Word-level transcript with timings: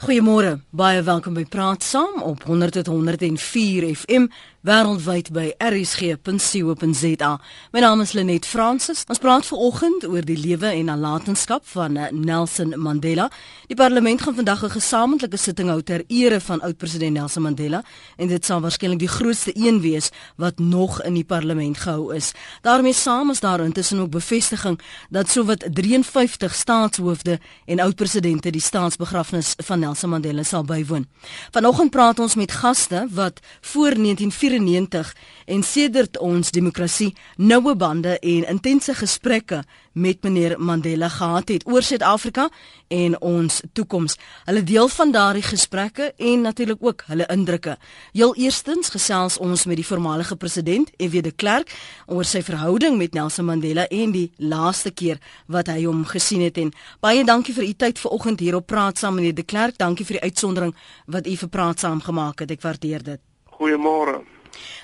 Goeiemôre, 0.00 0.62
baie 0.72 1.02
welkom 1.04 1.34
by 1.36 1.42
Praat 1.44 1.82
Saam 1.84 2.22
op 2.24 2.46
100.104 2.48 3.84
FM 3.92 4.30
wêreldwyd 4.64 5.30
by 5.32 5.46
rsg.co.za. 5.56 7.30
My 7.72 7.80
naam 7.80 8.00
is 8.04 8.12
Lenet 8.12 8.44
Fransis. 8.48 9.06
Ons 9.08 9.20
praat 9.20 9.46
veraloggend 9.48 10.04
oor 10.08 10.24
die 10.24 10.36
lewe 10.36 10.68
en 10.72 10.88
nalatenskap 10.90 11.64
van 11.72 11.96
eh, 11.96 12.10
Nelson 12.12 12.74
Mandela. 12.80 13.30
Die 13.68 13.76
parlement 13.76 14.20
gaan 14.20 14.34
vandag 14.34 14.64
'n 14.64 14.76
gesamentlike 14.76 15.36
sitting 15.36 15.68
hou 15.68 15.82
ter 15.82 16.04
ere 16.08 16.40
van 16.40 16.60
oud-president 16.60 17.12
Nelson 17.12 17.42
Mandela 17.42 17.82
en 18.16 18.28
dit 18.28 18.44
sal 18.44 18.60
waarskynlik 18.60 18.98
die 18.98 19.08
grootste 19.08 19.52
een 19.54 19.80
wees 19.80 20.10
wat 20.36 20.58
nog 20.58 21.02
in 21.02 21.14
die 21.14 21.24
parlement 21.24 21.78
gehou 21.78 22.14
is. 22.14 22.32
daarmee 22.60 22.92
saam 22.92 23.30
is 23.30 23.40
daar 23.40 23.60
intussen 23.60 23.98
ook 23.98 24.10
bevestiging 24.10 24.80
dat 25.10 25.28
sowat 25.28 25.64
53 25.72 26.54
staatshoofde 26.54 27.40
en 27.64 27.80
oud-presidente 27.80 28.50
die 28.50 28.60
staatsbegrafnis 28.60 29.54
van 29.56 29.78
Nelson 29.78 29.89
Mandela 30.10 30.42
sal 30.44 30.64
bywoon. 30.64 31.06
Vanoggend 31.50 31.90
praat 31.90 32.18
ons 32.18 32.34
met 32.34 32.52
gaste 32.52 33.06
wat 33.10 33.40
voor 33.60 33.94
1994 33.94 35.14
en 35.46 35.62
sedert 35.62 36.18
ons 36.18 36.50
demokrasie 36.50 37.14
noue 37.36 37.76
bande 37.76 38.18
en 38.18 38.46
intense 38.48 38.94
gesprekke 38.94 39.62
met 39.92 40.22
meneer 40.22 40.54
Mandela 40.60 41.08
gehad 41.08 41.48
het 41.48 41.66
oor 41.66 41.82
Suid-Afrika 41.82 42.48
en 42.88 43.20
ons 43.20 43.60
toekoms. 43.72 44.16
Hulle 44.44 44.62
deel 44.62 44.88
van 44.88 45.12
daardie 45.12 45.42
gesprekke 45.42 46.12
en 46.16 46.40
natuurlik 46.40 46.78
ook 46.80 47.02
hulle 47.06 47.26
indrukke. 47.26 47.76
Heel 48.12 48.34
eerstens 48.34 48.88
gesels 48.88 49.38
ons 49.38 49.64
met 49.64 49.76
die 49.76 49.86
voormalige 49.86 50.36
president, 50.36 50.90
F.W. 50.96 51.22
de 51.22 51.32
Klerk, 51.32 51.74
oor 52.06 52.24
sy 52.24 52.42
verhouding 52.42 52.96
met 52.98 53.14
Nelson 53.14 53.44
Mandela 53.44 53.86
en 53.88 54.14
die 54.14 54.30
laaste 54.36 54.90
keer 54.90 55.18
wat 55.46 55.66
hy 55.66 55.84
hom 55.84 56.04
gesien 56.04 56.42
het 56.46 56.58
en 56.58 56.72
baie 57.00 57.24
dankie 57.24 57.54
vir 57.54 57.68
u 57.68 57.72
tyd 57.72 57.98
vanoggend 57.98 58.40
hier 58.40 58.56
op 58.56 58.66
Praat 58.66 58.98
saam 58.98 59.14
meneer 59.14 59.34
de 59.34 59.42
Klerk. 59.42 59.78
Dankie 59.78 60.06
vir 60.06 60.20
die 60.20 60.28
uitsondering 60.30 60.74
wat 61.06 61.26
u 61.26 61.36
vir 61.36 61.48
Praat 61.48 61.80
saam 61.80 62.00
gemaak 62.00 62.40
het. 62.40 62.50
Ek 62.50 62.62
waardeer 62.62 63.02
dit. 63.02 63.20
Goeiemôre. 63.58 64.20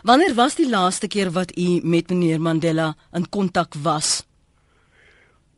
Wanneer 0.02 0.34
was 0.34 0.54
die 0.54 0.68
laaste 0.68 1.08
keer 1.08 1.30
wat 1.32 1.56
u 1.58 1.80
met 1.82 2.10
meneer 2.10 2.40
Mandela 2.40 2.94
in 3.12 3.28
kontak 3.28 3.74
was? 3.82 4.25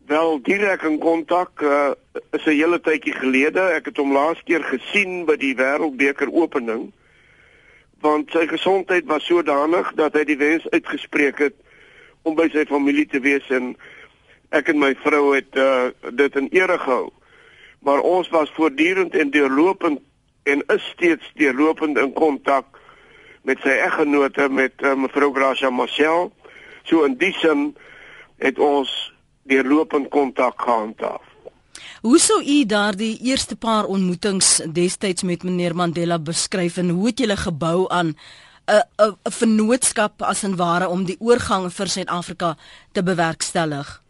Wel 0.08 0.38
direk 0.42 0.82
in 0.82 0.98
kontak 0.98 1.60
uh, 1.60 1.90
is 2.30 2.44
'n 2.44 2.56
hele 2.56 2.80
tydjie 2.80 3.12
gelede. 3.12 3.60
Ek 3.60 3.84
het 3.84 3.96
hom 3.96 4.12
laas 4.12 4.40
keer 4.44 4.64
gesien 4.64 5.26
by 5.28 5.36
die 5.36 5.52
Wêreldbeker 5.54 6.32
opening. 6.32 6.92
Want 8.00 8.30
sy 8.32 8.46
gesondheid 8.48 9.04
was 9.04 9.26
sodanig 9.28 9.92
dat 10.00 10.16
hy 10.16 10.24
die 10.24 10.38
wens 10.40 10.64
uitgespreek 10.70 11.38
het 11.38 11.54
om 12.22 12.34
by 12.34 12.48
sy 12.48 12.64
familie 12.64 13.04
te 13.06 13.20
wees 13.20 13.44
en 13.52 13.74
ek 14.48 14.72
en 14.72 14.80
my 14.80 14.94
vrou 15.04 15.34
het 15.34 15.56
uh, 15.60 15.92
dit 16.10 16.40
in 16.40 16.48
ere 16.56 16.78
gehou. 16.78 17.12
Maar 17.84 18.00
ons 18.00 18.28
was 18.32 18.54
voortdurend 18.56 19.12
en 19.12 19.30
deurlopend 19.30 20.00
en 20.48 20.64
is 20.72 20.88
steeds 20.96 21.32
deurlopend 21.36 21.98
in 21.98 22.12
kontak 22.16 22.80
met 23.44 23.60
sy 23.60 23.76
eggenote 23.76 24.48
met 24.48 24.72
uh, 24.80 24.96
mevrou 24.96 25.34
Gracia 25.36 25.70
Marcel. 25.70 26.32
So 26.88 27.04
in 27.04 27.20
die 27.20 27.36
sin 27.44 27.76
het 28.40 28.56
ons 28.58 29.12
deurlopend 29.48 30.08
kontak 30.08 30.60
gehandhaaf. 30.62 31.24
Hoe 32.02 32.18
sou 32.18 32.38
u 32.42 32.64
daardie 32.66 33.18
eerste 33.26 33.56
paar 33.56 33.84
ontmoetings 33.84 34.60
destyds 34.72 35.22
met 35.22 35.42
meneer 35.42 35.74
Mandela 35.74 36.18
beskryf 36.18 36.76
en 36.76 36.92
hoe 36.94 37.06
het 37.06 37.18
julle 37.18 37.36
gebou 37.36 37.86
aan 37.90 38.14
'n 38.68 38.82
'n 39.02 39.16
'n 39.26 39.32
vennootskap 39.40 40.22
as 40.22 40.42
en 40.42 40.56
ware 40.56 40.88
om 40.88 41.04
die 41.04 41.16
oorgang 41.18 41.72
vir 41.72 41.88
Suid-Afrika 41.88 42.56
te 42.92 43.02
bewerkstellig? 43.02 44.02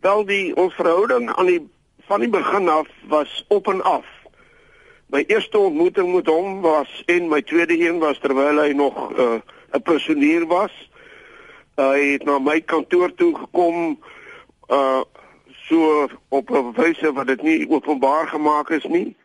Wel 0.00 0.24
die 0.24 0.56
ons 0.56 0.74
verhouding 0.74 1.32
aan 1.36 1.46
die 1.46 1.62
van 2.06 2.20
die 2.20 2.28
begin 2.28 2.68
af 2.68 2.88
was 3.08 3.44
op 3.48 3.68
en 3.68 3.82
af. 3.82 4.06
My 5.06 5.24
eerste 5.26 5.58
ontmoeting 5.58 6.14
met 6.14 6.26
hom 6.26 6.60
was 6.60 7.02
en 7.06 7.28
my 7.28 7.42
tweede 7.42 7.78
een 7.78 7.98
was 7.98 8.18
terwyl 8.18 8.60
hy 8.62 8.72
nog 8.72 9.10
uh, 9.10 9.16
'n 9.16 9.42
uh, 9.74 9.82
pensioneer 9.82 10.46
was. 10.46 10.72
Uh, 11.76 11.90
hy 11.90 12.12
het 12.12 12.24
na 12.24 12.38
my 12.38 12.60
kantoor 12.60 13.14
toe 13.14 13.34
gekom 13.38 13.98
uh 14.68 15.02
so 15.68 16.08
op 16.28 16.50
'n 16.50 16.72
wyse 16.72 17.12
wat 17.12 17.26
dit 17.26 17.42
nie 17.42 17.68
openbaar 17.70 18.28
gemaak 18.28 18.70
is 18.70 18.84
nie. 18.84 19.16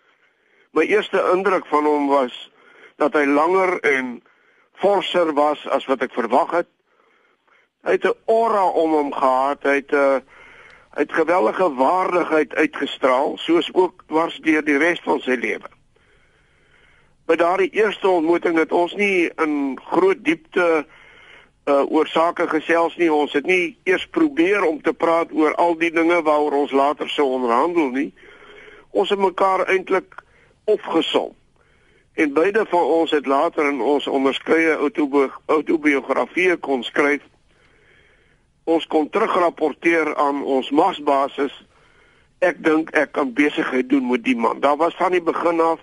My 0.71 0.81
eerste 0.81 1.29
indruk 1.33 1.65
van 1.65 1.85
hom 1.85 2.07
was 2.07 2.51
dat 2.95 3.13
hy 3.13 3.25
langer 3.25 3.79
en 3.79 4.23
forser 4.73 5.33
was 5.33 5.67
as 5.67 5.85
wat 5.85 6.01
ek 6.01 6.13
verwag 6.13 6.51
het. 6.51 6.67
Hy 7.81 7.91
het 7.91 8.05
'n 8.05 8.17
aura 8.25 8.67
om 8.67 8.91
hom 8.91 9.13
gehad, 9.13 9.63
hy 9.63 9.75
het 9.75 9.91
'n 9.91 9.95
uh, 9.95 10.19
hy 10.91 11.01
het 11.01 11.13
geweldige 11.13 11.73
waardigheid 11.73 12.55
uitgestraal, 12.55 13.37
soos 13.37 13.73
ook 13.73 14.03
dwars 14.07 14.39
deur 14.39 14.63
die 14.63 14.77
res 14.77 14.99
van 14.99 15.19
sy 15.19 15.35
lewe. 15.39 15.69
By 17.25 17.35
daardie 17.35 17.69
eerste 17.69 18.09
ontmoeting 18.09 18.57
het 18.57 18.71
ons 18.71 18.93
nie 18.95 19.31
in 19.35 19.79
groot 19.83 20.23
diepte 20.23 20.85
uh 20.85 20.99
oor 21.65 22.07
sake 22.07 22.47
gesels 22.47 22.95
nie. 22.97 23.11
Ons 23.11 23.33
het 23.33 23.45
nie 23.45 23.77
eers 23.83 24.07
probeer 24.07 24.63
om 24.65 24.81
te 24.81 24.93
praat 24.93 25.31
oor 25.31 25.55
al 25.55 25.77
die 25.77 25.91
dinge 25.91 26.21
waaroor 26.21 26.63
ons 26.63 26.71
later 26.71 27.09
sou 27.09 27.27
onderhandel 27.37 27.91
nie. 27.93 28.13
Ons 28.91 29.09
het 29.09 29.19
mekaar 29.19 29.67
eintlik 29.67 30.23
opgesom. 30.65 31.35
En 32.13 32.33
beide 32.33 32.65
van 32.67 32.83
ons 32.83 33.11
het 33.11 33.25
later 33.25 33.69
in 33.69 33.81
ons 33.81 34.07
onderskeie 34.07 34.75
autobiografieë 35.45 36.57
kon 36.59 36.83
skryf. 36.83 37.21
Ons 38.63 38.87
kon 38.87 39.09
terugrapporteer 39.09 40.15
aan 40.15 40.43
ons 40.43 40.69
masbasis. 40.69 41.53
Ek 42.41 42.59
dink 42.63 42.91
ek 42.97 43.13
kan 43.15 43.33
besigheid 43.33 43.89
doen 43.89 44.09
met 44.09 44.23
die 44.25 44.35
man. 44.35 44.59
Daar 44.59 44.77
was 44.77 44.97
van 44.99 45.11
die 45.11 45.21
begin 45.21 45.61
af 45.61 45.79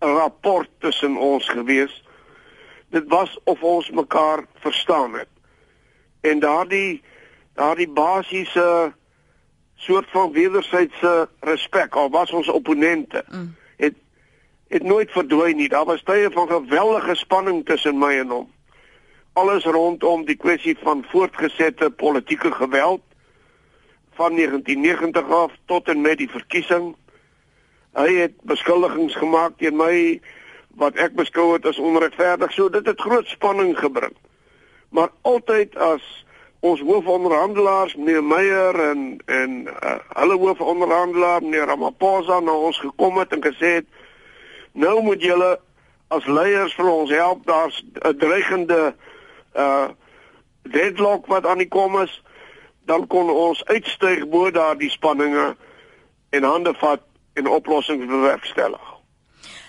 'n 0.00 0.14
rapport 0.14 0.68
tussen 0.78 1.16
ons 1.16 1.48
geweest 1.48 2.07
dit 2.90 3.04
was 3.08 3.38
of 3.44 3.62
ons 3.62 3.90
mekaar 3.90 4.44
verstaan 4.54 5.14
het. 5.14 5.28
En 6.20 6.38
daardie 6.38 7.02
daardie 7.54 7.88
basiese 7.88 8.92
soort 9.74 10.06
van 10.10 10.32
wederwysige 10.32 11.28
respek 11.40 11.94
al 11.94 12.10
was 12.10 12.30
ons 12.30 12.48
opponente 12.48 13.24
mm. 13.30 13.54
het 13.76 13.94
het 14.68 14.82
nooit 14.82 15.10
verdwyn 15.10 15.56
nie. 15.56 15.68
Daar 15.68 15.84
was 15.84 16.02
tye 16.02 16.28
van 16.32 16.48
geweldige 16.48 17.14
spanning 17.14 17.64
tussen 17.66 17.98
my 17.98 18.18
en 18.18 18.28
hom. 18.28 18.48
Alles 19.32 19.64
rondom 19.64 20.24
die 20.24 20.36
kwessie 20.36 20.76
van 20.82 21.04
voortgesette 21.08 21.90
politieke 21.90 22.52
geweld 22.52 23.00
van 24.12 24.36
1990 24.36 25.30
af 25.30 25.52
tot 25.64 25.88
en 25.88 26.00
met 26.00 26.18
die 26.18 26.30
verkiesing. 26.30 26.96
Hy 27.96 28.12
het 28.14 28.34
beskuldigings 28.42 29.14
gemaak 29.16 29.56
teen 29.56 29.76
my 29.76 30.20
wat 30.78 30.96
ek 30.96 31.16
beskou 31.18 31.52
het 31.52 31.66
as 31.66 31.78
onregverdig. 31.78 32.52
So 32.54 32.70
dit 32.70 32.86
het 32.86 33.00
groot 33.00 33.26
spanning 33.26 33.74
gebring. 33.78 34.14
Maar 34.94 35.10
altyd 35.22 35.76
as 35.76 36.02
ons 36.60 36.80
hoofonderhandelaars 36.80 37.94
meneer 37.96 38.24
Meyer 38.24 38.80
en 38.90 39.02
en 39.26 39.60
uh, 39.66 39.94
hulle 40.18 40.38
hoofonderhandelaar 40.38 41.42
meneer 41.42 41.66
Ramaphosa 41.70 42.40
na 42.40 42.52
ons 42.52 42.78
gekom 42.82 43.18
het 43.18 43.32
en 43.32 43.42
gesê 43.44 43.74
het 43.78 43.86
nou 44.72 45.02
moet 45.02 45.22
julle 45.22 45.58
as 46.14 46.26
leiers 46.26 46.74
vir 46.74 46.90
ons 46.90 47.10
help 47.10 47.46
daar's 47.46 47.82
'n 48.02 48.16
dreigende 48.18 48.94
uh 49.54 49.88
deadlock 50.68 51.26
wat 51.26 51.46
aan 51.46 51.58
die 51.58 51.68
kom 51.68 52.00
is 52.00 52.22
dan 52.84 53.06
kon 53.06 53.30
ons 53.30 53.64
uitstyg 53.64 54.28
bo 54.28 54.50
daardie 54.50 54.90
spanninge 54.90 55.56
en 56.30 56.42
hande 56.42 56.74
vat 56.74 57.00
en 57.32 57.46
oplossings 57.46 58.06
bewerkstellig. 58.06 58.87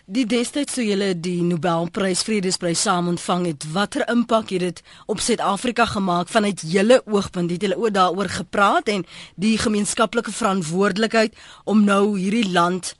Die 0.09 0.23
destyds 0.25 0.73
toe 0.73 0.81
julle 0.81 1.11
die 1.21 1.43
Nobelprys 1.45 2.23
Vredesprys 2.25 2.81
saam 2.81 3.11
ontvang 3.11 3.43
het, 3.45 3.65
watter 3.75 4.01
impak 4.09 4.49
het 4.49 4.63
dit 4.63 4.79
op 5.05 5.19
Suid-Afrika 5.21 5.85
gemaak 5.85 6.31
vanuit 6.33 6.63
julle 6.65 6.97
oogpunt? 7.05 7.51
Het 7.53 7.67
julle 7.67 7.77
ook 7.77 7.93
daaroor 7.93 8.31
gepraat 8.33 8.89
en 8.89 9.03
die 9.37 9.59
gemeenskaplike 9.61 10.33
verantwoordelikheid 10.33 11.37
om 11.69 11.83
nou 11.85 12.17
hierdie 12.17 12.49
land 12.49 12.95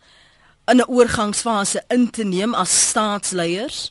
in 0.70 0.78
'n 0.78 0.86
oorgangsfase 0.86 1.82
in 1.88 2.12
te 2.12 2.24
neem 2.24 2.54
as 2.54 2.90
staatsleiers? 2.90 3.90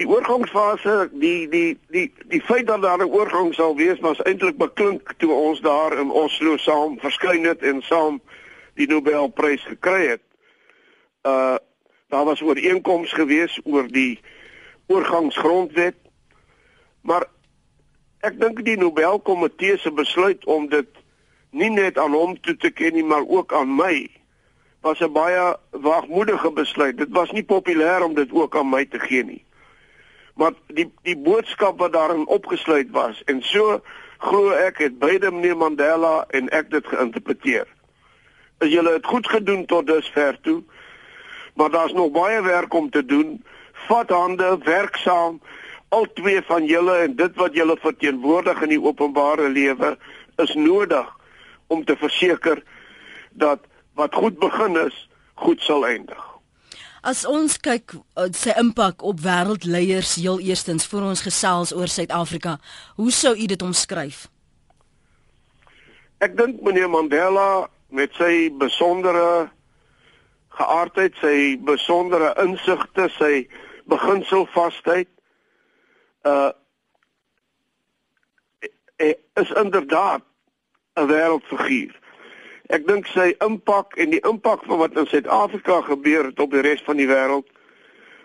Die 0.00 0.08
oorgangsfase, 0.08 1.10
die 1.12 1.48
die 1.48 1.78
die 1.88 2.12
die 2.28 2.40
feit 2.40 2.66
dat 2.66 2.82
daar 2.82 3.04
'n 3.04 3.12
oorgang 3.12 3.54
sal 3.54 3.76
wees, 3.76 4.00
was 4.00 4.22
eintlik 4.22 4.56
beklink 4.56 5.14
toe 5.18 5.32
ons 5.32 5.60
daar 5.60 5.98
in 5.98 6.10
Oslo 6.10 6.56
saam 6.56 6.98
verskyn 6.98 7.44
het 7.44 7.62
en 7.62 7.82
saam 7.82 8.20
die 8.74 8.88
Nobelprys 8.88 9.62
gekry 9.62 10.06
het 10.06 10.24
uh 11.26 11.56
daar 12.08 12.24
was 12.24 12.42
ooreenkoms 12.42 13.12
gewees 13.12 13.60
oor 13.64 13.88
die 13.88 14.20
oorgangsgrondwet. 14.86 15.96
Maar 17.00 17.26
ek 18.26 18.38
dink 18.40 18.62
die 18.64 18.76
Nobelkomitee 18.78 19.78
se 19.78 19.90
besluit 19.92 20.44
om 20.44 20.68
dit 20.70 20.88
nie 21.50 21.70
net 21.70 21.98
aan 21.98 22.14
hom 22.14 22.36
toe 22.40 22.56
te 22.56 22.70
ken 22.70 22.94
nie, 22.94 23.04
maar 23.04 23.26
ook 23.26 23.52
aan 23.52 23.74
my 23.74 24.08
was 24.80 25.00
'n 25.00 25.12
baie 25.12 25.56
waagmoedige 25.70 26.50
besluit. 26.50 26.98
Dit 26.98 27.10
was 27.10 27.30
nie 27.30 27.42
populêr 27.42 28.02
om 28.02 28.14
dit 28.14 28.32
ook 28.32 28.56
aan 28.56 28.68
my 28.68 28.84
te 28.84 28.98
gee 28.98 29.24
nie. 29.24 29.44
Maar 30.34 30.52
die 30.66 30.92
die 31.02 31.16
boodskap 31.16 31.78
wat 31.78 31.92
daarin 31.92 32.26
opgesluit 32.26 32.90
was 32.90 33.22
en 33.24 33.42
so 33.42 33.82
glo 34.18 34.50
ek 34.50 34.78
het 34.78 34.98
beide 34.98 35.30
meneer 35.30 35.56
Mandela 35.56 36.24
en 36.28 36.48
ek 36.48 36.70
dit 36.70 36.86
geïnterpreteer 36.86 37.66
is 38.58 38.72
julle 38.72 38.92
het 38.92 39.06
goed 39.06 39.28
gedoen 39.28 39.66
tot 39.66 39.86
dusver 39.86 40.38
toe. 40.40 40.62
Maar 41.56 41.70
daar's 41.70 41.92
nog 41.92 42.10
baie 42.12 42.42
werk 42.42 42.74
om 42.74 42.90
te 42.90 43.04
doen. 43.04 43.44
Vat 43.88 44.10
hande, 44.10 44.58
werk 44.64 44.96
saam. 44.96 45.40
Al 45.88 46.06
twee 46.14 46.42
van 46.42 46.64
julle 46.64 46.96
en 47.06 47.16
dit 47.16 47.36
wat 47.36 47.54
julle 47.54 47.76
verteenwoordig 47.80 48.62
in 48.62 48.74
die 48.74 48.82
openbare 48.82 49.48
lewe 49.48 49.96
is 50.42 50.54
nodig 50.54 51.08
om 51.66 51.84
te 51.84 51.96
verseker 51.96 52.62
dat 53.30 53.64
wat 53.94 54.14
goed 54.14 54.38
begin 54.38 54.76
is, 54.86 54.96
goed 55.34 55.60
sal 55.64 55.86
eindig. 55.86 56.22
As 57.06 57.22
ons 57.28 57.54
kyk 57.62 57.94
uh, 57.94 58.26
sy 58.34 58.50
impak 58.58 59.04
op 59.06 59.20
wêreldleiers 59.22 60.16
heel 60.18 60.40
eerstens 60.42 60.88
voor 60.90 61.12
ons 61.12 61.22
gesels 61.22 61.70
oor 61.72 61.88
Suid-Afrika, 61.88 62.56
hoe 62.98 63.12
sou 63.14 63.30
u 63.36 63.46
dit 63.46 63.62
omskryf? 63.62 64.26
Ek 66.18 66.34
dink 66.36 66.58
meneer 66.66 66.90
Mandela 66.90 67.68
met 67.94 68.10
sy 68.18 68.48
besondere 68.58 69.46
geaardheid, 70.56 71.16
sy 71.20 71.56
besondere 71.64 72.32
insigte, 72.42 73.08
sy 73.18 73.48
beginselvasheid 73.90 75.10
uh 76.26 76.50
is 79.36 79.50
inderdaad 79.52 80.22
'n 80.96 81.06
wêreldfiguur. 81.06 81.92
Ek 82.66 82.86
dink 82.86 83.06
sy 83.06 83.34
impak 83.44 83.94
en 84.00 84.10
die 84.10 84.22
impak 84.24 84.64
van 84.64 84.78
wat 84.78 84.96
in 84.96 85.06
Suid-Afrika 85.06 85.80
gebeur 85.80 86.24
het 86.24 86.40
op 86.40 86.50
die 86.50 86.64
res 86.64 86.82
van 86.82 86.96
die 86.96 87.08
wêreld 87.08 87.48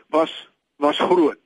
was 0.10 0.32
was 0.76 0.98
groot. 0.98 1.38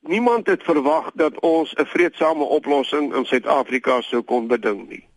Niemand 0.00 0.46
het 0.46 0.62
verwag 0.62 1.10
dat 1.14 1.40
ons 1.40 1.74
'n 1.74 1.86
vredesame 1.86 2.44
oplossing 2.44 3.14
in 3.14 3.24
Suid-Afrika 3.24 4.00
sou 4.00 4.22
kon 4.22 4.46
beding 4.46 4.88
nie. 4.88 5.08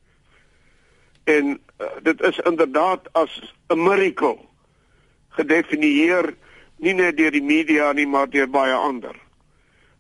En 1.28 1.54
uh, 1.54 1.88
dit 2.04 2.22
is 2.22 2.40
inderdaad 2.48 3.10
as 3.12 3.42
'n 3.68 3.84
miracle 3.84 4.38
gedefinieer 5.38 6.34
nie 6.78 6.94
net 6.94 7.18
deur 7.18 7.32
die 7.32 7.44
media 7.44 7.92
nie, 7.92 8.08
maar 8.08 8.30
deur 8.30 8.50
baie 8.50 8.74
ander. 8.74 9.16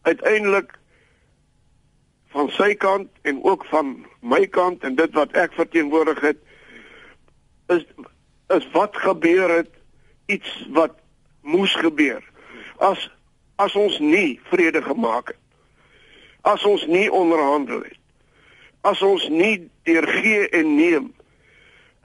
Uiteindelik 0.01 0.77
van 2.27 2.50
sy 2.50 2.75
kant 2.75 3.09
en 3.21 3.44
ook 3.44 3.65
van 3.65 4.06
my 4.19 4.47
kant 4.47 4.83
en 4.83 4.95
dit 4.95 5.13
wat 5.13 5.31
ek 5.31 5.56
verteenwoordig 5.57 6.19
het 6.21 6.39
is 7.68 7.85
is 8.53 8.68
wat 8.71 8.95
gebeur 8.95 9.50
het 9.50 9.71
iets 10.25 10.51
wat 10.75 10.95
moes 11.41 11.75
gebeur 11.75 12.24
as 12.77 13.09
as 13.56 13.75
ons 13.75 14.00
nie 14.00 14.39
vrede 14.51 14.81
gemaak 14.85 15.33
het 15.33 15.44
as 16.53 16.63
ons 16.63 16.85
nie 16.88 17.07
onderhandel 17.12 17.83
het 17.83 18.00
as 18.81 19.01
ons 19.01 19.27
nie 19.33 19.69
deur 19.83 20.07
gee 20.19 20.50
en 20.50 20.75
neem 20.75 21.12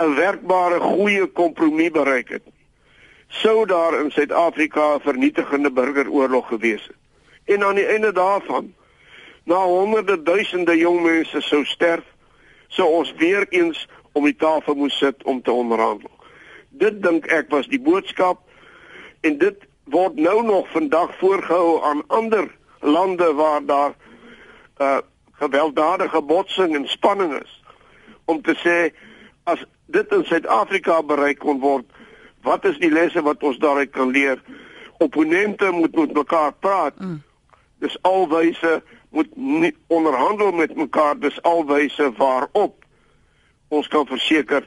'n 0.03 0.15
werkbare 0.15 0.81
goeie 0.81 1.27
kompromie 1.27 1.91
bereik 1.91 2.29
het 2.29 2.43
sou 3.29 3.67
daar 3.67 4.01
in 4.01 4.11
Suid-Afrika 4.11 4.95
'n 4.95 5.01
vernietigende 5.01 5.71
burgeroorlog 5.71 6.49
gewees 6.49 6.87
het 6.87 7.01
en 7.45 7.65
aan 7.65 7.75
die 7.75 7.87
einde 7.87 8.13
daarvan 8.13 8.75
na 9.45 9.65
honderde 9.65 10.23
duisende 10.23 10.77
jong 10.77 11.03
mense 11.03 11.41
sou 11.41 11.65
sterf, 11.65 12.05
sou 12.69 12.89
ons 12.89 13.13
weer 13.19 13.47
eens 13.51 13.87
om 14.13 14.25
die 14.25 14.37
tafel 14.37 14.75
moes 14.75 14.99
sit 14.99 15.23
om 15.25 15.43
te 15.43 15.53
onderhandel. 15.53 16.11
Dit 16.69 17.03
dink 17.03 17.27
ek 17.27 17.51
was 17.51 17.67
die 17.69 17.81
boodskap 17.81 18.41
en 19.27 19.39
dit 19.39 19.67
word 19.91 20.17
nou 20.17 20.43
nog 20.47 20.69
vandag 20.71 21.17
voorgehou 21.19 21.83
aan 21.85 22.05
ander 22.07 22.47
lande 22.81 23.33
waar 23.35 23.65
daar 23.67 23.97
uh 24.81 25.01
gewelddadige 25.43 26.21
botsing 26.23 26.75
en 26.77 26.85
spanning 26.87 27.33
is 27.35 27.55
om 28.31 28.43
te 28.47 28.53
sê 28.63 28.93
as 29.43 29.65
dit 29.87 30.13
in 30.13 30.25
Suid-Afrika 30.25 31.03
bereik 31.03 31.39
kon 31.39 31.61
word, 31.61 31.85
wat 32.43 32.65
is 32.65 32.79
die 32.79 32.91
lesse 32.91 33.23
wat 33.23 33.43
ons 33.43 33.59
daaruit 33.59 33.91
kan 33.91 34.11
leer? 34.11 34.43
Opponente 34.99 35.71
moet 35.71 35.95
met 35.95 36.13
mekaar 36.13 36.53
praat. 36.53 36.99
Mm. 36.99 37.23
Dis 37.79 37.99
alwyse 38.03 38.83
moet 39.11 39.37
nie 39.37 39.75
onderhandel 39.87 40.53
met 40.53 40.77
mekaar 40.77 41.19
dis 41.19 41.43
alwyse 41.43 42.13
waarop 42.17 42.85
ons 43.69 43.89
kan 43.89 44.07
verseker 44.07 44.67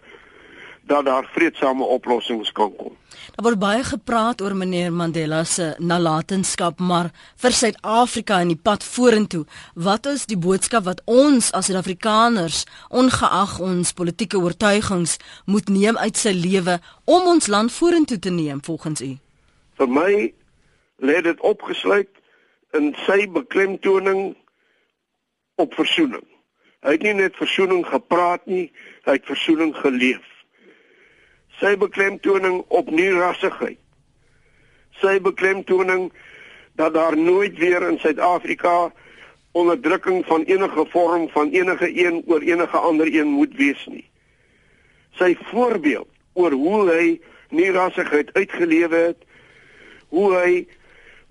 dat 0.85 1.05
daar 1.05 1.25
vredesame 1.33 1.83
oplossings 1.83 2.51
kan 2.51 2.75
kom. 2.75 2.93
Daar 3.33 3.45
word 3.47 3.59
baie 3.59 3.83
gepraat 3.83 4.41
oor 4.41 4.53
meneer 4.55 4.91
Mandela 4.93 5.43
se 5.43 5.73
nalatenskap, 5.79 6.79
maar 6.79 7.09
vir 7.41 7.55
Suid-Afrika 7.57 8.37
en 8.43 8.51
die 8.53 8.59
pad 8.61 8.83
vorentoe, 8.85 9.45
wat 9.73 10.05
is 10.05 10.27
die 10.29 10.37
boodskap 10.37 10.85
wat 10.85 11.01
ons 11.09 11.49
as 11.57 11.65
Suid-Afrikaners, 11.69 12.65
ongeag 12.89 13.57
ons 13.59 13.93
politieke 13.97 14.37
oortuigings, 14.37 15.17
moet 15.45 15.69
neem 15.73 15.97
uit 15.97 16.17
sy 16.17 16.35
lewe 16.37 16.77
om 17.05 17.31
ons 17.33 17.49
land 17.49 17.73
vorentoe 17.73 18.19
te 18.19 18.29
neem 18.29 18.61
volgens 18.63 19.01
u? 19.01 19.11
Vir 19.81 19.89
my 19.89 20.11
lê 21.01 21.17
dit 21.25 21.41
opgesluit 21.41 22.11
in 22.77 22.93
sy 23.07 23.25
beklemtoning 23.31 24.35
op 25.55 25.73
versoening. 25.73 26.23
Hy 26.85 26.93
het 26.99 27.03
nie 27.03 27.17
net 27.17 27.37
versoening 27.41 27.81
gepraat 27.89 28.45
nie, 28.45 28.69
hy 29.09 29.17
het 29.17 29.25
versoening 29.25 29.73
geleef. 29.81 30.34
Sy 31.59 31.75
beklemtoning 31.79 32.63
op 32.67 32.89
nie 32.91 33.11
rassigheid. 33.15 33.79
Sy 34.99 35.19
beklemtoning 35.23 36.11
dat 36.75 36.93
daar 36.93 37.17
nooit 37.17 37.57
weer 37.57 37.83
in 37.87 37.99
Suid-Afrika 37.99 38.91
onderdrukking 39.55 40.25
van 40.25 40.43
enige 40.43 40.85
vorm 40.89 41.29
van 41.29 41.49
enige 41.49 42.05
een 42.05 42.23
oor 42.27 42.41
enige 42.41 42.77
ander 42.77 43.07
een 43.15 43.27
moet 43.27 43.55
wees 43.55 43.85
nie. 43.85 44.03
Sy 45.15 45.35
voorbeeld 45.51 46.07
oor 46.33 46.51
hoe 46.51 46.81
hy 46.91 47.05
nie 47.55 47.71
rassigheid 47.71 48.33
uitgelewe 48.35 48.95
het, 48.95 49.21
hoe 50.11 50.33
hy 50.35 50.65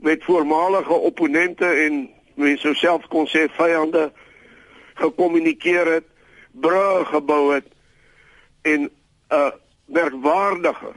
met 0.00 0.24
voormalige 0.24 0.92
opponente 0.92 1.66
en 1.66 2.06
mense 2.34 2.74
self 2.74 3.04
kon 3.12 3.28
sê 3.28 3.44
vyande 3.58 4.08
gekommunikeer 4.94 5.92
het, 5.98 6.08
brûe 6.52 7.04
gebou 7.12 7.54
het 7.54 7.68
en 8.62 8.88
'n 8.88 8.90
uh, 9.32 9.52
merkwaardige 9.86 10.94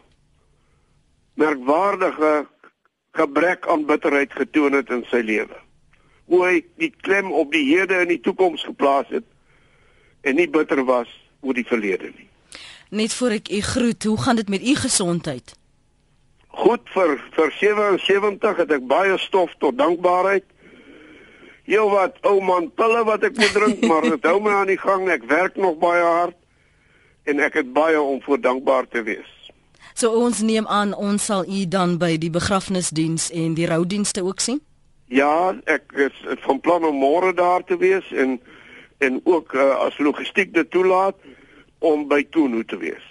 merkwaardige 1.38 2.48
gebrek 3.12 3.68
aan 3.68 3.86
bitterheid 3.86 4.34
getoon 4.34 4.74
het 4.74 4.90
in 4.90 5.04
sy 5.10 5.22
lewe. 5.26 5.58
Hoe 6.26 6.42
hy 6.46 6.56
die 6.82 6.92
klem 7.02 7.32
op 7.32 7.52
die 7.54 7.66
hede 7.70 8.02
en 8.02 8.10
die 8.12 8.22
toekoms 8.22 8.66
geplaas 8.66 9.10
het 9.14 9.26
en 10.22 10.36
nie 10.36 10.50
bitter 10.50 10.84
was 10.86 11.12
oor 11.46 11.54
die 11.54 11.66
verlede 11.68 12.10
nie. 12.16 12.28
Net 12.90 13.14
voor 13.14 13.38
ek 13.38 13.52
u 13.54 13.62
groet, 13.62 14.04
hoe 14.04 14.18
gaan 14.22 14.36
dit 14.40 14.50
met 14.50 14.66
u 14.66 14.76
gesondheid? 14.76 15.54
Goed 16.58 16.90
vir 16.90 17.18
vir 17.36 17.52
77 17.60 18.62
het 18.64 18.72
ek 18.80 18.86
baie 18.90 19.18
stof 19.22 19.54
tot 19.62 19.78
dankbaarheid. 19.78 20.46
Heel 21.68 21.90
wat 21.92 22.18
ou 22.26 22.40
man 22.42 22.72
pille 22.80 23.04
wat 23.06 23.28
ek 23.28 23.38
moet 23.38 23.54
drink, 23.54 23.86
maar 23.86 24.08
dit 24.16 24.26
hou 24.26 24.40
my 24.42 24.56
aan 24.64 24.72
die 24.72 24.82
gang. 24.82 25.06
Ek 25.12 25.28
werk 25.30 25.60
nog 25.62 25.78
baie 25.84 26.04
hard 26.04 26.38
en 27.28 27.42
ek 27.44 27.60
het 27.60 27.74
baie 27.76 28.00
om 28.02 28.22
voor 28.24 28.40
dankbaar 28.42 28.88
te 28.88 29.04
wees. 29.04 29.32
So 29.98 30.14
ons 30.14 30.42
neem 30.46 30.68
aan 30.68 30.94
ons 30.94 31.26
sal 31.26 31.48
u 31.50 31.66
dan 31.68 31.98
by 31.98 32.16
die 32.22 32.30
begrafnisdiens 32.30 33.32
en 33.34 33.56
die 33.58 33.68
roudienste 33.68 34.24
ook 34.24 34.40
sien? 34.40 34.62
Ja, 35.10 35.56
ek 35.66 35.92
is 35.96 36.16
van 36.44 36.60
plan 36.60 36.86
om 36.86 37.00
môre 37.02 37.34
daar 37.34 37.64
te 37.64 37.78
wees 37.78 38.06
en 38.14 38.40
en 38.98 39.20
ook 39.30 39.54
uh, 39.54 39.76
as 39.86 39.98
logistiek 40.02 40.54
dit 40.54 40.70
toelaat 40.74 41.16
om 41.86 42.08
by 42.10 42.24
Toonu 42.34 42.64
te 42.66 42.78
wees. 42.82 43.04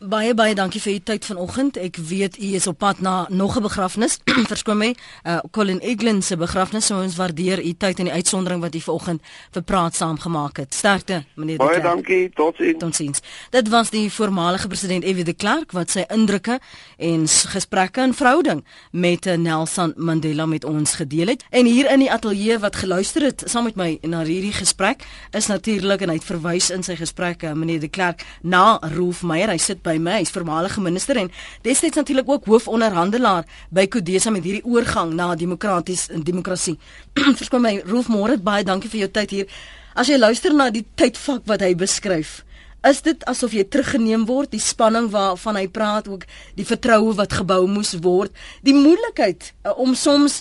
Baie 0.00 0.32
baie 0.32 0.54
dankie 0.56 0.80
vir 0.80 0.94
u 0.94 1.00
tyd 1.04 1.26
vanoggend. 1.28 1.76
Ek 1.76 1.98
weet 2.08 2.38
u 2.40 2.54
is 2.56 2.66
op 2.66 2.78
pad 2.80 3.00
na 3.04 3.26
nog 3.28 3.56
'n 3.56 3.62
begrafnis. 3.62 4.18
Verskoon 4.52 4.78
my, 4.78 4.94
uh 5.26 5.38
Colin 5.50 5.78
Eglin 5.78 6.22
se 6.22 6.36
begrafnis. 6.36 6.86
So 6.86 7.02
ons 7.02 7.16
waardeer 7.16 7.64
u 7.64 7.74
tyd 7.76 7.98
en 7.98 8.04
die 8.04 8.12
uitsondering 8.12 8.60
wat 8.60 8.74
u 8.74 8.80
vanoggend 8.80 9.22
vir 9.50 9.62
praat 9.62 9.94
saamgemaak 9.94 10.56
het. 10.56 10.74
Sterkte, 10.74 11.24
meneer 11.34 11.58
De 11.58 11.64
Klerk. 11.64 11.82
Baie 11.82 11.94
dankie. 11.94 12.30
Totsiens. 12.34 12.78
Totsiens. 12.78 13.20
Dit 13.50 13.68
was 13.68 13.90
die 13.90 14.12
voormalige 14.12 14.68
president 14.68 15.04
F.W. 15.04 15.24
de 15.24 15.32
Klerk 15.32 15.72
wat 15.72 15.90
sy 15.90 16.04
indrukke 16.08 16.60
en 16.96 17.28
gesprekke 17.28 18.00
en 18.00 18.14
verhouding 18.14 18.64
met 18.90 19.26
eh, 19.26 19.36
Nelson 19.36 19.92
Mandela 19.96 20.46
met 20.46 20.64
ons 20.64 20.94
gedeel 20.94 21.26
het. 21.26 21.44
En 21.50 21.66
hier 21.66 21.90
in 21.90 21.98
die 21.98 22.12
ateljee 22.12 22.58
wat 22.58 22.76
geluister 22.76 23.22
het 23.22 23.42
saam 23.46 23.64
met 23.64 23.76
my 23.76 23.98
na 24.00 24.24
hierdie 24.24 24.52
gesprek 24.52 25.04
is 25.30 25.46
natuurlik 25.46 26.00
en 26.00 26.08
hy 26.08 26.14
het 26.14 26.24
verwys 26.24 26.70
in 26.70 26.82
sy 26.82 26.96
gesprekke 26.96 27.54
meneer 27.54 27.80
de 27.80 27.88
Klerk 27.88 28.24
na 28.42 28.80
Rolf 28.96 29.22
Meyer. 29.22 29.48
Hy 29.50 29.58
sit 29.58 29.82
by 29.82 29.89
my, 29.98 30.18
hy's 30.20 30.30
voormalige 30.30 30.80
minister 30.80 31.16
en 31.16 31.30
destyds 31.62 31.96
natuurlik 31.96 32.28
ook 32.28 32.44
hoofonderhandelaar 32.44 33.48
by 33.70 33.86
Kodesa 33.86 34.30
met 34.30 34.44
hierdie 34.44 34.64
oorgang 34.64 35.14
na 35.14 35.34
demokraties 35.34 36.08
en 36.10 36.22
demokrasie. 36.22 36.76
Verskoon 37.40 37.62
my, 37.62 37.82
Rolf 37.86 38.08
Moore, 38.08 38.38
baie 38.38 38.64
dankie 38.64 38.90
vir 38.90 39.00
jou 39.00 39.10
tyd 39.10 39.30
hier. 39.30 39.46
As 39.94 40.06
jy 40.06 40.18
luister 40.18 40.54
na 40.54 40.70
die 40.70 40.84
tydvak 40.94 41.42
wat 41.50 41.64
hy 41.66 41.74
beskryf, 41.74 42.44
is 42.86 43.02
dit 43.04 43.24
asof 43.28 43.52
jy 43.52 43.66
teruggeneem 43.68 44.24
word, 44.28 44.52
die 44.54 44.62
spanning 44.62 45.10
waarvan 45.12 45.58
hy 45.58 45.66
praat, 45.68 46.08
ook 46.08 46.24
die 46.56 46.64
vertroue 46.64 47.12
wat 47.18 47.34
gebou 47.40 47.66
moes 47.68 47.92
word, 48.04 48.32
die 48.64 48.76
moeilikheid 48.76 49.52
uh, 49.64 49.74
om 49.76 49.94
soms 49.98 50.40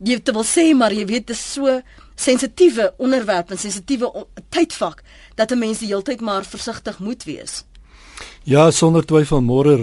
jy 0.00 0.20
te 0.24 0.32
wil 0.32 0.46
sê 0.46 0.70
maar 0.76 0.94
jy 0.96 1.04
weet 1.08 1.26
dit 1.28 1.36
is 1.36 1.42
so 1.56 1.80
sensitiewe 2.20 2.90
onderwerp 3.00 3.50
en 3.52 3.60
sensitiewe 3.60 4.08
tydvak 4.52 5.02
dat 5.36 5.52
'n 5.52 5.58
mens 5.58 5.78
die 5.78 5.88
heeltyd 5.88 6.20
maar 6.20 6.44
versigtig 6.44 6.98
moet 6.98 7.24
wees. 7.24 7.64
Ja, 8.44 8.70
sonder 8.70 9.04
twyfel 9.04 9.42
môre 9.44 9.76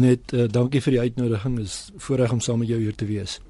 net 0.00 0.32
uh, 0.32 0.48
dankie 0.48 0.80
vir 0.80 0.96
die 0.96 1.00
uitnodiging. 1.00 1.58
Is 1.60 1.90
voorreg 1.96 2.32
om 2.32 2.40
saam 2.40 2.58
met 2.58 2.68
jou 2.68 2.80
hier 2.80 2.94
te 2.94 3.06
wees. 3.06 3.40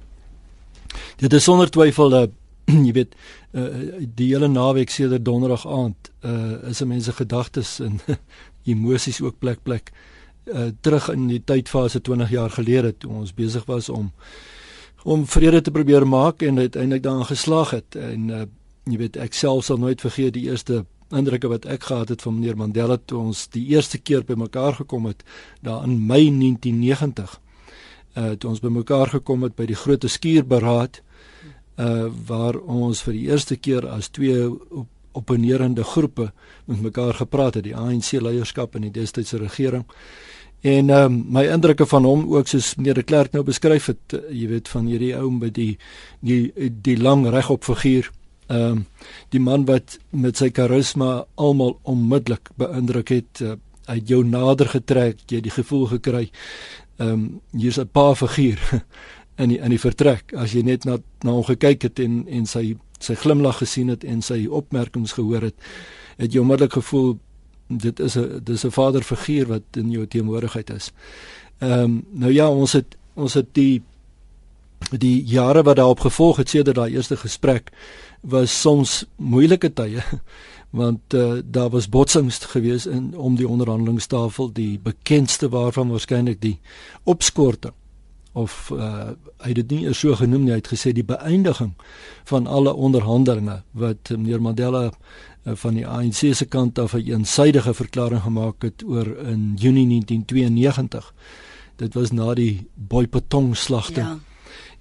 Dit 1.17 1.33
is 1.33 1.43
sonder 1.43 1.69
twyfel 1.69 2.09
'n 2.09 2.21
uh, 2.23 2.27
jy 2.87 2.93
weet 2.93 3.15
uh, 3.57 3.65
die 4.15 4.29
hele 4.33 4.47
naweek 4.47 4.89
sedert 4.93 5.25
donderdag 5.25 5.65
aand 5.67 6.11
uh, 6.25 6.69
is 6.69 6.83
mense 6.85 7.13
gedagtes 7.17 7.79
en 7.79 7.99
emosies 8.73 9.21
ook 9.21 9.39
plek 9.39 9.63
plek 9.63 9.91
uh, 10.53 10.69
terug 10.81 11.09
in 11.13 11.27
die 11.31 11.41
tydfase 11.43 12.01
20 12.01 12.29
jaar 12.29 12.53
gelede 12.53 12.93
toe 12.97 13.11
ons 13.23 13.33
besig 13.33 13.65
was 13.65 13.89
om 13.89 14.11
om 15.03 15.25
vrede 15.27 15.61
te 15.61 15.71
probeer 15.71 16.07
maak 16.07 16.43
en 16.43 16.59
uiteindelik 16.59 17.03
daarin 17.03 17.25
geslaag 17.25 17.71
het 17.71 17.95
en 17.95 18.29
uh, 18.29 18.45
jy 18.89 18.97
weet 18.99 19.17
ek 19.17 19.33
self 19.33 19.65
sal 19.65 19.79
nooit 19.79 20.01
vergeet 20.01 20.35
die 20.35 20.49
eerste 20.49 20.83
indrukke 21.15 21.49
wat 21.49 21.65
ek 21.65 21.89
gehad 21.89 22.09
het 22.09 22.21
van 22.21 22.37
meneer 22.39 22.57
Mandela 22.57 22.97
toe 23.05 23.19
ons 23.19 23.47
die 23.53 23.65
eerste 23.73 23.97
keer 23.97 24.23
bymekaar 24.23 24.81
gekom 24.83 25.09
het 25.09 25.23
daar 25.65 25.83
in 25.83 25.97
Mei 26.05 26.29
1990 26.29 27.39
uh 28.17 28.31
toe 28.37 28.49
ons 28.49 28.59
bymekaar 28.59 29.09
gekom 29.09 29.43
het 29.43 29.55
by 29.55 29.65
die 29.69 29.77
groot 29.77 30.05
skuurberaad 30.05 31.01
uh 31.79 32.07
waar 32.27 32.57
ons 32.59 33.01
vir 33.05 33.13
die 33.13 33.27
eerste 33.29 33.55
keer 33.55 33.87
as 33.87 34.09
twee 34.09 34.49
op, 34.49 34.87
opponerende 35.11 35.83
groepe 35.83 36.31
met 36.65 36.81
mekaar 36.81 37.13
gepraat 37.13 37.53
het 37.59 37.63
die 37.65 37.75
ANC 37.75 38.11
leierskap 38.21 38.75
en 38.75 38.85
die 38.87 38.93
destydse 38.93 39.37
regering. 39.41 39.85
En 40.61 40.89
um, 40.89 41.23
my 41.31 41.45
indrukke 41.47 41.85
van 41.87 42.03
hom 42.03 42.25
ook 42.35 42.47
soos 42.47 42.73
meneer 42.75 42.99
de 42.99 43.03
Klerk 43.03 43.31
nou 43.31 43.43
beskryf 43.47 43.85
het 43.93 44.15
uh, 44.15 44.19
jy 44.29 44.47
weet 44.51 44.67
van 44.67 44.89
hierdie 44.91 45.13
ou 45.15 45.29
met 45.31 45.55
die 45.55 45.77
die 46.19 46.51
die 46.83 46.97
lang 46.99 47.23
regop 47.31 47.63
figuur 47.63 48.11
ehm 48.49 48.71
um, 48.71 48.85
die 49.29 49.39
man 49.39 49.65
wat 49.65 49.99
met 50.09 50.37
sy 50.37 50.49
karisma 50.49 51.25
almal 51.35 51.77
onmiddellik 51.83 52.49
beïndruk 52.57 53.09
het 53.13 53.41
uh, 53.41 53.55
uit 53.85 54.09
jou 54.09 54.23
nader 54.25 54.69
getrek 54.69 55.21
jy 55.29 55.41
die 55.41 55.53
gevoel 55.53 55.85
gekry 55.95 56.29
ehm 56.97 57.13
um, 57.13 57.41
hier's 57.51 57.79
'n 57.79 57.87
paar 57.91 58.15
figuur 58.15 58.59
in 59.41 59.49
die 59.49 59.59
in 59.59 59.69
die 59.69 59.79
vertrek 59.79 60.33
as 60.33 60.53
jy 60.53 60.63
net 60.63 60.85
na 60.85 60.97
na 61.23 61.31
hom 61.31 61.43
gekyk 61.43 61.81
het 61.83 61.99
en 61.99 62.25
en 62.27 62.45
sy 62.45 62.75
sy 62.99 63.15
glimlag 63.15 63.57
gesien 63.57 63.87
het 63.87 64.03
en 64.03 64.21
sy 64.21 64.47
opmerkings 64.47 65.13
gehoor 65.13 65.41
het 65.41 65.55
het 66.17 66.33
jy 66.33 66.39
onmiddellik 66.39 66.73
gevoel 66.73 67.17
dit 67.69 67.99
is 67.99 68.17
'n 68.17 68.41
dis 68.43 68.65
'n 68.65 68.71
vaderfiguur 68.71 69.47
wat 69.47 69.63
in 69.71 69.91
jou 69.91 70.07
teenwoordigheid 70.07 70.69
is. 70.69 70.91
Ehm 71.57 71.71
um, 71.71 72.05
nou 72.11 72.33
ja, 72.33 72.49
ons 72.49 72.73
het 72.73 72.97
ons 73.13 73.33
het 73.33 73.47
die 73.53 73.81
die 74.89 75.23
jare 75.23 75.63
wat 75.63 75.75
daarop 75.75 75.99
gevolg 75.99 76.37
het 76.37 76.49
sedert 76.49 76.75
daai 76.75 76.91
eerste 76.91 77.17
gesprek 77.17 77.71
was 78.21 78.61
soms 78.61 79.05
moeilike 79.15 79.73
tye 79.73 80.03
want 80.79 81.13
uh, 81.13 81.39
daar 81.45 81.69
was 81.69 81.89
botsings 81.89 82.37
gewees 82.37 82.85
in 82.85 83.17
om 83.17 83.35
die 83.35 83.47
onderhandelingstafel 83.47 84.51
die 84.53 84.79
bekendste 84.79 85.49
waarvan 85.49 85.89
waarskynlik 85.89 86.41
die 86.41 86.59
opskorting 87.03 87.73
of 88.33 88.69
uh, 88.73 89.15
hy 89.41 89.49
het 89.51 89.55
dit 89.55 89.71
nie 89.71 89.93
so 89.97 90.15
genoem 90.15 90.45
nie 90.45 90.53
hy 90.53 90.59
het 90.61 90.71
gesê 90.71 90.93
die 90.93 91.05
beëindiging 91.05 91.73
van 92.29 92.47
alle 92.47 92.73
onderhandelinge 92.73 93.61
wat 93.71 94.11
meneer 94.13 94.41
Mandela 94.41 94.85
uh, 94.89 95.55
van 95.55 95.79
die 95.79 95.87
ANC 95.87 96.21
se 96.37 96.45
kant 96.45 96.79
af 96.79 96.93
'n 96.93 97.07
eensydige 97.09 97.73
verklaring 97.73 98.21
gemaak 98.21 98.61
het 98.61 98.83
oor 98.85 99.07
in 99.25 99.55
Junie 99.57 99.87
1992 99.87 101.13
dit 101.75 101.93
was 101.93 102.11
na 102.11 102.33
die 102.33 102.67
Boipatong 102.75 103.57
slagting 103.57 104.07
ja. 104.07 104.19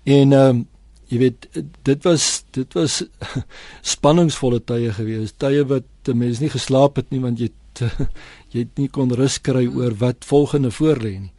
en 0.04 0.33
um, 0.33 0.66
jy 1.08 1.18
weet 1.22 1.48
dit 1.88 2.04
was 2.04 2.44
dit 2.56 2.74
was 2.76 3.02
spanningsvolle 3.94 4.60
tye 4.64 4.92
gewees. 4.92 5.34
Tye 5.40 5.64
wat 5.68 6.12
mense 6.14 6.42
nie 6.42 6.52
geslaap 6.52 7.00
het 7.00 7.10
nie 7.12 7.22
want 7.24 7.40
jy 7.40 7.50
het, 7.50 7.84
jy 8.52 8.66
het 8.66 8.80
nie 8.80 8.88
kon 8.92 9.12
rus 9.14 9.38
kry 9.44 9.66
oor 9.66 9.96
wat 10.00 10.28
volgende 10.28 10.72
voorlê 10.74 11.16
nie. 11.18 11.32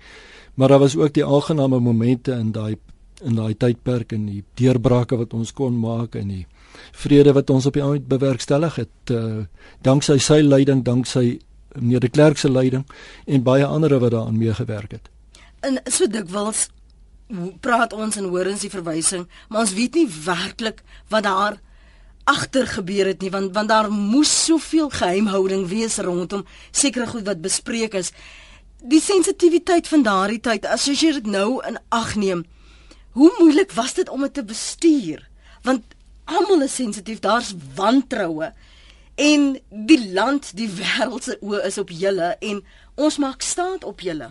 Maar 0.60 0.76
daar 0.76 0.86
was 0.86 0.98
ook 1.00 1.14
die 1.16 1.26
aangename 1.26 1.80
momente 1.80 2.36
in 2.36 2.52
daai 2.52 2.76
in 3.20 3.36
daai 3.36 3.54
tydperk 3.60 4.14
en 4.16 4.30
die 4.30 4.44
deurbrake 4.56 5.18
wat 5.20 5.34
ons 5.36 5.52
kon 5.52 5.76
maak 5.76 6.16
en 6.16 6.30
die 6.32 6.46
vrede 6.96 7.34
wat 7.36 7.50
ons 7.52 7.66
op 7.68 7.76
die 7.76 7.84
oomblik 7.84 8.06
bewerkstellig 8.08 8.78
het 8.80 9.12
uh, 9.12 9.44
danksy 9.84 10.16
sy 10.24 10.40
leiding 10.40 10.86
danksy 10.88 11.40
meneer 11.76 12.00
de 12.00 12.10
Klerk 12.10 12.38
se 12.38 12.50
leiding 12.50 12.86
en 13.26 13.44
baie 13.44 13.66
ander 13.66 14.00
wat 14.00 14.12
daaraan 14.12 14.38
meegewerk 14.38 14.92
het. 14.92 15.10
En 15.60 15.80
so 15.86 16.08
dikwels 16.08 16.70
praat 17.62 17.94
ons 17.94 18.16
en 18.18 18.30
hoor 18.32 18.50
ons 18.50 18.64
die 18.66 18.72
verwysing, 18.74 19.28
maar 19.50 19.66
ons 19.68 19.74
weet 19.78 19.98
nie 20.00 20.08
werklik 20.10 20.82
wat 21.14 21.28
daar 21.28 21.60
agter 22.30 22.68
gebeur 22.68 23.10
het 23.10 23.24
nie 23.26 23.32
want 23.34 23.54
want 23.54 23.70
daar 23.70 23.90
moes 23.90 24.32
soveel 24.46 24.90
geheimhouding 24.94 25.68
wees 25.70 25.98
rondom 26.06 26.46
sekere 26.72 27.08
goed 27.08 27.26
wat 27.26 27.42
bespreek 27.42 27.94
is. 27.94 28.12
Die 28.82 29.02
sensitiwiteit 29.02 29.88
van 29.88 30.06
daardie 30.06 30.40
tyd 30.40 30.66
as 30.66 30.86
jy 30.86 31.14
dit 31.20 31.28
nou 31.28 31.60
in 31.68 31.80
ag 31.90 32.16
neem 32.16 32.46
hoe 33.18 33.32
moeilik 33.40 33.72
was 33.76 33.94
dit 33.98 34.10
om 34.10 34.22
dit 34.22 34.34
te 34.34 34.44
bestuur? 34.46 35.24
Want 35.66 35.96
almal 36.30 36.62
is 36.62 36.76
sensitief 36.76 37.20
daar's 37.20 37.54
wantroue 37.76 38.54
en 39.20 39.48
die 39.70 40.02
land 40.14 40.54
die 40.56 40.70
wêreld 40.70 41.26
se 41.26 41.40
oë 41.42 41.66
is 41.68 41.78
op 41.82 41.90
julle 41.92 42.36
en 42.40 42.62
ons 42.96 43.18
maak 43.18 43.42
staat 43.44 43.84
op 43.84 44.06
julle 44.06 44.30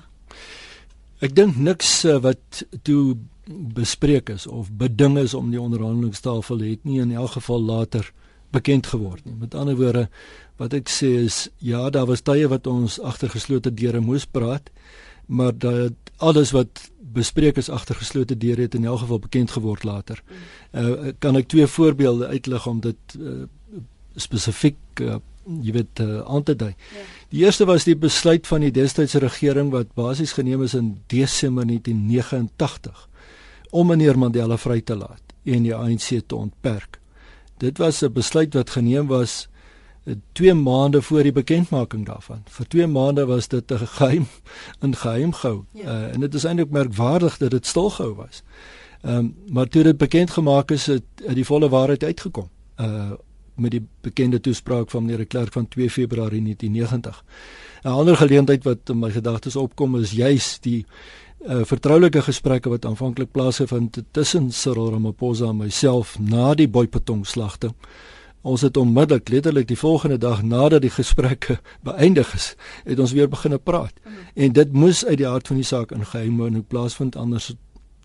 ek 1.24 1.34
dink 1.34 1.56
niks 1.56 2.04
uh, 2.04 2.18
wat 2.22 2.62
toe 2.86 3.16
bespreek 3.48 4.28
is 4.28 4.46
of 4.46 4.70
beding 4.76 5.16
is 5.18 5.34
om 5.34 5.50
die 5.50 5.60
onderhandelingstafel 5.60 6.60
het 6.66 6.84
nie 6.84 7.00
in 7.00 7.12
elk 7.12 7.38
geval 7.38 7.62
later 7.64 8.12
bekend 8.52 8.86
geword 8.86 9.24
nie. 9.24 9.34
Met 9.36 9.54
ander 9.54 9.76
woorde, 9.76 10.08
wat 10.60 10.74
ek 10.76 10.88
sê 10.92 11.10
is 11.24 11.46
ja, 11.64 11.88
daar 11.90 12.08
was 12.08 12.24
tye 12.24 12.48
wat 12.48 12.66
ons 12.66 12.98
agter 13.00 13.32
geslote 13.32 13.72
deure 13.74 14.00
moes 14.04 14.26
praat, 14.26 14.70
maar 15.26 15.52
dat 15.52 15.96
alles 16.18 16.52
wat 16.56 16.88
bespreek 17.14 17.56
is 17.60 17.70
agter 17.72 17.96
geslote 17.96 18.36
deure 18.36 18.66
het 18.66 18.74
in 18.76 18.84
elk 18.84 19.04
geval 19.04 19.20
bekend 19.24 19.52
geword 19.56 19.84
later. 19.84 20.22
Uh 20.72 21.12
kan 21.18 21.36
ek 21.36 21.48
twee 21.48 21.66
voorbeelde 21.66 22.28
uitlig 22.28 22.66
om 22.66 22.80
dit 22.84 23.16
uh, 23.18 23.44
spesifiek 24.16 25.00
uh, 25.00 25.18
jy 25.62 25.72
weet 25.72 26.00
uh, 26.00 26.20
aan 26.28 26.42
te 26.42 26.56
dui. 26.56 26.74
Ja. 26.94 27.04
Die 27.28 27.44
eerste 27.44 27.64
was 27.68 27.84
die 27.84 27.96
besluit 27.96 28.46
van 28.46 28.60
die 28.64 28.72
destydse 28.72 29.18
regering 29.18 29.70
wat 29.70 29.94
basies 29.98 30.32
geneem 30.32 30.62
is 30.62 30.74
in 30.74 30.98
Desember 31.06 31.66
1989 31.66 33.08
om 33.70 33.86
meneer 33.86 34.18
Mandela 34.18 34.56
vry 34.56 34.80
te 34.80 34.96
laat 34.96 35.22
en 35.44 35.62
die 35.62 35.74
ANC 35.74 36.22
te 36.26 36.36
ontperk. 36.36 37.00
Dit 37.58 37.78
was 37.78 38.02
'n 38.02 38.12
besluit 38.12 38.54
wat 38.54 38.70
geneem 38.70 39.06
was 39.06 39.48
2 40.32 40.50
eh, 40.50 40.56
maande 40.56 41.02
voor 41.02 41.22
die 41.22 41.32
bekendmaking 41.32 42.06
daarvan. 42.06 42.42
Vir 42.48 42.66
2 42.68 42.86
maande 42.86 43.26
was 43.26 43.48
dit 43.48 43.72
'n 43.72 43.86
geheim 43.86 44.26
in 44.80 44.96
geheim 44.96 45.32
gehou. 45.32 45.64
Ja. 45.72 45.84
Uh, 45.84 46.14
en 46.14 46.20
dit 46.20 46.34
is 46.34 46.44
eintlik 46.44 46.70
merkwaardig 46.70 47.38
dat 47.38 47.50
dit 47.50 47.66
stilgehou 47.66 48.14
was. 48.14 48.42
Ehm 49.02 49.16
um, 49.16 49.34
maar 49.46 49.66
toe 49.66 49.82
dit 49.82 49.96
bekend 49.96 50.30
gemaak 50.30 50.70
is, 50.70 50.86
het, 50.86 51.02
het 51.24 51.34
die 51.34 51.44
volle 51.44 51.68
waarheid 51.68 52.04
uitgekom. 52.04 52.48
Uh 52.76 53.10
met 53.58 53.74
die 53.74 53.82
bekende 54.00 54.40
toespraak 54.40 54.90
van 54.90 55.04
meneer 55.04 55.26
Klerk 55.26 55.52
van 55.52 55.68
2 55.68 55.90
Februarie 55.90 56.42
1990. 56.42 57.24
'n 57.84 57.88
Ander 57.88 58.16
geleentheid 58.16 58.64
wat 58.64 58.78
in 58.88 58.98
my 58.98 59.10
gedagtes 59.10 59.56
opkom 59.56 59.96
is 59.96 60.10
juis 60.10 60.58
die 60.60 60.86
uh, 61.46 61.64
vertroulike 61.64 62.22
gesprekke 62.22 62.68
wat 62.68 62.84
aanvanklik 62.84 63.30
plaasgevind 63.30 64.02
tussen 64.10 64.52
Cyril 64.52 64.90
Ramaphosa 64.90 65.48
en 65.48 65.56
myself 65.56 66.18
na 66.18 66.54
die 66.54 66.68
Boipatong 66.68 67.26
slagting. 67.26 67.74
Ons 68.42 68.60
het 68.60 68.76
onmiddellik 68.76 69.28
letterlik 69.28 69.68
die 69.68 69.78
volgende 69.78 70.18
dag 70.18 70.42
nadat 70.42 70.82
die 70.82 70.90
gesprekke 70.90 71.58
beëindig 71.88 72.34
is, 72.34 72.54
het 72.84 72.98
ons 72.98 73.12
weer 73.12 73.28
begine 73.28 73.58
praat. 73.58 73.94
En 74.34 74.52
dit 74.52 74.72
moes 74.72 75.04
uit 75.04 75.18
die 75.18 75.26
hart 75.26 75.46
van 75.46 75.56
die 75.56 75.66
saak 75.66 75.92
in 75.92 76.06
geheimhouding 76.06 76.66
plaasvind 76.66 77.16
anders 77.16 77.52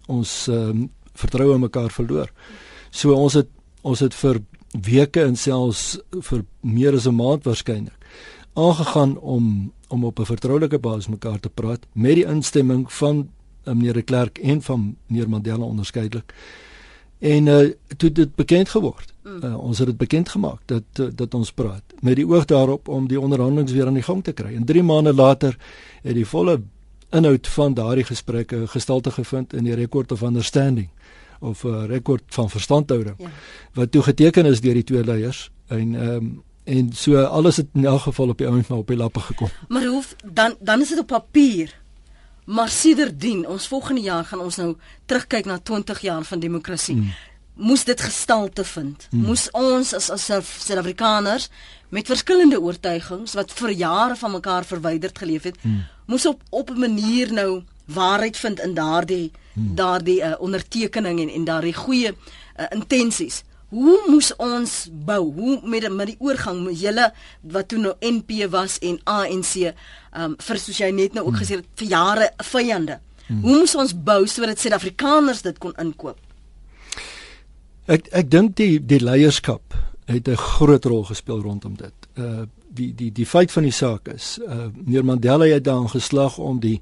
ons 0.08 0.48
um, 0.48 0.90
vertroue 1.14 1.58
mekaar 1.58 1.92
verloor. 1.92 2.32
So 2.92 3.14
ons 3.14 3.38
het 3.40 3.50
ons 3.84 4.00
het 4.00 4.14
vir 4.16 4.40
weke 4.82 5.22
en 5.22 5.36
selfs 5.36 6.00
vir 6.10 6.46
meer 6.62 6.94
as 6.94 7.08
'n 7.08 7.16
maand 7.16 7.44
waarskynlik 7.44 7.98
aangegaan 8.54 9.18
om 9.20 9.72
om 9.88 10.06
op 10.06 10.20
'n 10.20 10.26
vertroulike 10.26 10.80
basis 10.80 11.08
mekaar 11.08 11.40
te 11.40 11.50
praat 11.50 11.86
met 11.92 12.16
die 12.16 12.26
instemming 12.26 12.94
van 12.94 13.30
uh, 13.64 13.74
meneer 13.74 13.94
de 13.94 14.02
Klerk 14.02 14.38
en 14.38 14.62
van 14.62 14.96
meneer 15.08 15.30
Mandela 15.30 15.64
onderskeidelik. 15.64 16.34
En 17.20 17.46
uh 17.46 17.70
toe 17.98 18.12
dit 18.12 18.36
bekend 18.36 18.70
geword. 18.70 19.14
Uh, 19.24 19.58
ons 19.58 19.78
het 19.78 19.88
dit 19.88 19.98
bekend 19.98 20.30
gemaak 20.30 20.60
dat 20.66 20.84
uh, 21.00 21.08
dat 21.16 21.34
ons 21.34 21.52
praat 21.52 21.84
met 22.00 22.16
die 22.16 22.28
oog 22.28 22.46
daarop 22.46 22.88
om 22.88 23.08
die 23.08 23.20
onderhandelinge 23.20 23.74
weer 23.74 23.86
aan 23.86 23.94
die 23.94 24.04
gang 24.04 24.24
te 24.24 24.32
kry. 24.32 24.56
En 24.56 24.66
3 24.66 24.84
maande 24.84 25.14
later 25.14 25.58
het 26.02 26.14
die 26.14 26.28
volle 26.28 26.62
inhoud 27.10 27.48
van 27.48 27.74
daardie 27.74 28.04
gesprekke 28.04 28.68
gestalte 28.68 29.12
gevind 29.12 29.54
in 29.54 29.64
die 29.64 29.76
record 29.76 30.12
of 30.12 30.22
understanding 30.22 30.90
of 31.44 31.64
'n 31.64 31.68
uh, 31.68 31.86
rekord 31.86 32.24
van 32.28 32.50
verstandhouding 32.50 33.16
ja. 33.18 33.32
wat 33.74 33.92
toe 33.92 34.02
geteken 34.02 34.46
is 34.46 34.62
deur 34.62 34.74
die 34.74 34.84
twee 34.84 35.04
leiers 35.04 35.52
en 35.68 35.96
ehm 35.96 36.16
um, 36.16 36.44
en 36.64 36.94
so 36.94 37.24
alles 37.24 37.58
het 37.58 37.68
in 37.74 37.86
elk 37.86 38.02
geval 38.02 38.28
op 38.28 38.38
die 38.38 38.48
ouens 38.48 38.68
maar 38.68 38.78
op 38.78 38.88
die 38.88 38.98
lappe 38.98 39.20
gekom. 39.20 39.50
Maar 39.74 39.86
hoef 39.86 40.16
dan 40.26 40.56
dan 40.60 40.82
is 40.82 40.90
dit 40.90 41.00
op 41.00 41.08
papier. 41.08 41.82
Maar 42.46 42.70
sedertdien, 42.70 43.48
ons 43.48 43.68
volgende 43.68 44.02
jaar 44.02 44.26
gaan 44.26 44.40
ons 44.40 44.56
nou 44.56 44.76
terugkyk 45.06 45.46
na 45.46 45.60
20 45.60 46.00
jaar 46.00 46.24
van 46.24 46.40
demokrasie. 46.40 46.96
Hmm. 46.96 47.14
moes 47.54 47.84
dit 47.84 48.02
gestalte 48.02 48.64
vind. 48.64 49.08
Hmm. 49.10 49.22
Moes 49.22 49.52
ons 49.52 49.94
as 49.94 50.10
as 50.10 50.26
Suid-Afrikaners 50.26 51.50
met 51.90 52.08
verskillende 52.10 52.62
oortuigings 52.62 53.34
wat 53.34 53.52
vir 53.54 53.70
jare 53.70 54.16
van 54.16 54.32
mekaar 54.32 54.66
verwyderd 54.66 55.18
geleef 55.18 55.44
het, 55.44 55.58
hmm. 55.62 55.84
moes 56.06 56.26
op 56.26 56.42
op 56.50 56.70
'n 56.70 56.80
manier 56.80 57.34
nou 57.34 57.64
waarheid 57.86 58.38
vind 58.38 58.60
in 58.60 58.74
daardie 58.74 59.32
hmm. 59.54 59.76
daardie 59.76 60.20
uh, 60.22 60.34
ondertekening 60.40 61.20
en 61.20 61.30
en 61.30 61.46
daardie 61.46 61.74
goeie 61.74 62.12
uh, 62.14 62.66
intensies. 62.72 63.44
Hoe 63.74 63.98
moes 64.08 64.30
ons 64.38 64.74
bou? 64.92 65.34
Hoe 65.34 65.60
met 65.66 65.90
met 65.90 66.12
die 66.12 66.20
oorgang 66.20 66.64
met 66.64 66.80
julle 66.80 67.08
wat 67.42 67.68
toe 67.68 67.80
nou 67.82 67.94
NP 68.00 68.46
was 68.54 68.78
en 68.80 69.00
ANC, 69.04 69.56
ehm 69.56 69.74
um, 70.22 70.36
vir 70.38 70.60
soos 70.62 70.78
jy 70.78 70.92
net 70.92 71.14
nou 71.14 71.26
ook 71.26 71.34
hmm. 71.34 71.42
gesê 71.42 71.58
het 71.58 71.66
vir 71.82 71.88
jare 71.88 72.30
vyande. 72.38 73.00
Hmm. 73.28 73.42
Hoe 73.42 73.58
moes 73.64 73.76
ons 73.76 73.96
bou 73.96 74.28
sodat 74.28 74.60
Suid-Afrikaners 74.60 75.42
dit 75.42 75.58
kon 75.58 75.74
inkoop? 75.82 76.20
Ek 77.86 78.08
ek 78.12 78.30
dink 78.32 78.56
die 78.60 78.78
die 78.80 79.02
leierskap 79.02 79.74
het 80.06 80.28
'n 80.28 80.36
groot 80.36 80.86
rol 80.86 81.04
gespeel 81.04 81.42
rondom 81.42 81.76
dit. 81.76 81.94
Uh 82.16 82.46
die 82.74 82.94
die 82.96 83.12
die 83.12 83.26
feit 83.26 83.52
van 83.52 83.64
die 83.64 83.72
saak 83.72 84.08
is, 84.08 84.40
uh 84.48 84.68
meneer 84.74 85.06
Mandela 85.06 85.46
het 85.46 85.64
daarin 85.64 85.90
geslag 85.90 86.38
om 86.38 86.60
die 86.60 86.82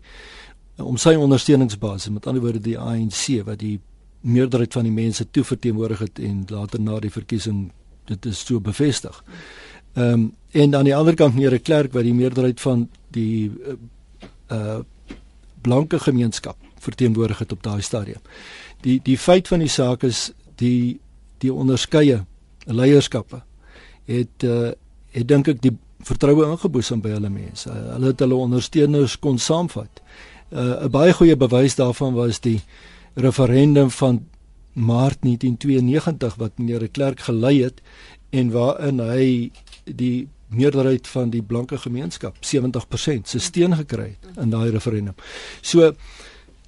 om 0.75 0.97
sy 0.97 1.15
ondersteuningsbasis, 1.15 2.13
met 2.13 2.27
ander 2.27 2.41
woorde 2.41 2.61
die 2.63 2.77
ANC 2.79 3.43
wat 3.45 3.59
die 3.59 3.79
meerderheid 4.21 4.73
van 4.73 4.85
die 4.85 4.93
mense 4.93 5.25
toe 5.31 5.43
verteenwoordig 5.43 5.99
het 5.99 6.19
en 6.19 6.45
later 6.49 6.81
na 6.81 6.99
die 6.99 7.11
verkiesing 7.11 7.71
dit 8.09 8.25
is 8.25 8.45
so 8.45 8.59
bevestig. 8.59 9.23
Ehm 9.93 10.13
um, 10.13 10.31
en 10.51 10.75
aan 10.75 10.83
die 10.83 10.95
ander 10.95 11.15
kant 11.15 11.35
meneer 11.35 11.59
Klerk 11.59 11.93
wat 11.93 12.03
die 12.03 12.13
meerderheid 12.13 12.59
van 12.59 12.89
die 13.15 13.51
uh, 13.67 13.75
uh 14.51 14.79
blanke 15.61 15.99
gemeenskap 15.99 16.57
verteenwoordig 16.81 17.39
het 17.39 17.51
op 17.51 17.63
daai 17.63 17.81
stadium. 17.81 18.19
Die 18.81 18.99
die 19.03 19.17
feit 19.17 19.47
van 19.47 19.59
die 19.59 19.69
saak 19.69 20.03
is 20.03 20.31
die 20.55 20.99
die 21.37 21.53
onderskeie 21.53 22.25
leierskappe 22.65 23.41
het 24.05 24.43
uh, 24.43 24.71
het 25.11 25.27
dink 25.27 25.47
ek 25.47 25.61
die 25.61 25.73
vertroue 26.03 26.49
ingeboesem 26.49 27.01
by 27.01 27.13
hulle 27.15 27.29
mense. 27.29 27.69
Uh, 27.69 27.93
hulle 27.95 28.11
het 28.11 28.23
hulle 28.25 28.35
ondersteuners 28.47 29.19
kon 29.19 29.39
saamvat. 29.39 30.01
Uh, 30.51 30.59
'n 30.59 30.85
uh, 30.85 30.89
baie 30.89 31.13
goeie 31.13 31.35
bewys 31.35 31.75
daarvan 31.75 32.13
was 32.13 32.39
die 32.39 32.61
referendum 33.13 33.89
van 33.89 34.27
Maart 34.73 35.21
1992 35.21 36.35
wat 36.35 36.51
meneer 36.57 36.89
Klerk 36.89 37.19
gelei 37.19 37.63
het 37.63 37.81
en 38.29 38.51
waarin 38.51 38.99
hy 38.99 39.51
die 39.85 40.27
meerderheid 40.47 41.07
van 41.07 41.29
die 41.29 41.41
blanke 41.41 41.77
gemeenskap 41.77 42.35
70% 42.43 43.27
se 43.27 43.39
steun 43.39 43.75
gekry 43.75 44.15
het 44.19 44.43
in 44.43 44.49
daai 44.49 44.69
referendum. 44.71 45.15
So 45.61 45.93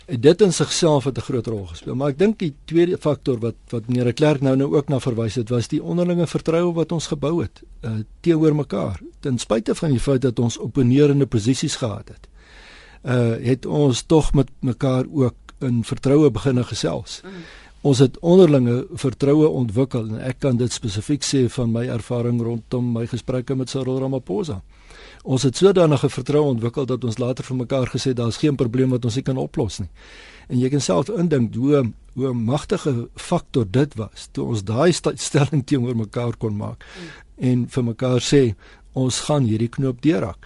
dit 0.07 0.41
in 0.41 0.53
sigself 0.53 1.03
het 1.03 1.17
'n 1.17 1.21
groot 1.21 1.47
rol 1.47 1.65
gespeel, 1.65 1.95
maar 1.95 2.09
ek 2.09 2.17
dink 2.19 2.39
die 2.39 2.53
tweede 2.65 2.97
faktor 2.97 3.39
wat 3.39 3.55
wat 3.69 3.87
meneer 3.87 4.13
Klerk 4.13 4.41
nou 4.41 4.55
nou 4.55 4.75
ook 4.75 4.89
na 4.89 4.99
verwys 4.99 5.35
het, 5.35 5.49
was 5.49 5.67
die 5.67 5.83
onderlinge 5.83 6.27
vertroue 6.27 6.73
wat 6.73 6.91
ons 6.91 7.07
gebou 7.07 7.41
het 7.41 7.63
uh, 7.81 7.91
teenoor 8.21 8.55
mekaar. 8.55 8.99
Ten 9.19 9.37
spyte 9.37 9.75
van 9.75 9.89
die 9.89 9.99
feit 9.99 10.21
dat 10.21 10.39
ons 10.39 10.57
opponerende 10.57 11.25
posisies 11.25 11.75
gehad 11.75 12.07
het, 12.07 12.27
uh 13.03 13.35
het 13.43 13.65
ons 13.65 14.03
tog 14.03 14.33
met 14.33 14.49
mekaar 14.59 15.05
ook 15.11 15.35
in 15.59 15.83
vertroue 15.83 16.31
begin 16.31 16.63
gesels. 16.65 17.21
Mm. 17.23 17.43
Ons 17.83 17.99
het 17.99 18.19
onderlinge 18.19 18.85
vertroue 18.95 19.47
ontwikkel 19.47 20.07
en 20.07 20.19
ek 20.23 20.39
kan 20.45 20.57
dit 20.57 20.71
spesifiek 20.71 21.23
sê 21.27 21.49
van 21.51 21.71
my 21.71 21.83
ervaring 21.91 22.39
rondom 22.41 22.93
my 22.95 23.03
gesprekke 23.11 23.57
met 23.59 23.69
Cyril 23.69 23.99
Ramaphosa. 23.99 24.61
Ons 25.23 25.43
het 25.43 25.59
sodanige 25.59 26.09
vertroue 26.09 26.53
ontwikkel 26.53 26.87
dat 26.87 27.03
ons 27.03 27.19
later 27.19 27.43
vir 27.43 27.59
mekaar 27.59 27.91
gesê 27.91 28.13
daar's 28.15 28.39
geen 28.39 28.55
probleem 28.55 28.95
wat 28.95 29.05
ons 29.05 29.15
nie 29.19 29.23
kan 29.27 29.39
oplos 29.39 29.81
nie. 29.83 29.89
En 30.47 30.59
jy 30.59 30.71
kan 30.71 30.83
self 30.83 31.11
indink 31.11 31.55
hoe 31.55 31.83
hoe 32.13 32.29
'n 32.29 32.43
magtige 32.45 33.09
faktor 33.15 33.65
dit 33.65 33.95
was 33.95 34.27
toe 34.31 34.45
ons 34.45 34.63
daai 34.63 34.91
stelling 35.15 35.65
teenoor 35.65 35.95
mekaar 35.95 36.37
kon 36.37 36.55
maak 36.55 36.85
mm. 36.85 37.47
en 37.49 37.67
vir 37.67 37.83
mekaar 37.83 38.21
sê 38.21 38.55
ons 38.93 39.19
gaan 39.19 39.43
hierdie 39.43 39.69
knoop 39.69 40.01
deurhak. 40.01 40.37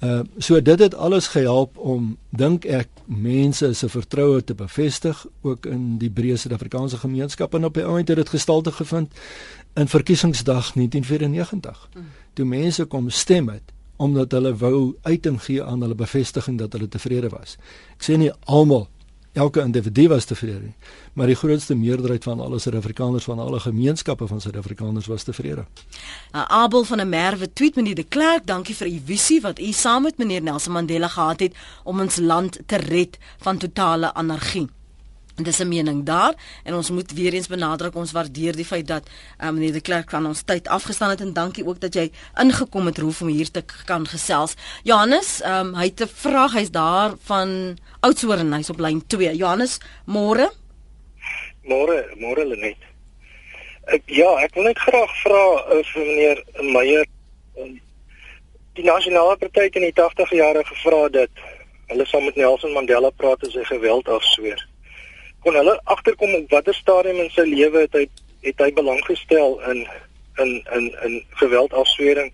Uh 0.00 0.20
so 0.38 0.62
dit 0.62 0.78
het 0.78 0.94
alles 0.94 1.26
gehelp 1.28 1.78
om 1.78 2.16
dink 2.30 2.64
ek 2.64 2.88
mense 3.04 3.72
se 3.74 3.88
vertroue 3.88 4.44
te 4.44 4.54
bevestig 4.54 5.26
ook 5.40 5.66
in 5.66 5.98
die 6.00 6.10
breë 6.10 6.38
Suid-Afrikaanse 6.40 6.96
gemeenskap 6.96 7.54
en 7.54 7.64
op 7.68 7.74
die 7.74 7.84
oomblik 7.84 8.08
het 8.08 8.16
dit 8.16 8.32
gestalte 8.32 8.72
gevind 8.72 9.12
in 9.74 9.88
verkiesingsdag 9.88 10.72
1994. 10.72 11.88
Mm. 11.94 12.06
Toe 12.32 12.44
mense 12.44 12.84
kom 12.84 13.10
stem 13.10 13.48
het 13.48 13.72
omdat 13.96 14.32
hulle 14.32 14.54
wou 14.56 14.96
uiting 15.02 15.42
gee 15.44 15.64
aan 15.64 15.82
hulle 15.84 15.94
bevestiging 15.94 16.58
dat 16.58 16.72
hulle 16.72 16.88
tevrede 16.88 17.28
was. 17.28 17.58
Ek 17.98 18.06
sê 18.08 18.16
nie 18.16 18.32
almal 18.48 18.88
elke 19.40 19.62
individu 19.64 20.08
was 20.08 20.28
tevrede 20.28 20.60
nie, 20.60 20.74
maar 21.16 21.30
die 21.30 21.38
grootste 21.38 21.74
meerderheid 21.74 22.24
van 22.28 22.40
alle 22.44 22.58
Suid-Afrikaners 22.60 23.24
van 23.24 23.38
alle 23.38 23.60
gemeenskappe 23.60 24.26
van 24.26 24.40
Suid-Afrikaners 24.40 25.08
was 25.10 25.24
tevrede. 25.28 25.64
Uh, 26.32 26.44
Abel 26.62 26.84
van 26.84 27.02
der 27.02 27.06
Merwe 27.06 27.52
tweet 27.52 27.76
meneer 27.76 27.94
de 27.94 28.08
Klerk, 28.08 28.46
dankie 28.46 28.76
vir 28.76 28.90
u 28.90 28.98
visie 29.12 29.40
wat 29.40 29.60
u 29.60 29.72
saam 29.72 30.02
met 30.08 30.18
meneer 30.18 30.42
Nelson 30.42 30.72
Mandela 30.72 31.08
gehad 31.08 31.40
het 31.40 31.56
om 31.84 32.00
ons 32.00 32.16
land 32.16 32.60
te 32.66 32.76
red 32.76 33.18
van 33.38 33.58
totale 33.58 34.14
anargie. 34.14 34.68
En 35.40 35.46
dis 35.46 35.58
'n 35.58 35.68
mening 35.68 36.04
daar 36.04 36.34
en 36.64 36.74
ons 36.74 36.90
moet 36.90 37.12
weer 37.12 37.32
eens 37.32 37.46
benadruk 37.46 37.94
ons 37.94 38.12
waardeer 38.12 38.56
die 38.56 38.64
feit 38.64 38.86
dat 38.86 39.08
um, 39.42 39.54
meneer 39.54 39.72
de 39.72 39.80
Klerk 39.80 40.10
van 40.10 40.26
ons 40.26 40.42
tyd 40.42 40.68
afgestaan 40.68 41.10
het 41.10 41.20
en 41.20 41.32
dankie 41.32 41.66
ook 41.66 41.80
dat 41.80 41.94
jy 41.94 42.10
ingekom 42.40 42.86
het 42.86 42.98
roef 42.98 43.22
om 43.22 43.28
hier 43.28 43.50
te 43.50 43.64
kan 43.84 44.06
gesels. 44.06 44.54
Johannes, 44.82 45.40
um, 45.44 45.74
hy 45.74 45.84
het 45.84 46.00
'n 46.00 46.12
vraag, 46.14 46.52
hy's 46.52 46.70
daar 46.70 47.14
van 47.24 47.78
Oudtshoorn, 48.00 48.52
hy's 48.52 48.70
op 48.70 48.78
lyn 48.78 49.06
2. 49.06 49.36
Johannes, 49.36 49.78
môre? 50.04 50.52
Môre, 51.64 52.04
môre 52.16 52.44
Lenet. 52.46 52.76
Ek 53.84 54.02
ja, 54.06 54.36
ek 54.44 54.54
wil 54.54 54.64
net 54.64 54.78
graag 54.78 55.10
vra 55.24 55.44
uh, 55.72 55.84
vir 55.84 56.04
meneer 56.04 56.44
Meyer 56.60 57.06
um, 57.56 57.80
die 58.72 58.84
nasionale 58.84 59.36
party 59.36 59.70
in 59.72 59.88
die 59.88 60.02
80 60.02 60.30
jare 60.30 60.64
gevra 60.64 61.08
dat 61.08 61.30
hulle 61.86 62.06
saam 62.06 62.24
met 62.24 62.36
Nelson 62.36 62.72
Mandela 62.72 63.10
praat 63.10 63.46
as 63.46 63.54
hy 63.54 63.64
geweld 63.64 64.08
afsweer 64.08 64.69
kon 65.40 65.54
hulle 65.54 65.80
agterkom 65.84 66.34
op 66.34 66.50
watter 66.50 66.74
stadium 66.74 67.20
in 67.24 67.30
sy 67.30 67.46
lewe 67.48 67.86
het 67.86 67.96
hy 67.96 68.06
het 68.44 68.58
hy 68.58 68.70
belang 68.72 69.00
gestel 69.04 69.58
in 69.70 69.86
in 70.40 70.52
in 70.76 70.90
in 71.04 71.24
geweldafswering 71.42 72.32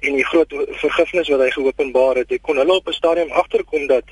en 0.00 0.14
die 0.14 0.24
groot 0.24 0.52
vergifnis 0.82 1.28
wat 1.28 1.40
hy 1.42 1.50
geopenbaar 1.50 2.20
het. 2.22 2.32
Ek 2.32 2.42
kon 2.42 2.56
hulle 2.60 2.76
op 2.76 2.88
'n 2.88 2.92
stadium 2.92 3.30
agterkom 3.32 3.86
dat 3.86 4.04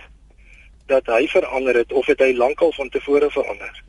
dat 0.87 1.07
hy 1.07 1.27
verander 1.27 1.75
het 1.75 1.93
of 1.93 2.07
het 2.07 2.19
hy 2.19 2.33
lankal 2.33 2.73
van 2.73 2.89
tevore 2.89 3.31
verander. 3.31 3.83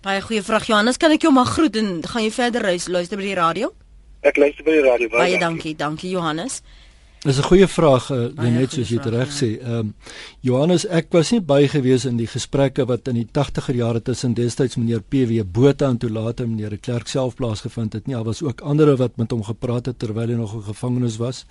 Baie 0.00 0.20
goeie 0.20 0.42
vraag 0.42 0.66
Johannes, 0.66 0.96
kan 0.96 1.12
ek 1.12 1.22
jou 1.22 1.32
maar 1.32 1.44
groet 1.44 1.76
en 1.76 2.00
gaan 2.02 2.22
jy 2.24 2.30
verder 2.30 2.62
reis 2.62 2.88
luister 2.88 3.16
by 3.16 3.22
die 3.22 3.34
radio? 3.34 3.72
Ek 4.20 4.36
luister 4.36 4.64
by 4.64 4.70
die 4.70 4.84
radio. 4.84 5.08
Baie, 5.08 5.20
baie 5.20 5.38
dankie, 5.38 5.74
dankie 5.76 6.10
Johannes. 6.10 6.62
Dis 7.20 7.36
'n 7.36 7.42
goeie 7.42 7.66
vraag, 7.68 8.06
uh, 8.10 8.48
net 8.48 8.72
soos 8.72 8.88
jy 8.88 8.96
reg 8.96 9.28
ja. 9.28 9.34
sê. 9.34 9.48
Ehm 9.60 9.78
um, 9.78 9.94
Johannes, 10.40 10.86
ek 10.88 11.10
was 11.12 11.30
nie 11.34 11.40
by 11.40 11.66
gewees 11.68 12.06
in 12.08 12.16
die 12.16 12.26
gesprekke 12.26 12.86
wat 12.88 13.08
in 13.12 13.18
die 13.18 13.26
80er 13.28 13.76
jare 13.76 14.00
tussen 14.00 14.32
destyds 14.34 14.78
meneer 14.80 15.02
PW 15.02 15.44
Botha 15.44 15.90
en 15.90 15.98
toe 15.98 16.08
later 16.08 16.48
meneer 16.48 16.78
Klerk 16.80 17.08
self 17.08 17.36
plaasgevind 17.36 17.92
het 17.92 18.06
nie. 18.06 18.14
Daar 18.14 18.24
was 18.24 18.42
ook 18.42 18.60
ander 18.60 18.96
wat 18.96 19.18
met 19.18 19.30
hom 19.30 19.42
gepraat 19.44 19.86
het 19.86 19.98
terwyl 19.98 20.32
hy 20.32 20.38
nog 20.38 20.54
in 20.54 20.62
gevangenis 20.62 21.18
was, 21.20 21.44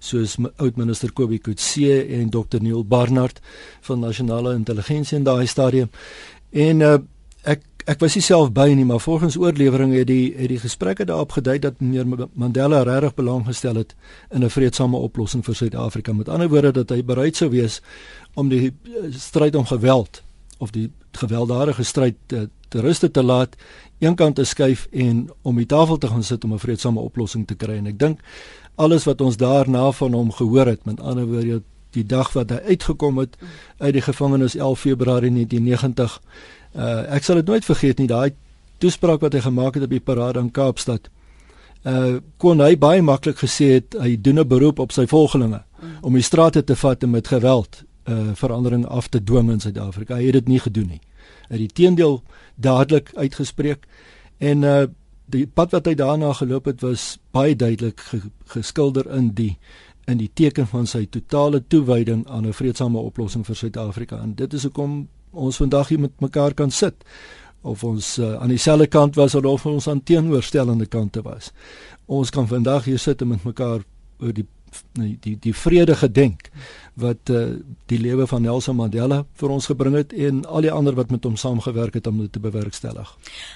soos 0.00 0.36
oud 0.56 0.76
minister 0.76 1.12
Kobie 1.12 1.38
Kutse 1.38 2.02
en 2.02 2.30
Dr 2.30 2.58
Neil 2.58 2.82
Barnard 2.84 3.38
van 3.80 4.00
nasionale 4.00 4.54
intelligensie 4.54 5.18
in 5.18 5.24
daai 5.24 5.46
stadium. 5.46 5.90
En 6.50 6.80
uh, 6.80 6.98
ek 7.44 7.62
ek 7.86 8.00
was 8.02 8.14
nie 8.14 8.22
self 8.22 8.52
by 8.54 8.68
nie, 8.76 8.84
maar 8.84 9.00
volgens 9.00 9.36
oorlewering 9.36 9.94
het 9.96 10.06
die 10.06 10.34
het 10.36 10.48
die 10.48 10.60
gesprekke 10.62 11.04
daarop 11.04 11.32
gedui 11.32 11.58
dat 11.58 11.80
meneer 11.80 12.28
Mandela 12.34 12.82
regtig 12.82 13.14
belang 13.14 13.46
gestel 13.46 13.74
het 13.74 13.94
in 14.30 14.44
'n 14.44 14.50
vreedsame 14.50 14.96
oplossing 14.96 15.44
vir 15.44 15.54
Suid-Afrika. 15.54 16.12
Met 16.12 16.28
ander 16.28 16.48
woorde 16.48 16.72
dat 16.72 16.90
hy 16.90 17.04
bereid 17.04 17.36
sou 17.36 17.50
wees 17.50 17.80
om 18.34 18.48
die 18.48 18.66
eh, 18.66 18.92
stryd 19.10 19.54
om 19.54 19.66
geweld 19.66 20.22
of 20.58 20.70
die 20.70 20.90
gewelddadige 21.12 21.82
stryd 21.82 22.14
te, 22.26 22.48
te 22.68 22.80
ruste 22.80 23.10
te 23.10 23.22
laat, 23.22 23.56
eenkant 23.98 24.36
te 24.36 24.44
skuif 24.44 24.86
en 24.90 25.30
om 25.42 25.56
die 25.56 25.66
tafel 25.66 25.98
te 25.98 26.06
gaan 26.06 26.22
sit 26.22 26.44
om 26.44 26.52
'n 26.52 26.58
vreedsame 26.58 27.00
oplossing 27.00 27.46
te 27.46 27.54
kry. 27.54 27.76
En 27.76 27.86
ek 27.86 27.98
dink 27.98 28.20
alles 28.74 29.04
wat 29.04 29.20
ons 29.20 29.36
daarna 29.36 29.92
van 29.92 30.12
hom 30.12 30.32
gehoor 30.32 30.66
het, 30.66 30.84
met 30.84 31.00
ander 31.00 31.26
woorde 31.26 31.62
die 31.90 32.06
dag 32.06 32.32
wat 32.32 32.50
hy 32.50 32.60
uitgekom 32.72 33.18
het 33.18 33.36
uit 33.78 33.92
die 33.92 34.04
gevangenis 34.04 34.56
11 34.56 34.80
Februarie 34.80 35.30
1990 35.30 36.20
Uh 36.74 37.02
ek 37.12 37.24
sal 37.24 37.36
dit 37.36 37.46
nooit 37.46 37.64
vergeet 37.64 37.98
nie 37.98 38.08
daai 38.08 38.32
toespraak 38.78 39.20
wat 39.20 39.34
hy 39.36 39.42
gemaak 39.44 39.74
het 39.76 39.84
op 39.84 39.92
die 39.92 40.00
parade 40.00 40.40
in 40.40 40.50
Kaapstad. 40.50 41.10
Uh 41.84 42.20
kon 42.38 42.60
hy 42.60 42.76
baie 42.76 43.02
maklik 43.02 43.42
gesê 43.42 43.74
het 43.78 43.96
hy 44.00 44.16
doen 44.16 44.38
'n 44.40 44.48
beroep 44.48 44.78
op 44.78 44.92
sy 44.92 45.06
volgelinge 45.06 45.62
mm. 45.62 45.96
om 46.02 46.14
die 46.14 46.22
strate 46.22 46.64
te 46.64 46.76
vat 46.76 47.02
en 47.02 47.10
met 47.10 47.28
geweld 47.28 47.84
uh 48.08 48.32
verandering 48.34 48.86
af 48.86 49.08
te 49.08 49.24
dwing 49.24 49.50
in 49.50 49.60
Suid-Afrika. 49.60 50.14
Hy 50.14 50.24
het 50.24 50.32
dit 50.32 50.48
nie 50.48 50.60
gedoen 50.60 50.86
nie. 50.86 51.00
Hy 51.48 51.58
het 51.58 51.58
die 51.58 51.74
teendeel 51.74 52.22
dadelik 52.56 53.12
uitgespreek 53.14 53.86
en 54.38 54.62
uh 54.62 54.86
die 55.32 55.46
pad 55.46 55.72
wat 55.72 55.86
hy 55.86 55.94
daarna 55.94 56.32
geloop 56.32 56.66
het 56.68 56.82
was 56.82 57.18
baie 57.32 57.56
duidelik 57.56 58.00
geskilder 58.52 59.08
in 59.16 59.30
die 59.34 59.56
in 60.10 60.18
die 60.18 60.30
teken 60.34 60.66
van 60.66 60.86
sy 60.86 61.06
totale 61.06 61.62
toewyding 61.68 62.26
aan 62.28 62.46
'n 62.46 62.52
vreedsame 62.52 62.98
oplossing 62.98 63.46
vir 63.46 63.56
Suid-Afrika. 63.56 64.18
En 64.22 64.34
dit 64.34 64.52
is 64.52 64.62
hoekom 64.62 65.08
ons 65.32 65.56
vandag 65.56 65.88
hier 65.88 66.00
met 66.00 66.20
mekaar 66.20 66.54
kan 66.54 66.70
sit 66.70 66.94
of 67.62 67.84
ons 67.84 68.18
uh, 68.18 68.34
aan 68.42 68.50
dieselfde 68.50 68.86
kant 68.86 69.14
was 69.14 69.34
of 69.34 69.66
ons 69.66 69.88
aan 69.88 70.02
teenoorstellende 70.02 70.86
kante 70.86 71.22
was. 71.22 71.52
Ons 72.06 72.30
kan 72.30 72.48
vandag 72.48 72.84
hier 72.84 72.98
sit 72.98 73.22
en 73.22 73.28
met 73.28 73.44
mekaar 73.44 73.84
oor 74.18 74.34
die 74.34 74.46
die 74.96 75.18
die, 75.20 75.36
die 75.36 75.52
vrede 75.54 75.94
gedenk 76.00 76.48
wat 76.94 77.30
uh, 77.30 77.56
die 77.88 77.98
lewe 78.00 78.26
van 78.28 78.42
Nelson 78.44 78.76
Mandela 78.76 79.22
vir 79.40 79.52
ons 79.54 79.66
gebring 79.70 79.94
het 79.96 80.12
en 80.12 80.42
al 80.44 80.66
die 80.66 80.72
ander 80.72 80.94
wat 80.94 81.10
met 81.10 81.24
hom 81.24 81.36
saamgewerk 81.40 81.94
het 81.96 82.06
om 82.06 82.18
dit 82.20 82.32
te 82.32 82.40
bewerkstellig. 82.42 83.08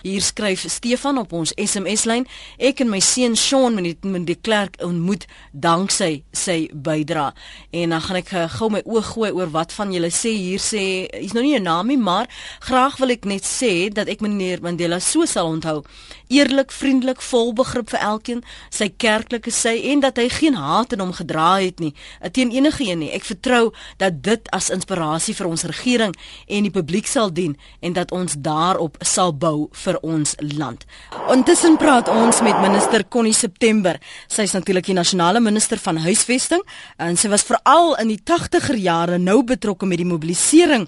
Hier 0.03 0.25
skryf 0.25 0.65
Stefan 0.73 1.19
op 1.21 1.33
ons 1.37 1.53
SMS-lyn: 1.57 2.25
Ek 2.57 2.81
en 2.81 2.91
my 2.93 3.01
seun 3.05 3.37
Sean 3.37 3.77
met 3.77 3.85
die, 3.85 3.97
met 4.09 4.27
die 4.27 4.39
klerk 4.41 4.79
ontmoet 4.85 5.27
danksy 5.53 6.23
sy 6.33 6.59
bydrae. 6.73 7.35
En 7.77 7.93
dan 7.93 8.05
gaan 8.07 8.21
ek 8.23 8.33
uh, 8.33 8.47
gou 8.57 8.71
my 8.73 8.83
oog 8.85 9.13
gooi 9.13 9.31
oor 9.37 9.53
wat 9.53 9.75
van 9.77 9.93
julle 9.93 10.11
sê 10.15 10.33
hier 10.33 10.63
sê, 10.63 10.85
hy's 11.13 11.37
nou 11.37 11.45
nie 11.45 11.57
'n 11.59 11.63
naam 11.63 11.87
nie, 11.87 11.99
maar 11.99 12.29
graag 12.61 12.97
wil 12.97 13.11
ek 13.11 13.25
net 13.25 13.45
sê 13.45 13.93
dat 13.93 14.09
ek 14.09 14.21
meneer 14.21 14.63
Mandela 14.63 14.99
so 15.01 15.27
sal 15.27 15.53
onthou. 15.53 15.85
Eerlik, 16.29 16.73
vriendelik, 16.73 17.21
vol 17.21 17.53
begrip 17.53 17.91
vir 17.91 18.01
elkeen, 18.01 18.43
sy 18.71 18.89
kerklike 18.89 19.51
sy 19.51 19.77
en 19.93 20.01
dat 20.01 20.17
hy 20.17 20.29
geen 20.29 20.55
haat 20.55 20.93
in 20.93 21.01
hom 21.01 21.13
gedra 21.13 21.61
het 21.61 21.79
nie, 21.81 21.95
teen 22.33 22.51
enige 22.51 22.85
een 22.85 22.99
nie. 22.99 23.13
Ek 23.13 23.26
vertrou 23.27 23.73
dat 24.01 24.23
dit 24.25 24.51
as 24.57 24.71
inspirasie 24.75 25.35
vir 25.37 25.49
ons 25.51 25.67
regering 25.69 26.15
en 26.47 26.67
die 26.67 26.73
publiek 26.75 27.09
sal 27.11 27.33
dien 27.35 27.57
en 27.81 27.97
dat 27.97 28.13
ons 28.15 28.39
daarop 28.39 28.99
sal 29.05 29.35
bou 29.35 29.69
vir 29.85 29.99
ons 30.03 30.35
land. 30.57 30.85
Intussen 31.33 31.79
praat 31.81 32.09
ons 32.13 32.41
met 32.47 32.61
minister 32.63 33.05
Connie 33.09 33.35
September. 33.37 33.99
Sy 34.29 34.47
is 34.47 34.55
natuurlik 34.57 34.87
die 34.91 34.99
nasionale 34.99 35.41
minister 35.41 35.81
van 35.83 36.01
huisvesting 36.07 36.63
en 37.03 37.19
sy 37.19 37.31
was 37.33 37.47
veral 37.47 37.95
in 38.03 38.13
die 38.15 38.21
80er 38.23 38.79
jare 38.81 39.19
nou 39.19 39.43
betrokke 39.47 39.87
met 39.87 40.03
die 40.03 40.09
mobilisering 40.09 40.87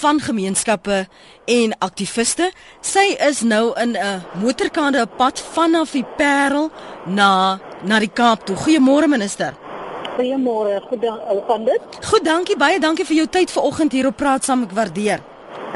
van 0.00 0.20
gemeenskappe 0.20 1.06
en 1.48 1.74
aktiviste. 1.84 2.50
Sy 2.84 3.16
is 3.28 3.42
nou 3.42 3.72
in 3.80 3.96
'n 3.96 4.22
motorkade 4.42 5.06
pad 5.16 5.40
vanaf 5.54 5.92
die 5.92 6.06
Parel 6.16 6.70
na 7.06 7.60
na 7.84 7.98
die 7.98 8.12
Kaap 8.12 8.46
toe. 8.46 8.56
Goeiemôre 8.56 9.08
minister. 9.08 9.67
Goeiemôre, 10.18 10.80
goed 10.88 11.04
gaan 11.46 11.64
dit? 11.64 11.80
Goed, 12.10 12.24
dankie 12.24 12.56
baie, 12.58 12.78
dankie 12.82 13.04
vir 13.06 13.16
jou 13.20 13.26
tyd 13.30 13.52
vanoggend 13.54 13.92
hier 13.94 14.06
op 14.08 14.16
praat 14.18 14.44
saam, 14.44 14.64
ek 14.66 14.72
waardeer. 14.74 15.20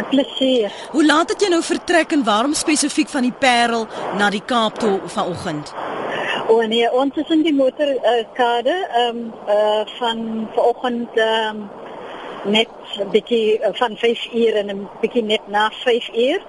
'n 0.00 0.06
Plesier. 0.10 0.72
Hoe 0.90 1.04
laat 1.06 1.30
het 1.30 1.44
jy 1.44 1.50
nou 1.52 1.62
vertrek 1.62 2.12
en 2.12 2.24
waarom 2.24 2.54
spesifiek 2.54 3.08
van 3.08 3.22
die 3.22 3.36
Parel 3.38 3.86
na 4.18 4.30
die 4.30 4.42
Kaap 4.42 4.78
toe 4.82 4.98
vanoggend? 5.04 5.70
O 6.48 6.58
nee, 6.66 6.90
ons 6.90 7.16
is 7.16 7.30
in 7.30 7.42
die 7.46 7.54
motorkade 7.54 8.74
uh, 8.74 8.98
ehm 9.04 9.16
um, 9.16 9.32
uh, 9.46 9.84
van 9.98 10.48
vanoggend 10.54 11.14
ehm 11.14 11.62
um, 11.62 11.70
net 12.44 12.68
'n 12.98 13.10
bietjie 13.14 13.60
uh, 13.60 13.70
van 13.72 13.96
5 13.96 14.26
uur 14.32 14.56
en 14.56 14.70
'n 14.74 14.88
bietjie 15.00 15.22
net 15.22 15.46
na 15.46 15.70
5 15.70 16.10
uur 16.14 16.42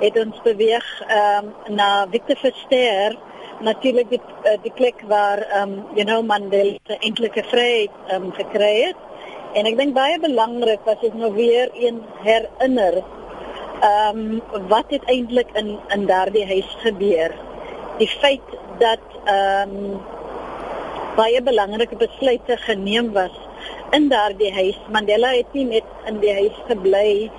het 0.00 0.18
ons 0.24 0.42
beweeg 0.42 0.88
ehm 1.06 1.54
um, 1.66 1.74
na 1.74 2.06
Victor 2.10 2.36
Verster 2.36 3.16
natuurlik 3.60 4.10
die 4.10 4.20
eh, 4.42 4.58
die 4.62 4.72
plek 4.74 5.02
waar 5.10 5.42
ehm 5.42 5.72
um, 5.72 5.84
you 5.94 6.04
know 6.04 6.22
Mandela 6.22 6.78
se 6.86 6.98
entlike 6.98 7.42
vryheid 7.50 7.90
ehm 8.06 8.28
um, 8.28 8.32
gekry 8.32 8.74
het. 8.86 9.00
En 9.54 9.66
ek 9.66 9.78
dink 9.78 9.94
baie 9.94 10.18
belangrik 10.20 10.84
was 10.84 11.00
dit 11.00 11.14
nou 11.14 11.32
weer 11.34 11.70
een 11.74 12.02
herinner 12.22 13.00
ehm 13.80 14.18
um, 14.18 14.68
wat 14.68 14.94
het 14.94 15.04
eintlik 15.04 15.50
in 15.54 15.78
in 15.94 16.06
daardie 16.06 16.46
huis 16.46 16.76
gebeur. 16.84 17.34
Die 17.98 18.10
feit 18.20 18.54
dat 18.78 19.04
ehm 19.24 19.74
um, 19.74 20.00
baie 21.18 21.42
belangrike 21.42 21.96
besluite 21.96 22.56
geneem 22.56 23.12
was 23.12 23.34
in 23.90 24.08
daardie 24.08 24.52
huis. 24.54 24.78
Mandela 24.90 25.32
het 25.34 25.52
nie 25.52 25.64
net 25.64 25.88
in 26.06 26.20
die 26.22 26.34
huis 26.34 26.58
gebly 26.68 27.30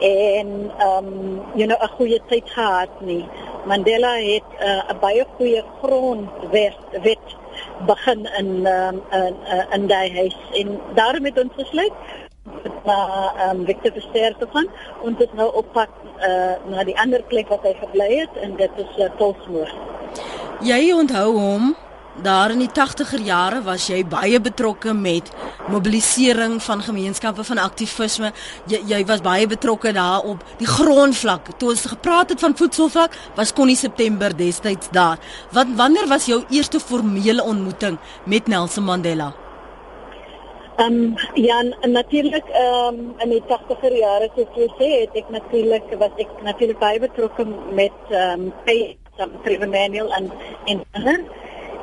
en 0.00 0.70
ehm 0.78 1.06
um, 1.06 1.40
you 1.54 1.66
know 1.66 1.80
'n 1.80 1.96
goeie 1.96 2.20
tyd 2.28 2.50
gehad 2.50 3.00
nie. 3.00 3.24
Mandela 3.64 4.14
het 4.16 4.48
uh, 4.60 4.90
'n 4.92 4.98
baie 5.00 5.24
goeie 5.36 5.62
grondwet 5.82 6.78
wet 7.02 7.28
begin 7.86 8.28
in 8.38 8.66
um, 8.66 9.02
in 9.10 9.36
in 9.70 9.86
daai 9.86 10.12
huis. 10.14 10.36
En 10.52 10.80
daarom 10.94 11.24
het 11.24 11.38
ons 11.38 11.54
besluit 11.56 11.92
na 12.84 13.32
um, 13.50 13.64
Victor 13.66 13.92
Verster 13.92 14.36
te 14.38 14.46
gaan. 14.52 14.66
En 15.04 15.14
dit 15.18 15.32
nou 15.32 15.54
op 15.54 15.72
pad 15.72 15.88
uh, 16.18 16.52
na 16.70 16.84
die 16.84 16.98
ander 17.00 17.22
plek 17.22 17.48
wat 17.48 17.62
hy 17.62 17.74
gebly 17.80 18.10
het 18.18 18.36
en 18.40 18.56
dit 18.56 18.70
is 18.76 18.98
uh, 18.98 19.10
Tolsmoor. 19.16 19.70
Jy 20.60 20.92
onthou 20.94 21.32
hom 21.38 21.74
Daar 22.20 22.50
in 22.50 22.58
die 22.58 22.68
80er 22.68 23.22
jare 23.24 23.62
was 23.64 23.86
jy 23.88 24.02
baie 24.04 24.36
betrokke 24.40 24.92
met 24.92 25.30
mobilisering 25.72 26.58
van 26.62 26.82
gemeenskappe 26.84 27.44
van 27.44 27.58
aktivisme. 27.58 28.32
Jy 28.68 28.82
jy 28.86 28.98
was 29.08 29.22
baie 29.24 29.46
betrokke 29.48 29.94
daar 29.96 30.20
op 30.20 30.44
die 30.58 30.68
grondvlak. 30.68 31.54
Toe 31.56 31.70
ons 31.72 31.86
gepraat 31.88 32.28
het 32.28 32.40
van 32.40 32.56
voedselvlak, 32.56 33.16
was 33.34 33.52
Connie 33.52 33.76
September 33.76 34.36
destyds 34.36 34.90
daar. 34.92 35.16
Wat 35.56 35.72
wanneer 35.76 36.06
was 36.08 36.26
jou 36.28 36.42
eerste 36.50 36.80
formele 36.80 37.42
ontmoeting 37.42 37.96
met 38.24 38.46
Nelson 38.46 38.84
Mandela? 38.84 39.32
Ehm 40.76 40.92
um, 40.92 41.14
ja, 41.34 41.62
natuurlik 41.80 42.44
ehm 42.44 42.98
um, 42.98 43.14
in 43.24 43.28
die 43.28 43.42
80er 43.48 43.96
jare 43.96 44.28
soos 44.36 44.52
jy 44.56 44.68
sê, 44.76 44.90
het 45.00 45.16
ek 45.16 45.30
natuurlik 45.30 45.96
was 45.98 46.12
ek 46.16 46.28
natuurlik 46.42 46.78
baie 46.78 47.00
betrokke 47.00 47.48
met 47.72 47.96
ehm 48.10 48.40
um, 48.40 48.52
pay 48.64 48.98
some 49.16 49.32
tribunal 49.44 50.12
en 50.12 50.30
en 50.66 50.84
ander 50.92 51.24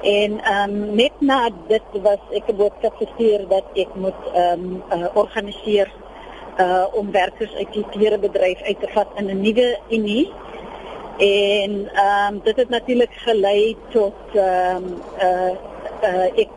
En 0.01 0.39
ehm 0.43 0.69
um, 0.69 0.95
net 0.95 1.11
na 1.19 1.49
dit 1.67 1.83
was 2.01 2.19
ek 2.31 2.55
boodskap 2.55 2.95
gestuur 2.95 3.47
dat 3.51 3.63
ek 3.75 3.95
moet 3.99 4.15
ehm 4.33 4.63
um, 4.63 4.83
uh, 4.95 5.07
organiseer 5.13 5.91
uh 6.59 6.85
om 6.95 7.11
werkers 7.11 7.53
uit 7.55 7.73
die 7.73 7.85
klerebedryf 7.91 8.61
uit 8.61 8.79
te 8.79 8.87
vat 8.93 9.07
in 9.15 9.27
'n 9.27 9.41
nuwe 9.41 9.77
unie. 9.89 10.31
En 11.17 11.89
ehm 11.93 12.33
um, 12.33 12.41
dit 12.43 12.55
het 12.55 12.69
natuurlik 12.69 13.11
gelei 13.11 13.77
tot 13.89 14.15
ehm 14.33 14.75
um, 14.75 15.01
uh 15.19 15.51
uh 16.01 16.27
ek 16.35 16.55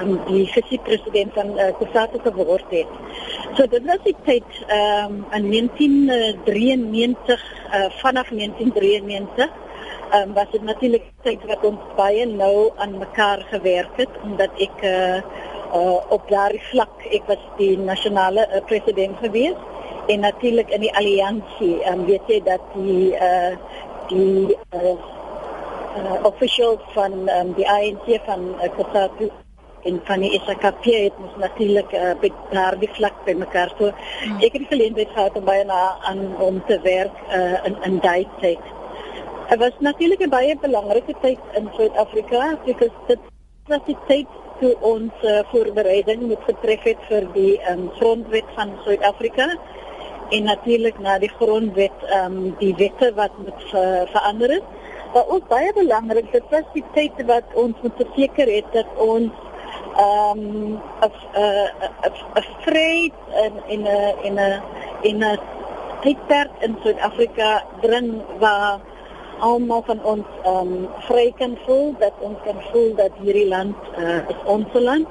um, 0.00 0.20
die 0.26 0.46
visiepresident 0.46 1.32
van 1.34 1.58
uh, 1.58 1.64
Kusatu 1.78 2.18
geword 2.22 2.70
het. 2.70 2.86
So 3.54 3.66
dit 3.66 3.84
was 3.84 3.98
die 4.04 4.16
tyd 4.24 4.44
ehm 4.66 5.04
um, 5.04 5.24
in 5.30 5.50
1993 5.50 7.42
uh 7.74 7.90
vanaf 7.98 8.28
1993 8.28 9.44
ehm 9.44 9.69
um, 10.14 10.34
was 10.34 10.50
dit 10.52 10.62
natuurlik 10.62 11.04
tyd 11.22 11.44
wat 11.48 11.64
ons 11.64 11.82
baie 11.96 12.26
nou 12.26 12.70
aan 12.76 12.98
mekaar 12.98 13.44
gewerk 13.50 13.96
het 13.96 14.20
omdat 14.22 14.50
ek 14.66 14.84
uh, 14.84 15.18
uh 15.74 15.98
op 16.16 16.26
daardie 16.28 16.62
vlak 16.70 17.04
ek 17.14 17.28
was 17.30 17.42
die 17.58 17.76
nasionale 17.78 18.46
uh, 18.48 18.62
president 18.66 19.18
gewees 19.22 19.58
en 20.10 20.24
natuurlik 20.26 20.70
in 20.70 20.86
die 20.86 20.94
alliansie 21.02 21.76
ehm 21.82 22.00
um, 22.00 22.06
weet 22.10 22.32
jy 22.32 22.40
dat 22.48 22.64
die 22.74 23.12
uh 23.14 23.54
die 24.10 24.56
uh, 24.74 24.96
uh 26.00 26.18
officials 26.32 26.82
van 26.96 27.14
um, 27.28 27.54
die 27.58 27.68
ANC 27.68 28.18
van 28.26 28.50
uh, 28.56 28.70
Kusatu 28.76 29.30
en 29.88 30.00
van 30.04 30.20
die 30.20 30.40
SKP 30.40 30.84
het 30.84 31.22
ons 31.22 31.36
natuurlik 31.40 31.92
uh, 31.96 32.12
by 32.20 32.28
daardie 32.50 32.90
vlak 32.98 33.22
by 33.24 33.32
mekaar. 33.38 33.72
So 33.78 33.88
hmm. 33.88 34.42
ek 34.44 34.58
het 34.58 34.66
geleentheid 34.68 35.14
gehad 35.14 35.38
om 35.38 35.46
baie 35.46 35.64
na 35.64 35.96
aan 36.10 36.26
om 36.42 36.60
te 36.68 36.80
werk 36.84 37.16
uh, 37.30 37.64
in 37.64 37.78
in 37.88 37.98
daai 38.04 38.26
tyd 38.42 38.60
Het 39.50 39.58
was 39.58 39.72
natuurlijk 39.78 40.20
een 40.20 40.30
baie 40.30 40.56
belangrike 40.60 41.14
tyd 41.20 41.38
in 41.52 41.68
Suid-Afrika, 41.74 42.58
because 42.64 42.92
dit 43.06 43.18
was 43.66 43.80
die 43.84 43.96
tyd 44.06 44.26
toe 44.60 44.76
ons 44.80 45.24
uh, 45.26 45.40
voorbereiding 45.50 46.20
moet 46.22 46.44
getref 46.46 46.84
het 46.86 47.00
vir 47.08 47.24
die 47.34 47.56
um, 47.70 47.88
grondwet 47.96 48.52
van 48.54 48.76
Suid-Afrika 48.84 49.48
en 50.30 50.46
natuurlik 50.46 51.00
na 51.02 51.16
die 51.18 51.32
grondwet 51.40 52.04
um, 52.14 52.36
die 52.60 52.70
wette 52.78 53.08
wat 53.16 53.34
moet 53.42 53.64
uh, 53.74 54.04
verander 54.12 54.54
het. 54.54 54.68
Maar 55.14 55.26
ook 55.34 55.48
baie 55.50 55.72
belangrik, 55.74 56.30
dit 56.32 56.46
was 56.54 56.68
die 56.76 56.84
tyd 56.94 57.18
wat 57.26 57.56
ons 57.58 57.74
moet 57.82 57.98
verseker 58.04 58.52
het 58.54 58.70
dat 58.72 58.92
ons 59.02 59.34
ehm 59.96 60.44
um, 60.44 60.78
'n 62.38 62.46
vrede 62.60 63.18
in 63.42 63.58
in 63.66 63.82
'n 63.82 64.14
in 64.22 64.38
'n 64.38 64.62
in 65.02 65.24
'n 65.24 65.42
tydperk 66.06 66.54
in 66.60 66.78
Suid-Afrika 66.82 67.64
bring 67.80 68.22
waar 68.38 68.80
almal 69.40 69.82
van 69.86 70.00
ons 70.04 70.26
ehm 70.44 70.72
um, 70.74 70.88
vry 71.08 71.26
kan 71.38 71.56
voel 71.66 71.94
dat 71.98 72.12
ons 72.20 72.38
kan 72.44 72.58
voel 72.70 72.94
dat 72.94 73.16
hierdie 73.22 73.48
land 73.48 73.76
uh, 73.98 74.20
is 74.32 74.40
ons 74.44 74.72
land. 74.72 75.08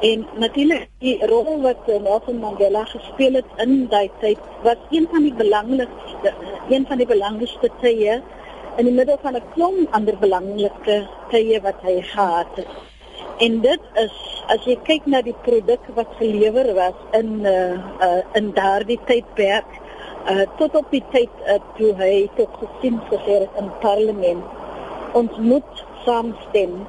En 0.00 0.26
natuurlik 0.36 0.88
die 1.00 1.16
rol 1.26 1.60
wat 1.62 1.86
Nelson 1.86 2.40
Mandela 2.40 2.84
gespeel 2.84 3.38
het 3.40 3.52
in 3.64 3.86
daai 3.88 4.10
tyd 4.20 4.38
was 4.62 4.82
een 4.90 5.08
van 5.10 5.22
die 5.22 5.34
belangrikste 5.34 6.34
een 6.68 6.84
van 6.86 7.00
die 7.00 7.06
belangrikste 7.06 7.70
tye 7.80 8.20
in 8.76 8.84
die 8.84 8.92
middel 8.92 9.18
van 9.22 9.36
'n 9.36 9.48
klomp 9.54 9.94
ander 9.96 10.18
belangrike 10.18 10.98
tye 11.30 11.60
wat 11.62 11.80
hy 11.82 12.02
gehad 12.02 12.52
het. 12.54 12.68
En 13.38 13.60
dit 13.60 13.80
is 13.94 14.44
as 14.48 14.64
jy 14.64 14.76
kyk 14.84 15.06
na 15.06 15.22
die 15.22 15.36
produk 15.42 15.80
wat 15.94 16.12
gelewer 16.18 16.74
was 16.74 16.98
in 17.12 17.40
uh, 17.44 17.78
uh 18.06 18.22
in 18.32 18.52
daardie 18.52 19.00
tydperk 19.06 19.85
uh, 20.30 20.46
tot 20.58 20.76
op 20.76 20.90
die 20.90 21.04
tyd 21.10 21.30
uh, 21.46 21.58
toe 21.76 21.92
hy 22.00 22.28
tot 22.36 22.50
gesien 22.62 23.00
gesê 23.10 23.40
het 23.44 23.60
in 23.62 23.70
parlement 23.80 24.44
ons 25.12 25.38
moet 25.38 25.84
saamstem 26.04 26.80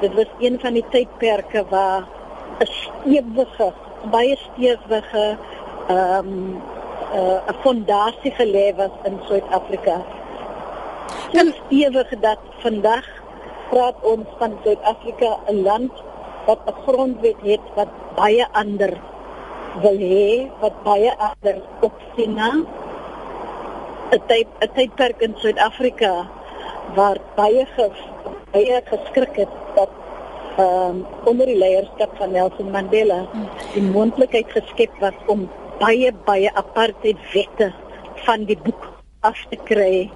dit 0.00 0.14
was 0.14 0.30
een 0.38 0.58
van 0.60 0.74
die 0.78 0.86
tydperke 0.90 1.64
waar 1.70 2.08
'n 2.60 2.66
stewige 2.66 3.72
baie 4.10 4.36
stewige 4.36 5.36
ehm 5.88 6.28
um, 6.28 6.62
uh, 7.14 7.38
'n 7.50 7.56
fondasie 7.62 8.32
gelê 8.40 8.66
was 8.76 8.94
in 9.04 9.20
Suid-Afrika. 9.26 9.96
Kan 11.32 11.52
stewig 11.64 12.08
dat 12.20 12.38
vandag 12.58 13.06
praat 13.70 13.98
ons 14.02 14.26
van 14.38 14.52
Suid-Afrika 14.64 15.30
'n 15.46 15.62
land 15.62 15.92
wat 16.46 16.60
'n 16.66 16.76
grondwet 16.86 17.40
het 17.42 17.64
wat 17.74 17.92
baie 18.14 18.46
ander 18.52 18.92
wil 19.82 19.98
hê, 19.98 20.50
wat 20.60 20.82
baie 20.82 21.12
ander 21.18 21.56
opsien 21.80 22.34
na 22.34 22.50
'n 24.12 24.20
tyd 24.30 24.48
'n 24.66 24.70
tydperk 24.76 25.20
in 25.26 25.34
Suid-Afrika 25.42 26.12
waar 26.94 27.18
baie 27.36 27.64
ge, 27.74 27.90
baie 28.52 28.80
geskrik 28.90 29.36
het 29.42 29.52
dat 29.74 29.92
ehm 30.58 30.96
um, 30.96 31.06
onder 31.24 31.46
die 31.46 31.58
leierskap 31.58 32.16
van 32.18 32.32
Nelson 32.32 32.70
Mandela 32.70 33.20
die 33.74 33.82
moontlikheid 33.82 34.50
geskep 34.56 34.96
was 35.00 35.18
om 35.26 35.48
baie 35.78 36.10
baie 36.24 36.50
apartheid 36.54 37.20
wette 37.34 37.72
van 38.26 38.44
die 38.44 38.58
boek 38.64 38.88
af 39.20 39.46
te 39.50 39.58
kry 39.70 40.10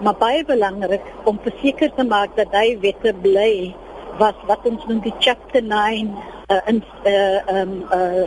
maar 0.00 0.16
baie 0.20 0.44
belangrik 0.44 1.04
om 1.24 1.38
verseker 1.42 1.92
te 1.94 2.04
maak 2.04 2.36
dat 2.36 2.50
daai 2.52 2.78
wette 2.80 3.12
bly 3.22 3.74
was 4.18 4.40
wat 4.48 4.64
ons 4.64 4.88
noem 4.88 5.00
die 5.04 5.14
chapter 5.18 5.62
9 5.62 6.16
uh, 6.48 6.60
in 6.72 6.82
uh, 7.04 7.60
um 7.60 7.78
uh 7.92 8.26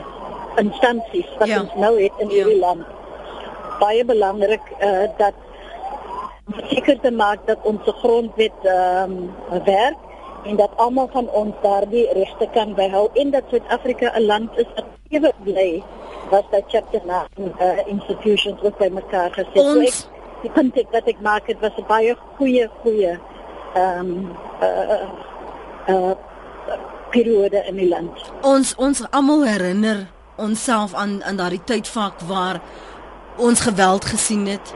instansies 0.59 1.29
wat 1.39 1.47
ja. 1.47 1.59
ons 1.61 1.75
nou 1.75 1.93
het 2.01 2.23
in 2.23 2.31
hierdie 2.33 2.57
ja. 2.57 2.65
land. 2.67 2.98
Baie 3.79 4.05
belangrik 4.05 4.61
uh 4.79 5.07
dat 5.17 5.33
seker 6.69 6.99
te 6.99 7.11
maak 7.11 7.45
dat 7.47 7.59
ons 7.63 7.81
grondwet 8.01 8.65
ehm 8.65 9.17
um, 9.51 9.63
werk 9.63 9.97
en 10.43 10.55
dat 10.55 10.71
almal 10.75 11.09
van 11.11 11.29
ons 11.29 11.55
daardie 11.61 12.07
regte 12.13 12.47
kan 12.53 12.73
behou 12.75 13.09
en 13.13 13.31
dat 13.31 13.43
Suid-Afrika 13.49 14.11
'n 14.15 14.25
land 14.25 14.57
is 14.57 14.69
wat 14.75 14.85
ewig 15.09 15.35
bly 15.43 15.83
was 16.29 16.43
dat 16.51 16.63
chapter 16.67 17.01
9 17.05 17.53
uh, 17.59 17.87
institutions 17.87 18.61
wat 18.61 18.77
by 18.77 18.89
mekaar 18.93 19.31
gesit. 19.31 19.57
Ons... 19.57 19.73
So 19.73 19.81
ek, 19.81 20.41
die 20.41 20.51
punt 20.51 20.77
ek 20.77 20.91
wat 20.91 21.07
ek 21.07 21.21
maak 21.21 21.47
het 21.47 21.59
was 21.59 21.75
'n 21.77 21.87
baie 21.87 22.15
goeie 22.37 22.69
goeie 22.81 23.19
ehm 23.73 23.99
um, 23.99 24.37
uh 24.61 25.07
uh 25.87 26.15
periode 27.09 27.63
in 27.67 27.75
die 27.75 27.89
land. 27.89 28.13
Ons 28.41 28.75
ons 28.75 29.03
almal 29.11 29.45
herinner 29.45 30.07
onsself 30.37 30.93
aan 30.93 31.23
aan 31.23 31.35
daardie 31.35 31.63
tydvak 31.63 32.21
waar 32.27 32.61
ons 33.39 33.59
geweld 33.59 34.05
gesien 34.05 34.45
het. 34.47 34.73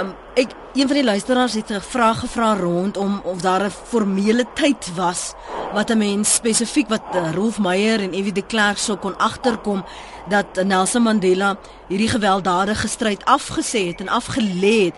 Um 0.00 0.14
ek 0.38 0.52
een 0.74 0.86
van 0.86 0.96
die 0.96 1.04
luisteraars 1.04 1.54
het 1.54 1.70
'n 1.70 1.80
vraag 1.80 2.18
gevra 2.20 2.54
rondom 2.54 3.20
of 3.24 3.40
daar 3.40 3.64
'n 3.64 3.70
formele 3.70 4.44
tyd 4.54 4.94
was 4.94 5.34
wat 5.72 5.90
'n 5.90 5.98
mens 5.98 6.34
spesifiek 6.34 6.88
wat 6.88 7.02
uh, 7.14 7.32
Rolf 7.34 7.58
Meyer 7.58 8.00
en 8.00 8.12
Evie 8.12 8.32
de 8.32 8.42
Klerk 8.42 8.78
sou 8.78 8.98
kon 8.98 9.18
agterkom 9.18 9.84
dat 10.28 10.64
Nelson 10.64 11.02
Mandela 11.02 11.56
hierdie 11.88 12.08
gewelddadige 12.08 12.88
stryd 12.88 13.24
afgesê 13.24 13.86
het 13.86 14.00
en 14.00 14.08
afgelê 14.08 14.84
het. 14.84 14.94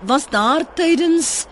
Was 0.00 0.28
daar 0.28 0.62
tydens 0.74 1.46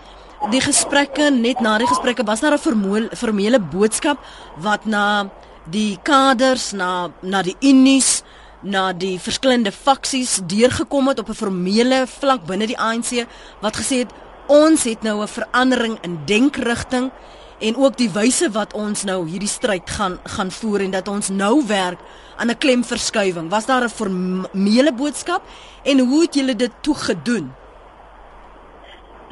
die 0.49 0.61
gesprekke 0.61 1.29
net 1.31 1.59
na 1.59 1.77
die 1.77 1.87
gesprekke 1.87 2.23
was 2.23 2.39
daar 2.39 2.53
'n 2.53 3.09
formele 3.15 3.59
boodskap 3.59 4.17
wat 4.57 4.85
na 4.85 5.29
die 5.69 5.99
kaders 6.03 6.71
na 6.71 7.11
na 7.21 7.41
die 7.41 7.55
unies 7.61 8.23
na 8.63 8.93
die 8.93 9.19
verskillende 9.19 9.71
faksies 9.71 10.39
deurgekom 10.47 11.07
het 11.07 11.19
op 11.19 11.29
'n 11.29 11.33
formele 11.33 12.07
vlak 12.07 12.45
binne 12.45 12.67
die 12.67 12.79
ANC 12.79 13.27
wat 13.61 13.77
gesê 13.77 13.97
het 14.03 14.11
ons 14.47 14.83
het 14.83 15.01
nou 15.03 15.21
'n 15.21 15.27
verandering 15.27 15.97
in 16.01 16.19
denkrigting 16.25 17.11
en 17.59 17.75
ook 17.75 17.97
die 17.97 18.09
wyse 18.09 18.51
wat 18.51 18.73
ons 18.73 19.03
nou 19.03 19.29
hierdie 19.29 19.47
stryd 19.47 19.89
gaan 19.89 20.19
gaan 20.23 20.51
voer 20.51 20.81
en 20.81 20.91
dat 20.91 21.07
ons 21.07 21.29
nou 21.29 21.63
werk 21.67 21.99
aan 22.35 22.49
'n 22.49 22.57
klemverskuiwing. 22.57 23.49
Was 23.49 23.65
daar 23.65 23.83
'n 23.83 23.89
formele 23.89 24.93
boodskap 24.93 25.41
en 25.83 25.99
hoe 25.99 26.21
het 26.21 26.33
julle 26.33 26.55
dit 26.55 26.71
toe 26.81 26.95
gedoen? 26.95 27.53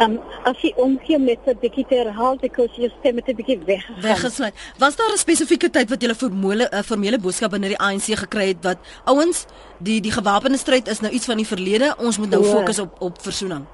Um, 0.02 0.18
as 0.50 0.58
jy 0.64 0.72
omgee 0.82 1.20
met 1.20 1.40
'n 1.46 1.58
bietjie 1.62 1.86
te 1.88 1.96
herhaal, 1.96 2.38
because 2.42 2.74
jy 2.76 2.90
stem 3.00 3.16
met 3.16 3.28
'n 3.28 3.36
bietjie 3.36 3.60
weg. 3.66 3.86
Weggesluit. 4.02 4.54
Was 4.78 4.96
daar 4.96 5.12
'n 5.14 5.18
spesifieke 5.18 5.70
tyd 5.70 5.90
wat 5.90 6.02
jy 6.02 6.10
'n 6.10 6.16
formele 6.16 6.68
'n 6.72 6.84
formele 6.84 7.20
boodskap 7.20 7.52
binne 7.52 7.68
die 7.68 7.78
ANC 7.78 8.18
gekry 8.18 8.48
het 8.48 8.64
wat 8.64 8.78
ouens, 9.06 9.46
die 9.78 10.02
die 10.02 10.12
gewapende 10.12 10.58
stryd 10.58 10.88
is 10.88 11.00
nou 11.00 11.14
iets 11.14 11.26
van 11.26 11.38
die 11.38 11.48
verlede, 11.48 11.96
ons 11.98 12.18
moet 12.18 12.30
nou 12.30 12.44
fokus 12.44 12.80
op 12.80 13.02
op 13.02 13.22
versoening. 13.22 13.66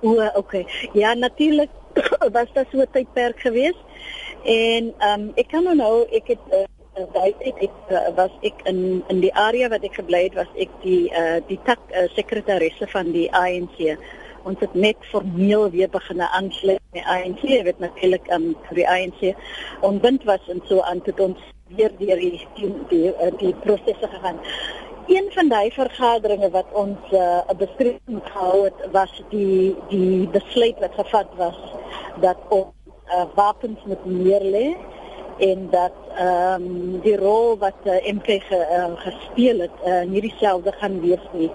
O, 0.00 0.30
okay. 0.34 0.66
Ja, 0.92 1.14
natuurlik 1.14 1.70
was 2.36 2.52
dit 2.52 2.66
so 2.70 2.78
'n 2.78 2.86
tydperk 2.92 3.40
geweest. 3.40 3.84
En 4.44 4.94
ehm 4.98 5.20
um, 5.20 5.32
ek 5.34 5.48
kan 5.48 5.62
nou 5.62 5.76
nou 5.76 6.06
ek 6.10 6.26
het 6.26 6.44
uh, 6.50 6.66
daai 7.12 7.34
tyd 7.38 7.56
ek 7.58 7.74
uh, 7.90 8.14
was 8.14 8.30
ek 8.42 8.60
in 8.64 9.02
in 9.08 9.20
die 9.20 9.34
area 9.34 9.68
wat 9.68 9.82
ek 9.82 9.94
gebly 9.94 10.22
het 10.22 10.34
was 10.34 10.52
ek 10.56 10.70
die 10.82 11.10
uh, 11.10 11.40
die 11.48 11.58
tak 11.64 11.80
uh, 11.90 12.06
sekretaresse 12.14 12.86
van 12.86 13.10
die 13.12 13.32
ANC 13.32 13.98
ons 14.46 14.62
het 14.62 14.74
net 14.74 14.96
formeel 15.10 15.70
weer 15.74 15.90
begin 15.90 16.22
aansluit 16.22 16.82
met 16.94 17.04
ANC 17.04 17.42
weet 17.42 17.78
natuurlik 17.82 18.30
um, 18.36 18.48
vir 18.68 18.80
die 18.80 18.88
ANC 18.94 19.22
ontbind 19.90 20.24
was 20.30 20.50
en 20.52 20.62
so 20.70 20.80
aan 20.80 21.02
tot 21.08 21.20
ons 21.28 21.46
weer 21.76 21.92
deur 21.98 22.20
die 22.22 22.30
die 22.58 22.72
die, 22.88 23.12
die, 23.12 23.30
die 23.42 23.54
prosesse 23.64 24.10
gegaan 24.14 24.38
een 25.06 25.30
van 25.34 25.48
daai 25.48 25.70
vergaderings 25.70 26.50
wat 26.54 26.70
ons 26.72 27.12
uh, 27.12 27.18
'n 27.18 27.50
uh, 27.50 27.58
bespreking 27.62 28.22
gehou 28.30 28.64
het 28.64 28.80
was 28.92 29.22
die 29.30 29.76
die 29.88 30.28
besluit 30.38 30.78
wat 30.84 30.94
gevat 31.02 31.30
was 31.42 31.58
dat 32.20 32.38
ons 32.48 32.74
uh, 33.14 33.26
wapens 33.34 33.80
moet 33.86 34.04
meer 34.04 34.42
lê 34.42 34.68
en 35.38 35.68
dat 35.70 35.92
ehm 36.16 36.62
um, 36.62 37.00
die 37.04 37.16
rol 37.16 37.58
wat 37.58 37.80
uh, 37.84 38.12
MK 38.12 38.26
ge, 38.48 38.58
uh, 38.78 38.92
gespeel 38.96 39.58
het 39.58 39.76
uh, 39.84 40.02
nie 40.08 40.20
dieselfde 40.20 40.72
gaan 40.72 41.00
wees 41.00 41.26
nie. 41.32 41.50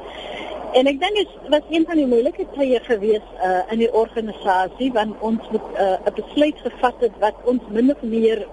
En 0.71 0.88
ek 0.88 0.99
dink 1.01 1.15
dit 1.15 1.31
was 1.51 1.65
een 1.69 1.86
van 1.88 1.99
die 1.99 2.07
moeilike 2.07 2.45
tye 2.55 2.79
gewees 2.86 3.23
uh, 3.43 3.60
in 3.73 3.81
die 3.84 3.91
organisasie 3.91 4.91
want 4.95 5.19
ons 5.19 5.49
moet 5.51 5.67
uh, 5.75 5.97
'n 6.07 6.13
besluit 6.15 6.60
gevat 6.63 7.03
het 7.05 7.17
wat 7.19 7.36
ons 7.43 7.63
min 7.69 7.91
of 7.91 8.01
meer 8.01 8.47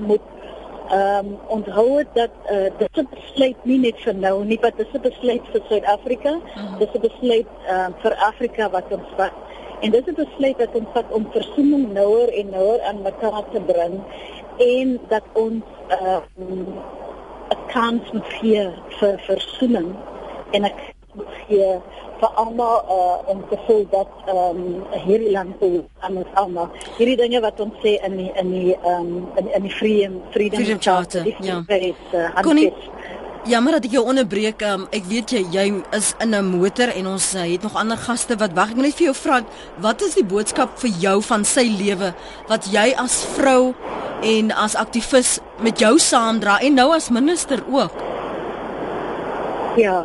moet 0.00 0.24
ehm 0.88 1.26
um, 1.26 1.36
onthou 1.46 2.04
dat 2.14 2.32
uh, 2.50 2.70
dit 2.78 2.96
'n 2.96 3.08
besluit 3.10 3.64
nie 3.64 3.78
net 3.78 4.00
vir 4.00 4.14
nou 4.14 4.44
nie, 4.44 4.58
wat 4.60 4.78
is 4.78 4.92
'n 4.92 5.00
besluit 5.00 5.44
vir 5.52 5.62
Suid-Afrika? 5.68 6.30
Uh 6.30 6.36
mhm. 6.36 6.66
-huh. 6.66 6.78
Dit 6.78 6.88
is 6.88 6.94
'n 6.94 7.06
besluit 7.08 7.50
uh, 7.70 7.86
vir 8.02 8.14
Afrika 8.14 8.70
wat 8.70 8.84
ons 8.90 9.08
vat. 9.16 9.32
En 9.80 9.90
dit 9.90 10.06
is 10.06 10.12
'n 10.12 10.24
besluit 10.24 10.56
wat 10.56 10.74
ons 10.74 10.88
vat 10.92 11.12
om 11.12 11.28
versoening 11.30 11.92
nouer 11.92 12.28
en 12.28 12.50
nouer 12.50 12.80
aan 12.82 13.02
mekaar 13.02 13.44
te 13.52 13.60
bring 13.60 14.00
en 14.58 15.00
dat 15.08 15.24
ons 15.32 15.64
uh, 15.90 16.20
'n 16.38 17.66
kans 17.66 18.12
moet 18.12 18.28
gee 18.40 18.68
vir 18.88 19.18
versoening 19.18 19.94
en 20.50 20.64
ek 20.64 20.96
gee 21.46 21.70
vir 22.20 22.30
almal 22.34 22.82
uh, 22.90 23.30
om 23.30 23.44
te 23.50 23.58
voel 23.66 23.86
dat 23.90 24.08
ehm 24.26 24.62
um, 24.62 24.82
hierdie 25.06 25.30
land 25.32 25.60
toe 25.60 25.84
aan 26.00 26.16
ons 26.22 26.32
almal 26.34 26.70
hierdie 26.96 27.16
dinge 27.16 27.40
wat 27.40 27.60
ons 27.60 27.78
sê 27.84 27.98
in 28.08 28.16
die, 28.16 28.30
in 28.42 28.50
die 28.50 28.74
ehm 28.74 29.12
um, 29.16 29.28
in, 29.36 29.52
in 29.54 29.68
die 29.68 29.74
freedom 29.80 30.20
freedom, 30.34 30.58
freedom 30.58 30.80
charter, 30.80 31.22
charter 31.22 31.46
ja 31.46 31.62
weet 31.66 32.14
uh, 32.14 32.42
Connie 32.42 32.72
Jammer 33.48 33.78
dat 33.78 33.86
ek 33.86 33.94
jou 33.94 34.02
onderbreek. 34.04 34.60
Um, 34.66 34.82
ek 34.92 35.06
weet 35.08 35.30
jy 35.32 35.40
jy 35.54 35.66
is 35.96 36.10
in 36.20 36.34
'n 36.36 36.44
motor 36.44 36.90
en 36.92 37.06
ons 37.06 37.34
uh, 37.34 37.46
het 37.48 37.62
nog 37.62 37.76
ander 37.80 37.96
gaste 37.96 38.36
wat 38.36 38.52
wag. 38.52 38.74
Ek 38.74 38.76
wil 38.76 38.84
net 38.84 38.98
vir 38.98 39.08
jou 39.08 39.14
vra, 39.14 39.40
wat 39.80 40.02
is 40.02 40.18
die 40.18 40.24
boodskap 40.24 40.76
vir 40.82 40.90
jou 41.00 41.22
van 41.22 41.44
sy 41.44 41.64
lewe 41.64 42.12
wat 42.48 42.68
jy 42.68 42.92
as 42.98 43.24
vrou 43.38 43.72
en 44.22 44.50
as 44.52 44.74
aktivis 44.74 45.38
met 45.64 45.78
jou 45.78 45.96
saamdra 45.98 46.58
en 46.60 46.74
nou 46.74 46.92
as 46.92 47.08
minister 47.08 47.62
ook? 47.70 47.94
Ja, 49.78 50.04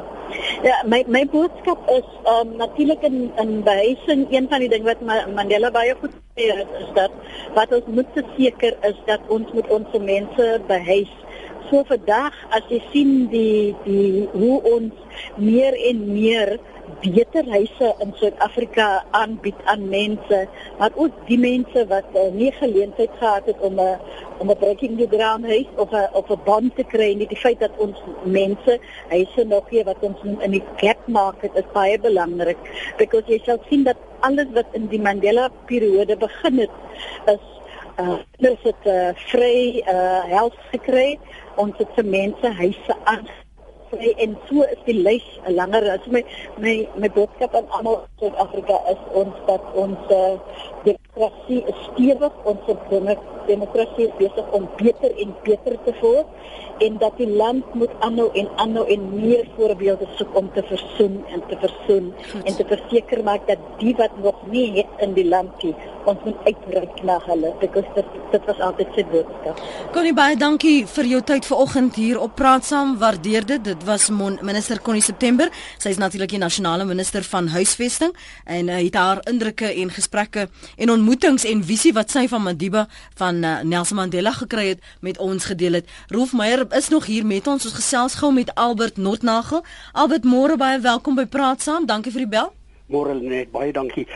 Ja, 0.63 0.79
my 0.87 1.03
my 1.07 1.23
boodskap 1.27 1.79
is 1.91 2.07
um 2.29 2.55
natuurlik 2.57 3.01
in 3.03 3.31
in 3.41 3.63
behuising 3.63 4.27
een 4.31 4.47
van 4.49 4.63
die 4.63 4.69
dinge 4.69 4.93
wat 4.93 5.27
Mandela 5.35 5.71
baie 5.71 5.95
goed 5.99 6.13
sê 6.35 6.47
is 6.63 6.91
dat 6.95 7.11
wat 7.55 7.73
ons 7.75 7.89
moet 7.97 8.21
seker 8.37 8.77
is 8.89 8.99
dat 9.05 9.21
ons 9.27 9.51
moet 9.53 9.67
ons 9.69 9.97
mense 9.99 10.47
behuis. 10.67 11.11
So 11.69 11.83
vandag 11.89 12.35
as 12.55 12.65
jy 12.69 12.81
sien 12.91 13.11
die 13.33 13.75
die 13.85 14.29
hoe 14.33 14.61
ons 14.75 15.21
meer 15.35 15.75
en 15.89 16.05
meer 16.13 16.57
beter 17.03 17.43
huise 17.51 17.89
in 18.03 18.13
Suid-Afrika 18.19 19.03
aanbied 19.11 19.59
aan 19.71 19.89
mense, 19.91 20.47
maar 20.79 20.91
ook 20.95 21.15
die 21.27 21.39
mense 21.39 21.85
wat 21.87 22.07
uh, 22.15 22.29
nie 22.31 22.51
geleentheid 22.59 23.11
gehad 23.19 23.45
het 23.51 23.59
om 23.59 23.75
'n 23.79 23.79
uh, 23.79 23.97
om 24.39 24.49
'n 24.51 24.57
breaking 24.57 24.97
the 24.97 25.07
ground 25.15 25.45
huis 25.45 25.67
of 25.75 25.91
'n 25.91 26.07
of 26.13 26.29
'n 26.29 26.41
band 26.45 26.75
te 26.75 26.83
kry 26.83 27.13
nie. 27.13 27.27
Die 27.27 27.43
feit 27.45 27.59
dat 27.59 27.75
ons 27.77 27.97
mense 28.23 28.79
huise 29.09 29.43
nog 29.43 29.67
gee 29.69 29.83
wat 29.83 29.99
ons 30.01 30.17
in 30.39 30.51
die 30.51 30.63
gap 30.75 31.07
market 31.07 31.51
is 31.55 31.73
baie 31.73 31.99
belangrik 31.99 32.57
because 32.97 33.27
jy 33.27 33.41
sal 33.45 33.59
sien 33.69 33.83
dat 33.83 33.97
alles 34.19 34.47
wat 34.53 34.65
in 34.71 34.87
die 34.87 35.01
Mandela 35.01 35.49
periode 35.65 36.17
begin 36.17 36.59
het 36.59 36.75
is 37.25 37.45
uh 37.99 38.17
dis 38.41 38.57
dit 38.63 38.87
uh, 38.89 39.09
vry 39.29 39.83
uh 39.85 40.23
help 40.25 40.55
gekry 40.71 41.19
ons 41.55 41.77
het 41.77 41.87
se 41.95 42.03
mense 42.03 42.53
huise 42.57 42.95
aan 43.03 43.27
vry 43.93 44.13
en 44.25 44.35
so 44.49 44.65
is 44.75 44.81
die 44.87 44.97
lys 45.07 45.25
langer 45.59 45.83
as 45.95 46.05
my 46.15 46.23
my 46.65 46.75
my 46.97 47.09
boodskap 47.17 47.55
aan 47.59 47.69
almal 47.77 48.01
in 48.03 48.11
Suid-Afrika 48.21 48.79
is 48.93 49.01
ons 49.21 49.41
dat 49.49 49.63
ons 49.85 50.13
uh, 50.17 50.35
demokrasie 51.15 51.63
is 51.69 51.81
stewig 51.91 52.33
ons 52.49 52.61
het 52.65 52.85
binne 52.89 53.15
demokrasie 53.47 54.07
besig 54.17 54.55
om 54.57 54.65
beter 54.79 55.13
en 55.23 55.35
beter 55.45 55.77
te 55.85 55.93
word 56.01 56.81
en 56.81 56.97
dat 56.97 57.17
die 57.21 57.29
land 57.29 57.73
moet 57.77 57.91
aanhou 57.99 58.29
en 58.33 58.49
aanhou 58.57 58.85
en 58.95 59.03
meer 59.13 59.45
voorbeelde 59.55 60.07
soek 60.17 60.35
om 60.39 60.49
te 60.55 60.63
versoen 60.71 61.21
en 61.29 61.43
te 61.49 61.57
versoen 61.61 62.13
Goed. 62.31 62.43
en 62.43 62.55
te 62.55 62.65
verseker 62.65 63.23
maak 63.23 63.45
dat 63.47 63.61
die 63.79 63.93
wat 63.99 64.17
nog 64.23 64.41
nie 64.49 64.71
het 64.79 65.05
in 65.05 65.13
die 65.13 65.27
land 65.27 65.63
nie 65.63 65.75
ons 66.09 66.23
moet 66.25 66.47
uitreik 66.47 67.03
na 67.07 67.19
hulle 67.27 67.53
because 67.61 67.87
dit 67.95 68.15
dit 68.33 68.47
was 68.49 68.59
altyd 68.65 68.95
se 68.95 69.05
boodskap. 69.11 69.59
Connie 69.93 70.13
baie 70.17 70.35
dankie 70.39 70.87
vir 70.89 71.09
jou 71.11 71.21
tyd 71.21 71.45
vanoggend 71.47 71.97
hier 71.99 72.19
op 72.19 72.35
Praat 72.39 72.65
Saam. 72.65 72.95
Waardeer 72.99 73.45
dit. 73.45 73.63
Dit 73.63 73.83
was 73.87 74.09
Mon 74.09 74.39
minister 74.41 74.81
Connie 74.81 75.03
September. 75.05 75.51
Sy 75.77 75.93
is 75.93 76.01
natuurlik 76.01 76.33
die 76.33 76.41
nasionale 76.41 76.87
minister 76.89 77.23
van 77.27 77.47
huisvesting 77.53 78.15
en 78.45 78.71
uh, 78.71 78.79
het 78.81 78.97
haar 78.97 79.21
indrukke 79.29 79.69
en 79.69 79.93
gesprekke 79.93 80.47
en 80.75 80.93
ontmoetings 81.03 81.43
en 81.43 81.59
visie 81.67 81.91
wat 81.91 82.13
sy 82.13 82.21
van 82.31 82.45
Madiba 82.45 82.85
van 83.19 83.41
uh, 83.43 83.57
Nelson 83.67 83.97
Mandela 83.99 84.31
gekry 84.31 84.69
het 84.69 84.79
met 85.03 85.17
ons 85.19 85.43
gedeel 85.51 85.81
het. 85.81 85.89
Rolf 86.07 86.31
Meyer 86.31 86.63
is 86.77 86.87
nog 86.93 87.09
hier 87.11 87.25
met 87.27 87.43
ons. 87.47 87.65
Ons 87.67 87.75
gesels 87.75 88.15
gou 88.15 88.31
met 88.31 88.47
Albert 88.55 88.95
Notnagel. 88.95 89.67
Albert, 89.91 90.23
môre 90.23 90.55
baie 90.55 90.79
welkom 90.79 91.19
by 91.19 91.27
Praat 91.27 91.59
Saam. 91.61 91.85
Dankie 91.91 92.11
vir 92.15 92.23
die 92.23 92.31
bel. 92.31 92.55
Môre 92.87 93.19
net 93.19 93.51
baie 93.51 93.75
dankie. 93.75 94.07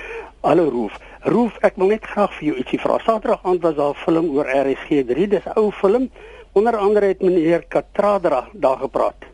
Hallo 0.47 0.71
Rolf. 0.71 0.95
Rolf, 1.27 1.59
ek 1.67 1.75
wil 1.75 1.91
net 1.91 2.07
graag 2.07 2.31
vir 2.39 2.53
jou 2.53 2.57
ietsie 2.63 2.79
vra. 2.79 3.03
Saterdag 3.03 3.43
aand 3.43 3.59
was 3.67 3.75
daar 3.75 3.91
'n 3.91 3.99
film 4.05 4.31
oor 4.37 4.47
RSG3. 4.47 5.27
Dis 5.27 5.43
'n 5.43 5.59
ou 5.59 5.71
film. 5.71 6.09
Onder 6.53 6.77
andere 6.77 7.05
het 7.05 7.21
meneer 7.21 7.63
Katradra 7.67 8.47
daar 8.53 8.77
gepraat. 8.77 9.25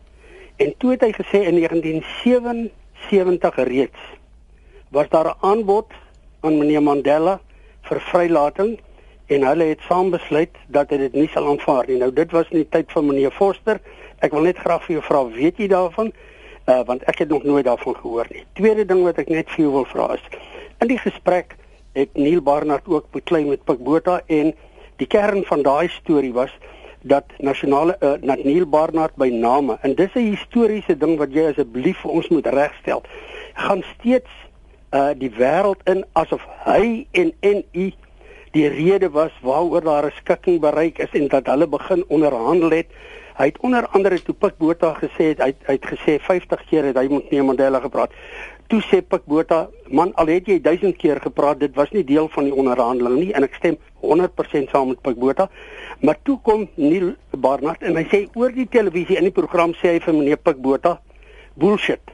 En 0.56 0.74
toe 0.78 0.90
het 0.90 1.00
hy 1.00 1.12
gesê 1.12 1.38
in 1.46 1.54
1977 1.54 3.56
reeds 3.56 3.98
was 4.90 5.08
daar 5.08 5.26
'n 5.26 5.36
aanbod 5.40 5.86
aan 6.44 6.58
meneer 6.60 6.82
Mandela 6.84 7.38
vir 7.88 8.00
vrylating 8.10 8.76
en 9.32 9.46
hulle 9.48 9.70
het 9.70 9.84
saam 9.88 10.10
besluit 10.12 10.52
dat 10.68 10.90
hy 10.92 10.98
dit 11.06 11.16
nie 11.16 11.28
sal 11.32 11.48
aanvaar 11.48 11.88
nie. 11.88 11.96
Nou 12.02 12.10
dit 12.12 12.32
was 12.36 12.50
in 12.52 12.60
die 12.60 12.68
tyd 12.68 12.92
van 12.92 13.06
meneer 13.08 13.32
Forster. 13.32 13.80
Ek 14.20 14.36
wil 14.36 14.44
net 14.48 14.60
graag 14.60 14.84
vir 14.84 14.98
jou 14.98 15.04
vra, 15.06 15.22
weet 15.32 15.60
jy 15.62 15.68
daarvan? 15.72 16.12
Uh 16.68 16.82
want 16.88 17.04
ek 17.08 17.24
het 17.24 17.32
nog 17.32 17.44
nooit 17.48 17.64
daarvan 17.64 17.96
gehoor 17.96 18.28
nie. 18.32 18.44
Tweede 18.60 18.84
ding 18.88 19.02
wat 19.08 19.20
ek 19.20 19.32
net 19.32 19.48
vir 19.54 19.64
jou 19.64 19.72
wil 19.78 19.88
vra 19.88 20.12
is, 20.18 20.24
in 20.80 20.92
die 20.92 21.00
gesprek 21.00 21.56
het 21.96 22.12
Neil 22.18 22.42
Barnard 22.44 22.88
ook 22.90 23.10
beklei 23.14 23.44
met 23.48 23.64
Pikbota 23.64 24.20
en 24.26 24.52
die 25.00 25.08
kern 25.08 25.44
van 25.48 25.62
daai 25.64 25.88
storie 25.88 26.32
was 26.32 26.52
dat 27.04 27.24
nasionale 27.38 27.96
uh, 28.00 28.16
dat 28.20 28.44
Neil 28.44 28.66
Barnard 28.66 29.16
by 29.20 29.28
name 29.28 29.78
en 29.82 29.94
dis 29.94 30.14
'n 30.14 30.34
historiese 30.34 30.96
ding 30.96 31.16
wat 31.18 31.32
jy 31.32 31.48
asseblief 31.50 32.00
vir 32.00 32.10
ons 32.10 32.28
moet 32.28 32.46
regstel 32.46 33.02
gaan 33.54 33.84
steeds 33.94 34.43
uh 34.94 35.10
die 35.18 35.30
wêreld 35.34 35.80
in 35.90 36.04
asof 36.12 36.42
hy 36.64 37.06
en 37.12 37.32
NU 37.42 37.90
die 38.54 38.68
rede 38.70 39.10
was 39.10 39.34
waaroor 39.42 39.82
daar 39.82 40.06
'n 40.06 40.18
skikking 40.20 40.60
bereik 40.60 40.98
is 40.98 41.12
en 41.12 41.28
dat 41.28 41.46
hulle 41.46 41.66
begin 41.66 42.04
onderhandel 42.08 42.70
het. 42.70 42.86
Hy 43.34 43.44
het 43.44 43.58
onder 43.58 43.86
andere 43.86 44.22
toe 44.22 44.34
Pik 44.34 44.58
Botha 44.58 44.94
gesê 44.94 45.24
het 45.32 45.38
hy 45.42 45.52
hy 45.66 45.74
het 45.74 45.86
gesê 45.86 46.18
50 46.22 46.62
keer 46.68 46.84
het 46.84 46.96
hy 46.96 47.08
met 47.08 47.30
Neil 47.30 47.44
Mandela 47.44 47.80
gepraat. 47.80 48.10
Toe 48.66 48.80
sê 48.82 49.02
Pik 49.02 49.26
Botha, 49.26 49.68
man, 49.90 50.14
al 50.14 50.26
het 50.26 50.46
jy 50.46 50.60
1000 50.60 50.96
keer 50.96 51.20
gepraat, 51.20 51.58
dit 51.60 51.74
was 51.74 51.90
nie 51.90 52.04
deel 52.04 52.28
van 52.28 52.44
die 52.44 52.54
onderhandeling 52.54 53.18
nie 53.18 53.32
en 53.32 53.42
ek 53.42 53.54
stem 53.54 53.76
100% 54.00 54.70
saam 54.70 54.88
met 54.88 55.02
Pik 55.02 55.18
Botha. 55.18 55.50
Maar 56.00 56.16
toe 56.22 56.38
kom 56.42 56.68
Neil 56.74 57.14
Barnard 57.30 57.82
en 57.82 57.96
hy 57.96 58.04
sê 58.04 58.28
oor 58.34 58.52
die 58.52 58.68
televisie 58.70 59.16
in 59.16 59.24
die 59.24 59.34
program 59.34 59.74
sê 59.74 59.96
hy 59.96 60.00
vir 60.00 60.14
meneer 60.14 60.38
Pik 60.38 60.62
Botha, 60.62 61.00
bullshit. 61.54 62.13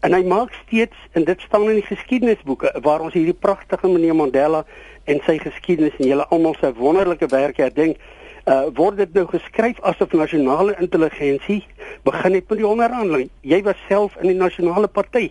En 0.00 0.14
hy 0.16 0.22
maak 0.24 0.54
steeds 0.62 0.96
en 1.12 1.26
dit 1.28 1.42
staan 1.44 1.66
in 1.68 1.76
die 1.76 1.84
geskiedenisboeke 1.84 2.72
waar 2.84 3.02
ons 3.04 3.12
hierdie 3.12 3.36
pragtige 3.36 3.88
meneer 3.88 4.16
Mandela 4.16 4.62
en 5.04 5.20
sy 5.26 5.36
geskiedenis 5.42 5.98
en 5.98 6.08
julle 6.08 6.26
almal 6.32 6.56
se 6.56 6.70
wonderlike 6.78 7.28
werk 7.28 7.60
herdenk, 7.60 8.00
uh, 8.48 8.70
word 8.78 8.96
dit 9.02 9.12
nou 9.18 9.26
geskryf 9.28 9.80
asof 9.90 10.16
nasionale 10.16 10.76
intelligensie 10.80 11.60
begin 12.08 12.38
het 12.38 12.48
met 12.48 12.62
die 12.62 12.68
onderhandeling. 12.70 13.28
Jy 13.44 13.60
was 13.68 13.84
self 13.90 14.16
in 14.22 14.32
die 14.32 14.38
nasionale 14.38 14.88
party. 14.88 15.28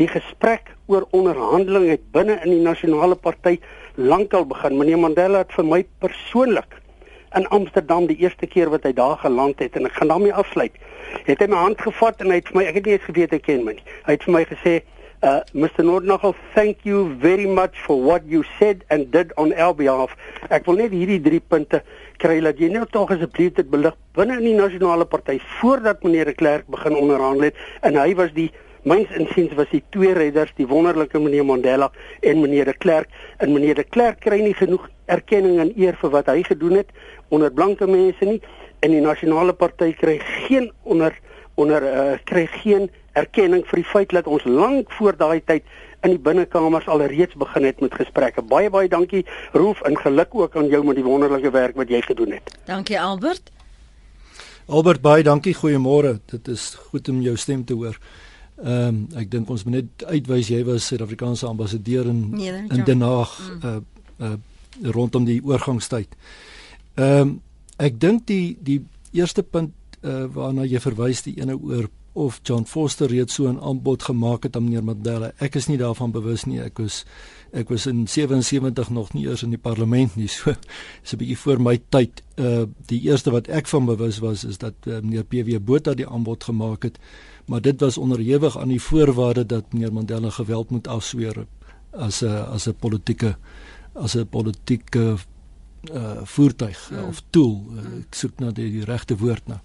Die 0.00 0.08
gesprek 0.08 0.72
oor 0.88 1.04
onderhandeling 1.16 1.90
het 1.92 2.08
binne 2.16 2.38
in 2.40 2.54
die 2.54 2.64
nasionale 2.64 3.20
party 3.20 3.58
lankal 4.00 4.48
begin. 4.48 4.80
Meneer 4.80 5.02
Mandela 5.02 5.44
het 5.44 5.52
vir 5.58 5.68
my 5.68 5.82
persoonlik 6.00 6.80
in 7.34 7.48
Amsterdam 7.48 8.06
die 8.06 8.18
eerste 8.22 8.46
keer 8.46 8.70
wat 8.70 8.84
hy 8.86 8.92
daar 8.96 9.16
geland 9.18 9.58
het 9.58 9.76
en 9.76 9.88
ek 9.88 9.98
gaan 9.98 10.12
daarmee 10.14 10.34
afsluit. 10.34 10.76
Het 11.26 11.40
hy 11.40 11.48
my 11.50 11.62
hand 11.68 11.80
gevat 11.80 12.20
en 12.20 12.30
hy 12.30 12.40
het 12.40 12.52
vir 12.52 12.60
my 12.60 12.66
ek 12.70 12.78
het 12.80 12.86
nie 12.86 12.98
eens 12.98 13.08
geweet 13.08 13.34
hy 13.34 13.40
ken 13.42 13.64
my 13.64 13.76
nie. 13.78 13.88
Hy 14.06 14.18
het 14.18 14.28
vir 14.28 14.38
my 14.38 14.44
gesê 14.52 14.76
Uh, 15.22 15.40
Mr. 15.54 15.82
Nordnagel, 15.82 16.34
thank 16.54 16.84
you 16.84 17.16
very 17.16 17.46
much 17.46 17.80
for 17.86 17.96
what 17.98 18.22
you 18.26 18.44
said 18.58 18.84
and 18.90 19.10
did 19.10 19.32
on 19.38 19.50
our 19.54 19.72
behalf. 19.72 20.12
Ek 20.52 20.68
wil 20.68 20.76
net 20.76 20.92
hierdie 20.92 21.16
drie 21.24 21.40
punte 21.40 21.80
kry 22.20 22.36
dat 22.44 22.60
jy 22.60 22.68
net 22.74 22.92
tog 22.92 23.10
asseblief 23.14 23.54
dit 23.56 23.70
belig 23.72 23.96
binne 24.14 24.36
in 24.36 24.44
die 24.44 24.54
nasionale 24.58 25.08
party 25.08 25.38
voordat 25.56 26.04
meneer 26.04 26.28
de 26.28 26.36
Klerk 26.36 26.68
begin 26.68 26.98
onderhandel 27.00 27.48
het 27.48 27.64
en 27.88 27.96
hy 27.96 28.12
was 28.20 28.30
die 28.36 28.50
myns 28.86 29.10
insiens 29.18 29.54
was 29.58 29.70
die 29.72 29.82
twee 29.94 30.14
redders, 30.14 30.52
die 30.56 30.68
wonderlike 30.70 31.18
meneer 31.18 31.44
Mandela 31.46 31.90
en 32.22 32.40
meneer 32.40 32.70
de 32.70 32.74
Klerk 32.74 33.10
en 33.42 33.52
meneer 33.52 33.74
de 33.80 33.84
Klerk 33.84 34.20
kry 34.22 34.38
nie 34.42 34.54
genoeg 34.54 34.86
erkenning 35.10 35.58
en 35.62 35.72
eer 35.74 35.98
vir 36.00 36.12
wat 36.14 36.30
hy 36.30 36.42
gedoen 36.46 36.80
het 36.80 36.92
onder 37.34 37.52
blanke 37.52 37.88
mense 37.90 38.28
nie 38.28 38.38
en 38.84 38.94
die 38.94 39.02
nasionale 39.02 39.54
party 39.56 39.92
kry 39.98 40.20
geen 40.46 40.70
onder 40.84 41.16
onder 41.56 41.82
uh, 41.82 42.14
kry 42.28 42.44
geen 42.60 42.90
erkenning 43.16 43.64
vir 43.66 43.80
die 43.80 43.88
feit 43.88 44.12
dat 44.12 44.28
ons 44.28 44.44
lank 44.44 44.92
voor 44.98 45.16
daai 45.16 45.40
tyd 45.40 45.64
in 46.04 46.12
die 46.12 46.20
binnekamers 46.22 46.86
al 46.92 47.02
reeds 47.10 47.34
begin 47.40 47.64
het 47.64 47.80
met 47.80 47.94
gesprekke. 47.96 48.44
Baie 48.44 48.70
baie 48.70 48.90
dankie 48.92 49.24
Roof 49.56 49.80
en 49.88 49.96
geluk 49.98 50.34
ook 50.36 50.56
aan 50.56 50.68
jou 50.70 50.82
met 50.84 51.00
die 51.00 51.06
wonderlike 51.06 51.50
werk 51.50 51.80
wat 51.80 51.90
jy 51.90 52.02
gedoen 52.04 52.36
het. 52.36 52.52
Dankie 52.68 53.00
Albert. 53.00 53.50
Albert 54.66 55.00
baie 55.00 55.24
dankie. 55.24 55.56
Goeiemôre. 55.56 56.18
Dit 56.30 56.48
is 56.52 56.74
goed 56.90 57.08
om 57.08 57.24
jou 57.24 57.36
stem 57.40 57.64
te 57.64 57.74
hoor. 57.74 57.96
Ehm 58.56 58.88
um, 58.88 59.00
ek 59.20 59.30
dink 59.30 59.50
ons 59.50 59.64
moet 59.64 59.74
net 59.82 60.04
uitwys 60.08 60.48
jy 60.48 60.62
was 60.64 60.86
Suid-Afrikaanse 60.88 61.46
ambassadeur 61.46 62.06
in 62.08 62.30
Nederland, 62.30 62.72
in 62.72 62.84
Den 62.84 63.02
Haag 63.04 63.34
mm. 63.40 63.60
uh 63.64 64.28
uh 64.28 64.36
rondom 64.92 65.24
die 65.24 65.42
oorgangstyd. 65.44 66.16
Ehm 66.94 67.20
um, 67.20 67.34
ek 67.76 68.00
dink 68.00 68.26
die 68.26 68.56
die 68.60 68.80
eerste 69.12 69.42
punt 69.42 69.74
uh 70.00 70.24
waarna 70.32 70.64
jy 70.64 70.80
verwys 70.80 71.22
die 71.26 71.36
ene 71.36 71.58
oor 71.60 71.90
of 72.16 72.40
John 72.42 72.64
Foster 72.64 73.06
reeds 73.12 73.34
so 73.34 73.48
'n 73.48 73.60
aanbod 73.60 74.02
gemaak 74.02 74.42
het 74.42 74.56
aan 74.56 74.64
meneer 74.64 74.84
Mandela. 74.84 75.32
Ek 75.38 75.54
is 75.54 75.66
nie 75.66 75.76
daarvan 75.76 76.10
bewus 76.10 76.44
nie. 76.44 76.60
Ek 76.60 76.78
was 76.78 77.04
ek 77.52 77.68
was 77.68 77.86
in 77.86 78.08
77 78.08 78.90
nog 78.90 79.12
nie 79.12 79.26
eers 79.26 79.42
in 79.42 79.50
die 79.50 79.58
parlement 79.58 80.16
nie. 80.16 80.28
So 80.28 80.50
is 81.04 81.12
'n 81.12 81.16
bietjie 81.16 81.38
voor 81.38 81.60
my 81.60 81.80
tyd. 81.88 82.22
Uh 82.36 82.64
die 82.86 83.00
eerste 83.00 83.30
wat 83.30 83.48
ek 83.48 83.66
van 83.66 83.84
bewus 83.84 84.18
was 84.18 84.44
is 84.44 84.58
dat 84.58 84.74
uh, 84.86 85.00
meneer 85.00 85.24
PW 85.24 85.60
Botha 85.64 85.94
die 85.94 86.08
aanbod 86.08 86.44
gemaak 86.44 86.82
het. 86.82 86.98
Maar 87.46 87.60
dit 87.60 87.80
was 87.80 87.98
onderhewig 87.98 88.58
aan 88.58 88.68
die 88.68 88.82
voorwaarde 88.82 89.46
dat 89.46 89.72
meneer 89.72 89.92
Mandela 89.92 90.30
geweld 90.30 90.70
moet 90.70 90.88
afsweer 90.88 91.46
as 91.90 92.20
'n 92.20 92.46
as 92.52 92.66
'n 92.66 92.74
politieke 92.78 93.36
as 93.92 94.14
'n 94.14 94.26
politieke 94.26 95.16
uh 95.92 96.18
voertuig 96.22 96.90
mm. 96.90 97.04
of 97.04 97.22
tool. 97.30 97.62
Uh, 97.74 97.98
ek 97.98 98.14
soek 98.14 98.38
nou 98.38 98.52
die, 98.52 98.70
die 98.70 98.84
regte 98.84 99.16
woord 99.16 99.46
nou. 99.46 99.60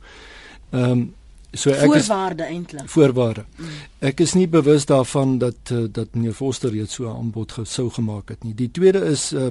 Ehm 0.69 0.91
um, 0.91 1.13
So 1.53 1.69
ek 1.69 1.91
voorwaarde 1.91 2.43
eintlik. 2.43 2.89
Voorwaarde. 2.89 3.43
Mm. 3.57 3.67
Ek 3.99 4.19
is 4.19 4.33
nie 4.33 4.47
bewus 4.47 4.85
daarvan 4.85 5.37
dat 5.37 5.73
dat 5.91 6.13
meneer 6.13 6.33
Foster 6.33 6.71
reeds 6.71 6.93
so 6.93 7.03
'n 7.09 7.17
aanbod 7.17 7.51
gesou 7.51 7.89
gemaak 7.89 8.29
het 8.29 8.43
nie. 8.43 8.53
Die 8.53 8.71
tweede 8.71 8.99
is 8.99 9.33
uh 9.33 9.49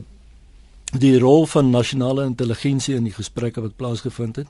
die 0.98 1.18
rol 1.18 1.46
van 1.46 1.70
nasionale 1.70 2.24
intelligensie 2.24 2.94
in 2.94 3.04
die 3.04 3.12
gesprekke 3.12 3.60
wat 3.60 3.76
plaasgevind 3.76 4.36
het. 4.36 4.46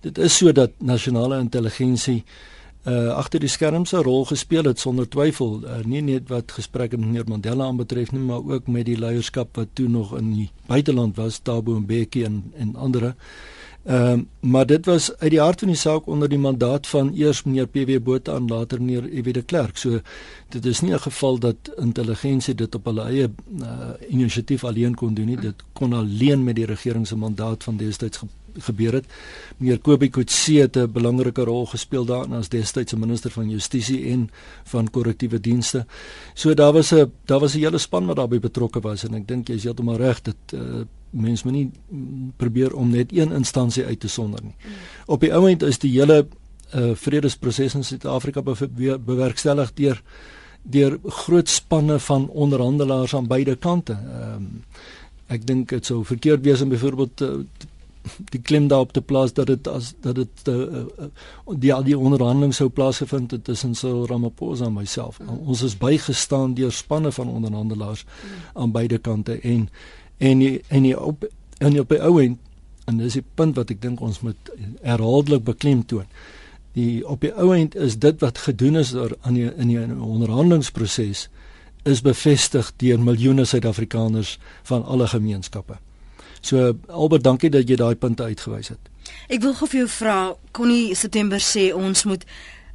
Dit 0.00 0.18
is 0.18 0.36
so 0.36 0.52
dat 0.52 0.70
nasionale 0.78 1.38
intelligensie 1.38 2.24
uh 2.24 2.52
agter 2.90 3.40
die 3.40 3.48
skerms 3.48 3.92
'n 3.92 4.02
rol 4.02 4.24
gespeel 4.24 4.64
het 4.64 4.78
sonder 4.78 5.08
twyfel, 5.08 5.60
uh, 5.64 5.84
nie 5.84 6.02
net 6.02 6.28
wat 6.28 6.52
gesprekke 6.52 6.96
met 6.98 7.06
meneer 7.06 7.28
Mandela 7.28 7.64
aanbetref 7.64 8.12
nie, 8.12 8.20
maar 8.20 8.42
ook 8.44 8.66
met 8.66 8.86
die 8.86 8.98
leierskap 8.98 9.56
wat 9.56 9.68
toe 9.72 9.88
nog 9.88 10.18
in 10.18 10.32
die 10.32 10.50
buiteland 10.66 11.16
was, 11.16 11.38
Thabo 11.38 11.80
Mbeki 11.80 12.24
en 12.24 12.52
en 12.56 12.76
ander. 12.76 13.02
Uh 13.02 13.12
Ehm 13.82 14.18
uh, 14.18 14.50
maar 14.50 14.66
dit 14.66 14.86
was 14.86 15.16
uit 15.18 15.30
die 15.30 15.40
hart 15.40 15.58
van 15.58 15.68
die 15.68 15.76
saak 15.76 16.06
onder 16.06 16.28
die 16.28 16.38
mandaat 16.38 16.86
van 16.86 17.10
eers 17.14 17.42
meneer 17.42 17.66
PW 17.66 17.98
Botha 18.02 18.34
en 18.34 18.46
later 18.46 18.82
meneer 18.82 19.12
EW 19.12 19.32
de 19.32 19.42
Klerk. 19.42 19.76
So 19.76 20.00
dit 20.48 20.66
is 20.66 20.80
nie 20.80 20.92
'n 20.92 20.98
geval 20.98 21.38
dat 21.38 21.56
intelligensie 21.76 22.54
dit 22.54 22.74
op 22.74 22.84
hulle 22.84 23.02
eie 23.02 23.30
uh, 23.60 23.66
inisiatief 24.08 24.64
alleen 24.64 24.94
kon 24.94 25.14
doen 25.14 25.26
nie. 25.26 25.36
Dit 25.36 25.54
kon 25.72 25.92
alleen 25.92 26.44
met 26.44 26.56
die 26.56 26.64
regering 26.64 27.06
se 27.06 27.16
mandaat 27.16 27.64
van 27.64 27.76
destyds 27.76 28.18
gebeur 28.58 28.92
het. 28.92 29.06
Meneer 29.56 29.78
Kobie 29.78 30.10
Kutse 30.10 30.60
het 30.60 30.76
'n 30.76 30.92
belangrike 30.92 31.44
rol 31.44 31.66
gespeel 31.66 32.04
daarin 32.04 32.32
as 32.32 32.48
destydse 32.48 32.96
minister 32.96 33.30
van 33.30 33.50
Justisie 33.50 34.10
en 34.10 34.30
van 34.64 34.90
korrektiewe 34.90 35.40
dienste. 35.40 35.86
So 36.34 36.54
daar 36.54 36.72
was 36.72 36.92
'n 36.92 37.12
daar 37.24 37.40
was 37.40 37.54
'n 37.54 37.58
hele 37.58 37.78
span 37.78 38.06
wat 38.06 38.16
daarbey 38.16 38.40
betrokke 38.40 38.80
was 38.80 39.04
en 39.04 39.14
ek 39.14 39.28
dink 39.28 39.48
jy 39.48 39.54
is 39.54 39.64
heeltemal 39.64 39.96
reg 39.96 40.22
dat 40.22 40.36
uh, 40.54 40.84
mens 41.10 41.42
moet 41.42 41.52
nie 41.52 41.70
probeer 42.36 42.74
om 42.74 42.90
net 42.90 43.12
een 43.12 43.32
instansie 43.32 43.84
uit 43.84 44.00
te 44.00 44.08
sonder 44.08 44.40
nie. 44.42 44.54
Op 45.06 45.20
die 45.20 45.32
oomblik 45.32 45.62
is 45.62 45.78
die 45.78 45.90
hele 45.90 46.26
uh, 46.74 46.94
vredesproses 46.94 47.74
in 47.74 47.84
Suid-Afrika 47.84 48.42
bewerkstellig 49.04 49.72
deur 49.74 50.02
deur 50.62 50.98
groot 51.02 51.48
spanne 51.48 51.98
van 51.98 52.28
onderhandelaars 52.28 53.14
aan 53.14 53.26
beide 53.26 53.56
kante. 53.56 53.92
Ehm 53.92 54.34
um, 54.34 54.64
ek 55.32 55.46
dink 55.48 55.70
dit 55.72 55.86
sou 55.86 56.02
verkeerd 56.04 56.42
wees 56.44 56.60
om 56.60 56.68
byvoorbeeld 56.68 57.22
uh, 57.24 57.28
die 58.34 58.40
klem 58.40 58.68
daarop 58.68 58.92
te 58.92 59.02
plaas 59.02 59.32
dat 59.32 59.46
dit 59.46 59.68
as 59.68 59.92
dat 60.00 60.14
dit 60.14 60.48
uh, 60.48 60.54
uh, 60.56 61.08
die 61.58 61.72
al 61.74 61.84
die 61.86 61.98
onderhandeling 61.98 62.54
sou 62.54 62.68
plaasgevind 62.68 63.30
het 63.30 63.44
tussen 63.44 63.74
Cyril 63.74 64.06
Ramaphosa 64.06 64.66
en 64.66 64.72
myself. 64.72 65.20
Mm. 65.20 65.42
Ons 65.46 65.62
is 65.62 65.76
bygestaan 65.78 66.54
deur 66.54 66.72
spanne 66.72 67.12
van 67.12 67.28
onderhandelaars 67.28 68.04
mm. 68.04 68.40
aan 68.52 68.72
beide 68.72 68.98
kante 68.98 69.40
en 69.40 69.68
en 70.18 70.38
die, 70.38 70.62
en 70.68 70.82
die 70.82 71.00
op 71.00 71.26
en 71.58 71.80
op 71.80 71.88
die 71.88 72.02
ou 72.02 72.16
end 72.22 72.38
en 72.90 72.98
dis 72.98 73.18
die 73.18 73.24
punt 73.34 73.56
wat 73.56 73.70
ek 73.70 73.82
dink 73.82 74.00
ons 74.02 74.20
moet 74.20 74.50
herhaaldelik 74.82 75.44
beklemtoon. 75.46 76.08
Die 76.74 77.06
op 77.06 77.22
die 77.22 77.32
ou 77.38 77.52
end 77.54 77.76
is 77.76 77.98
dit 78.02 78.18
wat 78.20 78.42
gedoen 78.48 78.80
is 78.80 78.94
oor 78.94 79.14
aan 79.22 79.38
die 79.38 79.46
in 79.46 79.70
die 79.70 79.78
onderhandelingsproses 79.82 81.28
is 81.82 82.02
bevestig 82.02 82.70
deur 82.78 83.00
miljoene 83.02 83.44
Suid-Afrikaners 83.44 84.36
van 84.68 84.84
alle 84.84 85.06
gemeenskappe. 85.10 85.78
So 86.42 86.72
Albert, 86.88 87.24
dankie 87.24 87.50
dat 87.50 87.68
jy 87.70 87.78
daai 87.78 87.94
punte 87.96 88.26
uitgewys 88.26 88.72
het. 88.74 88.90
Ek 89.30 89.42
wil 89.44 89.54
gou 89.54 89.68
vir 89.70 89.84
jou 89.84 89.90
vra, 89.90 90.16
Connie 90.54 90.96
September 90.98 91.40
sê 91.42 91.70
ons 91.74 92.04
moet 92.10 92.26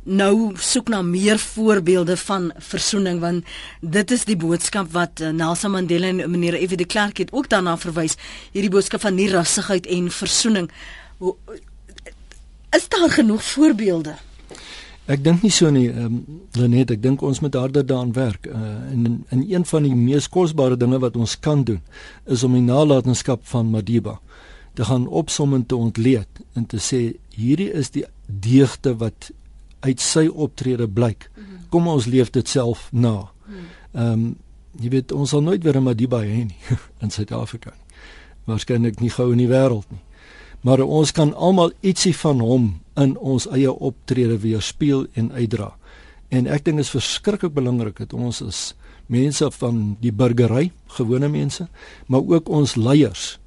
nou 0.08 0.54
soek 0.56 0.88
na 0.88 1.02
meer 1.04 1.40
voorbeelde 1.42 2.16
van 2.18 2.52
versoening 2.64 3.20
want 3.20 3.50
dit 3.82 4.12
is 4.16 4.24
die 4.30 4.38
boodskap 4.40 4.94
wat 4.94 5.20
uh, 5.20 5.34
Nelson 5.36 5.74
Mandela 5.76 6.08
en 6.08 6.22
meneer 6.32 6.56
F.W. 6.62 6.78
de 6.80 6.88
Klerk 6.88 7.20
het 7.20 7.34
ook 7.36 7.50
daarna 7.52 7.76
verwys, 7.78 8.16
hierdie 8.56 8.72
boodskap 8.72 9.04
van 9.04 9.20
nie 9.20 9.28
rassigheid 9.34 9.88
en 9.92 10.08
versoening. 10.12 10.72
Is 12.72 12.88
daar 12.88 13.12
genoeg 13.20 13.44
voorbeelde? 13.44 14.16
Ek 15.08 15.24
dink 15.24 15.44
nie 15.44 15.52
so 15.56 15.70
nie, 15.72 15.88
ehm 15.88 16.06
um, 16.06 16.40
Lenet, 16.58 16.92
ek 16.92 17.02
dink 17.02 17.22
ons 17.24 17.40
moet 17.40 17.56
harder 17.56 17.86
daaraan 17.86 18.12
werk. 18.16 18.48
Uh, 18.48 18.92
en 18.92 19.26
in 19.32 19.44
een 19.48 19.66
van 19.66 19.86
die 19.88 19.96
mees 19.96 20.28
kosbare 20.28 20.76
dinge 20.78 21.00
wat 21.00 21.16
ons 21.16 21.38
kan 21.40 21.64
doen, 21.64 21.80
is 22.26 22.44
om 22.44 22.58
die 22.58 22.66
nalatenskap 22.66 23.46
van 23.48 23.70
Madiba 23.72 24.18
te 24.76 24.86
gaan 24.86 25.08
opsom 25.08 25.54
en 25.54 25.66
te 25.66 25.76
ontleed 25.76 26.42
en 26.54 26.66
te 26.66 26.78
sê 26.78 27.00
hierdie 27.34 27.70
is 27.74 27.90
die 27.96 28.04
deugde 28.28 28.94
wat 29.02 29.32
uit 29.80 30.04
sy 30.04 30.28
optrede 30.28 30.88
blyk. 30.88 31.30
Kom 31.74 31.88
ons 31.88 32.06
leef 32.06 32.30
dit 32.36 32.48
self 32.48 32.90
na. 32.92 33.32
Ehm 33.94 34.12
um, 34.12 34.28
jy 34.78 34.92
weet 34.94 35.12
ons 35.16 35.32
sal 35.34 35.42
nooit 35.42 35.64
weer 35.64 35.78
'n 35.80 35.84
Madiba 35.84 36.20
hê 36.22 36.44
nie 36.46 36.78
in 37.04 37.10
Suid-Afrika 37.10 37.72
nie. 37.72 37.88
Waarskynlik 38.46 39.00
nie 39.00 39.10
gou 39.10 39.32
in 39.32 39.42
die 39.42 39.50
wêreld 39.50 39.88
nie. 39.90 40.04
Maar 40.68 40.84
ons 40.84 41.14
kan 41.16 41.32
almal 41.32 41.72
ietsie 41.80 42.12
van 42.20 42.42
hom 42.44 42.66
in 43.00 43.14
ons 43.18 43.46
eie 43.56 43.72
optrede 43.72 44.36
weerspieël 44.44 45.06
en 45.16 45.32
uitdra. 45.32 45.70
En 46.28 46.48
ek 46.52 46.66
dink 46.66 46.82
dit 46.82 46.84
is 46.84 46.92
verskriklik 46.92 47.54
belangrik 47.56 48.02
dat 48.02 48.16
ons 48.18 48.42
as 48.44 48.62
mense 49.08 49.48
van 49.62 49.96
die 50.04 50.12
burgery, 50.12 50.72
gewone 50.98 51.30
mense, 51.32 51.70
maar 52.12 52.26
ook 52.28 52.52
ons 52.52 52.76
leiers 52.76 53.38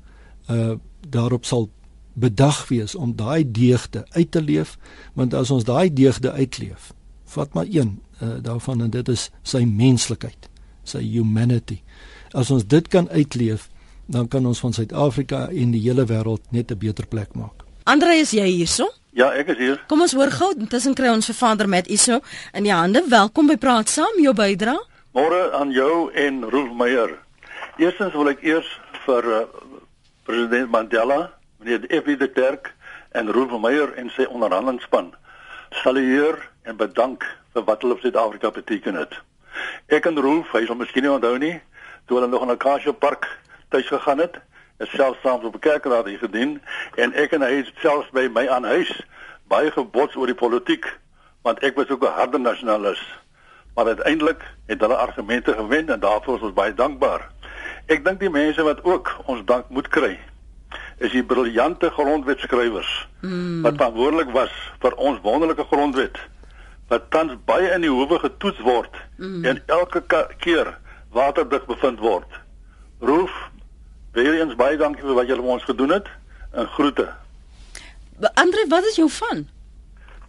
uh 0.49 0.79
daarop 1.11 1.47
sal 1.49 1.65
bedag 2.21 2.59
wees 2.69 2.93
om 2.95 3.15
daai 3.17 3.41
deugde 3.51 4.03
uit 4.13 4.31
te 4.31 4.43
leef, 4.43 4.75
want 5.17 5.35
as 5.35 5.51
ons 5.51 5.65
daai 5.65 5.89
deugde 5.89 6.29
uitleef, 6.33 6.91
vat 7.33 7.55
maar 7.57 7.67
een 7.69 7.95
uh 8.21 8.37
daarvan 8.45 8.85
en 8.85 8.91
dit 8.93 9.09
is 9.09 9.31
sy 9.43 9.65
menslikheid, 9.65 10.51
sy 10.85 11.01
humanity. 11.01 11.81
As 12.37 12.53
ons 12.53 12.67
dit 12.69 12.89
kan 12.89 13.09
uitleef, 13.09 13.70
dan 14.11 14.29
kan 14.29 14.47
ons 14.47 14.61
van 14.61 14.73
Suid-Afrika 14.75 15.49
en 15.55 15.71
die 15.75 15.83
hele 15.85 16.05
wêreld 16.07 16.43
net 16.51 16.71
'n 16.71 16.79
beter 16.79 17.07
plek 17.07 17.35
maak. 17.35 17.63
Andre, 17.85 18.15
is 18.15 18.31
jy 18.31 18.47
hierso? 18.47 18.91
Ja, 19.13 19.33
ek 19.33 19.49
is 19.49 19.59
hier. 19.59 19.85
Kom 19.87 20.01
ons 20.01 20.13
hoor 20.13 20.31
gou, 20.31 20.55
intussen 20.59 20.95
kry 20.95 21.09
ons 21.09 21.27
vir 21.27 21.35
Vader 21.35 21.69
met 21.69 21.87
Iso 21.87 22.21
in 22.53 22.63
die 22.63 22.73
hande. 22.73 23.03
Welkom 23.09 23.47
by 23.47 23.57
Praat 23.57 23.89
Saam, 23.89 24.19
jou 24.23 24.35
bydra. 24.35 24.79
Môre 25.13 25.53
aan 25.53 25.71
jou 25.71 26.11
en 26.13 26.45
Rolf 26.45 26.75
Meyer. 26.77 27.19
Eerstens 27.77 28.13
wil 28.13 28.29
ek 28.29 28.43
eers 28.43 28.81
vir 29.07 29.25
uh, 29.25 29.47
president 30.23 30.71
Mandela, 30.71 31.31
meneer 31.59 31.87
F.W. 31.89 32.17
de 32.19 32.31
Klerk 32.31 32.75
en 33.11 33.33
Rolf 33.33 33.61
Meyer 33.61 33.95
en 33.97 34.11
sy 34.11 34.27
onderhandelingsspan 34.31 35.15
salueer 35.83 36.39
en 36.63 36.77
bedank 36.77 37.25
vir 37.55 37.63
wat 37.65 37.83
hulle 37.83 37.95
vir 37.95 38.03
Suid-Afrika 38.03 38.51
beteken 38.51 38.95
het. 38.95 39.15
Ek 39.89 40.07
en 40.07 40.19
Rolf, 40.19 40.53
hy 40.53 40.67
sal 40.67 40.77
miskien 40.77 41.03
nie 41.03 41.11
onthou 41.13 41.39
nie, 41.39 41.61
toe 42.07 42.19
hulle 42.19 42.31
nog 42.31 42.43
in 42.43 42.51
Acacia 42.51 42.93
Park 42.93 43.27
tuis 43.71 43.87
gegaan 43.87 44.19
het 44.19 44.39
is 44.79 44.91
self 44.91 45.17
saam 45.23 45.45
op 45.45 45.55
'n 45.55 45.59
kerkraad 45.59 46.09
gedien 46.09 46.61
en 46.95 47.15
ek 47.15 47.33
en 47.33 47.43
hy 47.43 47.55
het 47.61 47.73
selfs 47.81 48.11
by 48.11 48.29
my 48.33 48.49
aan 48.49 48.65
huis 48.65 48.93
baie 49.49 49.71
gebots 49.71 50.17
oor 50.17 50.27
die 50.27 50.43
politiek 50.45 50.87
want 51.43 51.63
ek 51.63 51.77
was 51.77 51.89
ook 51.89 52.03
'n 52.03 52.17
harde 52.19 52.39
nasionalis 52.39 53.03
maar 53.75 53.87
uiteindelik 53.87 54.43
het 54.67 54.81
hulle 54.81 54.97
argumente 54.97 55.53
gewen 55.53 55.89
en 55.89 56.01
daarvoor 56.01 56.37
is 56.37 56.43
ons 56.43 56.53
baie 56.53 56.75
dankbaar. 56.75 57.31
Ek 57.87 58.05
dink 58.05 58.21
die 58.21 58.31
mense 58.31 58.63
wat 58.63 58.85
ook 58.85 59.17
ons 59.25 59.45
dank 59.45 59.69
moet 59.69 59.89
kry 59.89 60.19
is 61.01 61.11
die 61.11 61.25
briljante 61.25 61.91
grondwetskrywers 61.91 63.09
mm. 63.21 63.63
wat 63.63 63.75
verantwoordelik 63.75 64.31
was 64.31 64.53
vir 64.83 64.95
ons 64.95 65.21
wonderlike 65.25 65.65
grondwet 65.71 66.19
wat 66.93 67.09
tans 67.11 67.39
baie 67.45 67.71
in 67.73 67.81
die 67.81 67.91
howe 67.91 68.19
getoets 68.19 68.61
word 68.67 69.01
mm. 69.17 69.45
en 69.45 69.63
elke 69.67 70.03
keer 70.39 70.77
waterdig 71.11 71.65
bevind 71.67 71.99
word. 71.99 72.41
Roof 73.01 73.33
Weereens 74.13 74.57
baie 74.59 74.77
dankie 74.77 75.07
vir 75.07 75.15
wat 75.15 75.31
julle 75.31 75.45
vir 75.45 75.57
ons 75.57 75.65
gedoen 75.69 75.97
het 75.99 76.11
en 76.53 76.67
groete. 76.77 77.09
Andre, 78.35 78.67
wat 78.69 78.85
is 78.91 78.99
jou 78.99 79.09
van? 79.21 79.47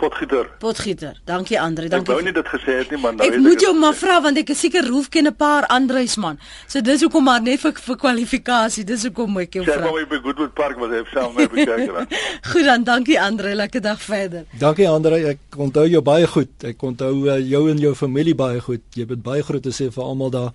Potgieter. 0.01 0.47
Potgieter. 0.59 1.17
Dankie 1.25 1.59
Andre, 1.61 1.87
dankie. 1.89 2.09
Ek 2.09 2.17
wou 2.17 2.23
nie 2.25 2.33
dit 2.33 2.47
gesê 2.49 2.77
het 2.79 2.89
nie, 2.89 2.97
maar 3.01 3.13
nou 3.13 3.25
ek 3.27 3.35
moet 3.41 3.61
jou 3.61 3.73
maar 3.77 3.93
vra 3.97 4.15
want 4.25 4.39
ek 4.41 4.49
is 4.53 4.61
seker 4.63 4.87
Roef 4.89 5.09
ken 5.13 5.29
'n 5.29 5.35
paar 5.37 5.67
Andre's 5.69 6.15
man. 6.17 6.39
So 6.67 6.81
dis 6.81 7.03
hoekom 7.05 7.23
maar 7.23 7.41
net 7.41 7.61
vir 7.61 7.73
vir 7.73 7.97
kwalifikasie. 8.03 8.83
Dis 8.83 9.03
hoekom 9.05 9.37
ek 9.43 9.59
jou 9.59 9.65
vra. 9.65 9.77
Sê 9.77 9.81
maar 9.81 10.07
by 10.09 10.19
Goodwood 10.23 10.53
Park 10.53 10.79
was 10.81 10.89
hy 10.89 11.03
self 11.13 11.37
net 11.37 11.51
bekyk. 11.51 12.17
goed 12.51 12.65
dan, 12.65 12.83
dankie 12.83 13.19
Andre. 13.21 13.53
Lekker 13.55 13.81
dag 13.81 14.01
verder. 14.01 14.45
Dankie 14.57 14.89
Andre. 14.89 15.21
Ek 15.35 15.39
onthou 15.57 15.85
jou 15.87 16.01
baie 16.01 16.27
goed. 16.27 16.49
Ek 16.63 16.81
onthou 16.81 17.27
uh, 17.27 17.37
jou 17.37 17.69
en 17.69 17.77
jou 17.77 17.93
familie 17.95 18.35
baie 18.35 18.59
goed. 18.59 18.81
Jy 18.93 19.05
het 19.07 19.21
baie 19.21 19.43
groete 19.43 19.69
sê 19.69 19.91
vir 19.93 20.03
almal 20.03 20.29
daar. 20.29 20.51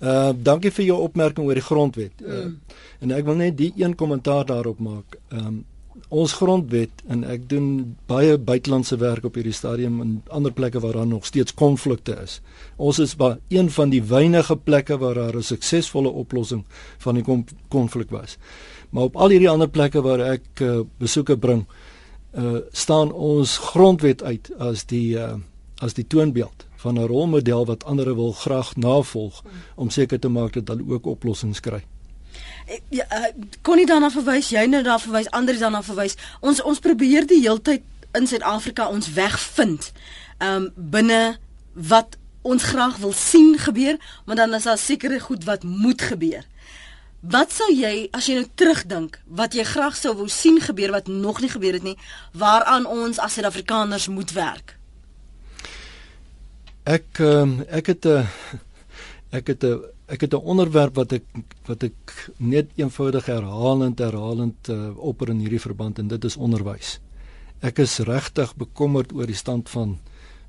Uh 0.00 0.30
dankie 0.32 0.70
vir 0.72 0.84
jou 0.84 0.96
opmerking 1.04 1.44
oor 1.46 1.58
die 1.58 1.64
grondwet. 1.64 2.22
Uh, 2.24 2.44
mm. 2.44 2.78
En 3.04 3.10
ek 3.12 3.26
wil 3.26 3.36
net 3.36 3.58
die 3.58 3.72
een 3.76 3.94
kommentaar 3.94 4.46
daarop 4.48 4.80
maak. 4.80 5.18
Um 5.28 5.64
ons 6.08 6.32
grondwet 6.32 7.02
en 7.12 7.20
ek 7.28 7.44
doen 7.50 7.66
baie 8.10 8.38
buitelandse 8.38 8.96
werk 8.98 9.26
op 9.28 9.36
hierdie 9.36 9.54
stadium 9.54 10.00
in 10.02 10.14
ander 10.32 10.52
plekke 10.54 10.80
waar 10.80 10.96
daar 10.96 11.06
nog 11.06 11.26
steeds 11.26 11.54
konflikte 11.54 12.16
is. 12.22 12.38
Ons 12.76 12.98
is 12.98 13.12
by 13.18 13.34
een 13.52 13.68
van 13.70 13.92
die 13.92 14.00
weinige 14.02 14.56
plekke 14.56 14.96
waar 14.98 15.14
daar 15.14 15.36
'n 15.36 15.42
suksesvolle 15.42 16.08
oplossing 16.08 16.64
van 16.98 17.14
die 17.14 17.44
konflik 17.68 18.10
was. 18.10 18.38
Maar 18.90 19.02
op 19.02 19.16
al 19.16 19.28
hierdie 19.28 19.50
ander 19.50 19.68
plekke 19.68 20.02
waar 20.02 20.20
ek 20.20 20.60
uh, 20.60 20.80
besoeke 20.98 21.36
bring, 21.36 21.66
uh 22.34 22.58
staan 22.72 23.12
ons 23.12 23.58
grondwet 23.58 24.22
uit 24.22 24.50
as 24.58 24.86
die 24.86 25.14
uh 25.14 25.34
as 25.80 25.94
die 25.94 26.06
toonbeeld 26.06 26.69
van 26.80 26.98
'n 26.98 27.06
rolmodel 27.06 27.66
wat 27.66 27.84
ander 27.84 28.14
wil 28.14 28.32
graag 28.32 28.76
navolg 28.76 29.42
om 29.74 29.90
seker 29.90 30.18
te 30.18 30.28
maak 30.28 30.52
dat 30.52 30.68
hulle 30.68 30.92
ook 30.92 31.06
oplossings 31.06 31.60
kry. 31.60 31.84
Ja, 32.88 33.06
uh, 33.12 33.26
kon 33.62 33.76
nie 33.76 33.86
daarna 33.86 34.10
verwys, 34.10 34.48
jy 34.48 34.66
nou 34.66 34.82
daar 34.82 35.00
verwys, 35.00 35.30
ander 35.30 35.58
daarna 35.58 35.82
verwys. 35.82 36.14
Ons 36.40 36.62
ons 36.62 36.78
probeer 36.78 37.26
die 37.26 37.40
heeltyd 37.40 37.82
in 38.12 38.26
Suid-Afrika 38.26 38.88
ons 38.88 39.12
weg 39.12 39.40
vind. 39.40 39.92
Um 40.38 40.70
binne 40.74 41.38
wat 41.74 42.16
ons 42.42 42.62
graag 42.62 42.96
wil 42.96 43.12
sien 43.12 43.58
gebeur, 43.58 43.98
maar 44.24 44.36
dan 44.36 44.54
is 44.54 44.62
daar 44.62 44.78
sekere 44.78 45.20
goed 45.20 45.44
wat 45.44 45.62
moet 45.62 46.02
gebeur. 46.02 46.46
Wat 47.20 47.52
sou 47.52 47.68
jy 47.74 48.08
as 48.16 48.26
jy 48.26 48.38
nou 48.38 48.46
terugdink 48.54 49.20
wat 49.26 49.54
jy 49.54 49.64
graag 49.64 49.96
sou 49.96 50.14
wou 50.16 50.28
sien 50.28 50.60
gebeur 50.60 50.90
wat 50.90 51.06
nog 51.06 51.40
nie 51.40 51.50
gebeur 51.52 51.76
het 51.76 51.84
nie, 51.84 51.98
waaraan 52.32 52.86
ons 52.86 53.18
as 53.18 53.36
Suid-Afrikaners 53.36 54.08
moet 54.08 54.32
werk? 54.32 54.79
Ek 56.90 57.20
um, 57.22 57.60
ek 57.68 57.86
het 57.92 58.06
'n 58.06 58.26
ek 59.30 59.46
het 59.46 59.64
'n 59.64 59.78
ek 60.08 60.20
het 60.20 60.32
'n 60.34 60.42
onderwerp 60.52 60.94
wat 60.94 61.12
ek 61.12 61.24
wat 61.66 61.82
ek 61.82 62.32
net 62.38 62.66
eenvoudig 62.74 63.26
herhalend 63.26 63.98
herhalend 63.98 64.68
uh, 64.68 64.90
opper 64.98 65.28
in 65.28 65.38
hierdie 65.38 65.60
verband 65.60 65.98
en 65.98 66.08
dit 66.08 66.24
is 66.24 66.36
onderwys. 66.36 66.98
Ek 67.60 67.78
is 67.78 67.98
regtig 67.98 68.56
bekommerd 68.56 69.12
oor 69.12 69.26
die 69.26 69.38
stand 69.38 69.68
van 69.68 69.98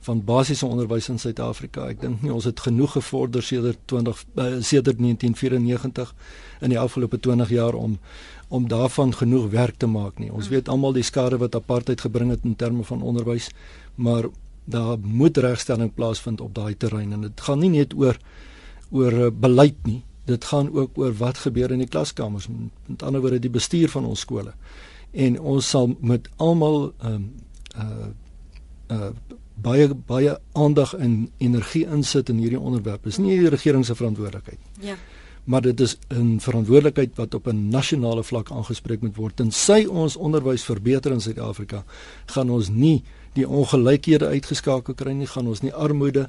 van 0.02 0.24
basiese 0.26 0.66
onderwys 0.66 1.10
in 1.10 1.20
Suid-Afrika. 1.20 1.86
Ek 1.90 2.02
dink 2.02 2.22
nie 2.22 2.34
ons 2.34 2.46
het 2.46 2.60
genoeg 2.60 2.92
gevorder 2.92 3.44
sedert 3.44 3.78
20 3.86 4.26
uh, 4.36 4.62
sedert 4.62 4.98
1994 4.98 6.14
in 6.62 6.70
die 6.70 6.80
afgelope 6.80 7.20
20 7.20 7.50
jaar 7.50 7.74
om 7.74 8.00
om 8.48 8.68
daarvan 8.68 9.14
genoeg 9.14 9.50
werk 9.50 9.78
te 9.78 9.88
maak 9.88 10.18
nie. 10.20 10.32
Ons 10.32 10.50
weet 10.50 10.70
almal 10.70 10.94
die 10.94 11.04
skade 11.04 11.38
wat 11.38 11.56
apartheid 11.56 12.02
gebring 12.02 12.30
het 12.30 12.44
in 12.44 12.56
terme 12.56 12.84
van 12.84 13.02
onderwys, 13.02 13.50
maar 13.96 14.26
daar 14.66 14.98
moet 15.02 15.38
regstelling 15.38 15.94
plaasvind 15.94 16.42
op 16.42 16.56
daai 16.56 16.78
terrein 16.78 17.14
en 17.14 17.22
dit 17.22 17.42
gaan 17.42 17.60
nie 17.60 17.70
net 17.70 17.94
oor 17.94 18.18
oor 18.92 19.12
eh, 19.26 19.32
beleid 19.32 19.78
nie. 19.88 20.02
Dit 20.26 20.46
gaan 20.46 20.72
ook 20.74 20.98
oor 20.98 21.14
wat 21.18 21.38
gebeur 21.38 21.72
in 21.72 21.82
die 21.82 21.88
klaskamers. 21.88 22.48
Met 22.86 23.04
ander 23.04 23.22
woorde 23.22 23.40
die 23.40 23.50
bestuur 23.50 23.90
van 23.90 24.06
ons 24.06 24.20
skole. 24.20 24.54
En 25.12 25.40
ons 25.40 25.70
sal 25.70 25.96
met 26.00 26.30
almal 26.38 26.94
ehm 27.00 27.14
um, 27.14 27.32
uh 27.76 28.10
uh 28.92 29.12
baie 29.62 29.94
baie 29.94 30.38
aandag 30.58 30.94
en 30.98 31.30
energie 31.38 31.86
insit 31.86 32.30
in 32.30 32.38
hierdie 32.38 32.60
onderwerp. 32.60 33.06
Is 33.06 33.18
nie 33.18 33.40
die 33.40 33.50
regering 33.50 33.86
se 33.86 33.96
verantwoordelikheid 33.96 34.60
ja. 34.80 34.96
Maar 35.44 35.62
dit 35.62 35.80
is 35.80 35.98
'n 36.10 36.40
verantwoordelikheid 36.40 37.16
wat 37.16 37.34
op 37.34 37.48
'n 37.48 37.70
nasionale 37.70 38.24
vlak 38.24 38.52
aangespreek 38.52 39.02
moet 39.02 39.16
word. 39.16 39.36
Tensy 39.36 39.86
ons 39.86 40.16
onderwys 40.16 40.64
verbeter 40.64 41.12
in 41.12 41.22
Suid-Afrika, 41.22 41.84
gaan 42.26 42.50
ons 42.50 42.70
nie 42.70 43.04
die 43.38 43.48
ongelykhede 43.48 44.28
uitgeskakel 44.28 44.96
kry 44.98 45.14
nie, 45.16 45.30
gaan 45.30 45.48
ons 45.48 45.64
nie 45.64 45.74
armoede 45.74 46.28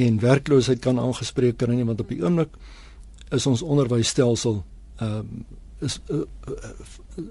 en 0.00 0.20
werkloosheid 0.22 0.80
kan 0.82 0.98
aangespreek 0.98 1.58
kry 1.58 1.74
nie, 1.74 1.86
want 1.86 2.00
op 2.00 2.08
die 2.10 2.22
oomblik 2.22 2.54
is 3.30 3.46
ons 3.46 3.62
onderwysstelsel 3.62 4.62
ehm 5.00 5.24
uh, 5.24 5.58
is 5.80 5.96
uh, 6.12 6.16
uh, 6.16 6.70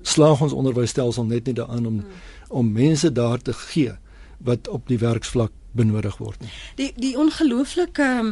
slaag 0.01 0.41
ons 0.41 0.53
onderwysstelsel 0.57 1.25
net 1.29 1.45
nie 1.45 1.53
daaraan 1.53 1.85
om 1.85 1.99
hmm. 1.99 2.21
om 2.47 2.71
mense 2.73 3.11
daar 3.11 3.41
te 3.41 3.53
gee 3.53 3.93
wat 4.37 4.67
op 4.67 4.87
die 4.87 4.97
werksvlak 4.97 5.51
benodig 5.71 6.17
word 6.17 6.41
nie. 6.41 6.49
Die 6.75 6.89
die 6.97 7.13
ongelooflike 7.19 8.07
um, 8.19 8.31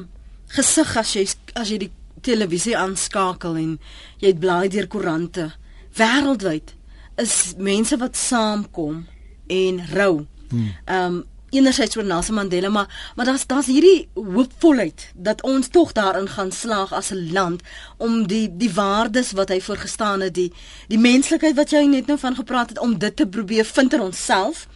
gesig 0.57 0.95
as 0.97 1.13
jy 1.13 1.27
as 1.53 1.69
jy 1.69 1.77
die 1.85 1.91
televisie 2.25 2.73
aanskakel 2.77 3.59
en 3.59 3.77
jy 4.23 4.33
blaai 4.33 4.69
deur 4.73 4.87
koerante 4.89 5.51
wêreldwyd 5.97 6.73
is 7.21 7.53
mense 7.57 7.97
wat 8.01 8.17
saamkom 8.17 9.05
en 9.47 9.83
rou. 9.93 10.25
Hmm. 10.49 10.75
Ehm 10.85 11.13
um, 11.13 11.25
enerzijds 11.49 11.97
oor 11.97 12.03
Nelson 12.03 12.35
Mandela 12.35 12.69
maar 12.69 13.11
maar 13.15 13.25
daar's 13.25 13.45
daar's 13.47 13.65
hierdie 13.65 14.09
hoopvolheid 14.13 15.11
dat 15.15 15.41
ons 15.41 15.67
tog 15.67 15.91
daarin 15.91 16.27
gaan 16.27 16.51
slaag 16.51 16.93
as 16.93 17.11
'n 17.11 17.31
land 17.31 17.61
om 17.97 18.27
die 18.27 18.57
die 18.57 18.73
waardes 18.73 19.31
wat 19.31 19.49
hy 19.49 19.61
voorgestaan 19.61 20.21
het 20.21 20.33
die 20.33 20.53
die 20.87 20.99
menslikheid 20.99 21.55
wat 21.55 21.69
jy 21.69 21.85
net 21.85 22.05
nou 22.05 22.19
van 22.19 22.35
gepraat 22.35 22.69
het 22.69 22.79
om 22.79 22.97
dit 22.97 23.15
te 23.15 23.27
probeer 23.27 23.65
vind 23.65 23.93
in 23.93 24.01
onsself 24.01 24.67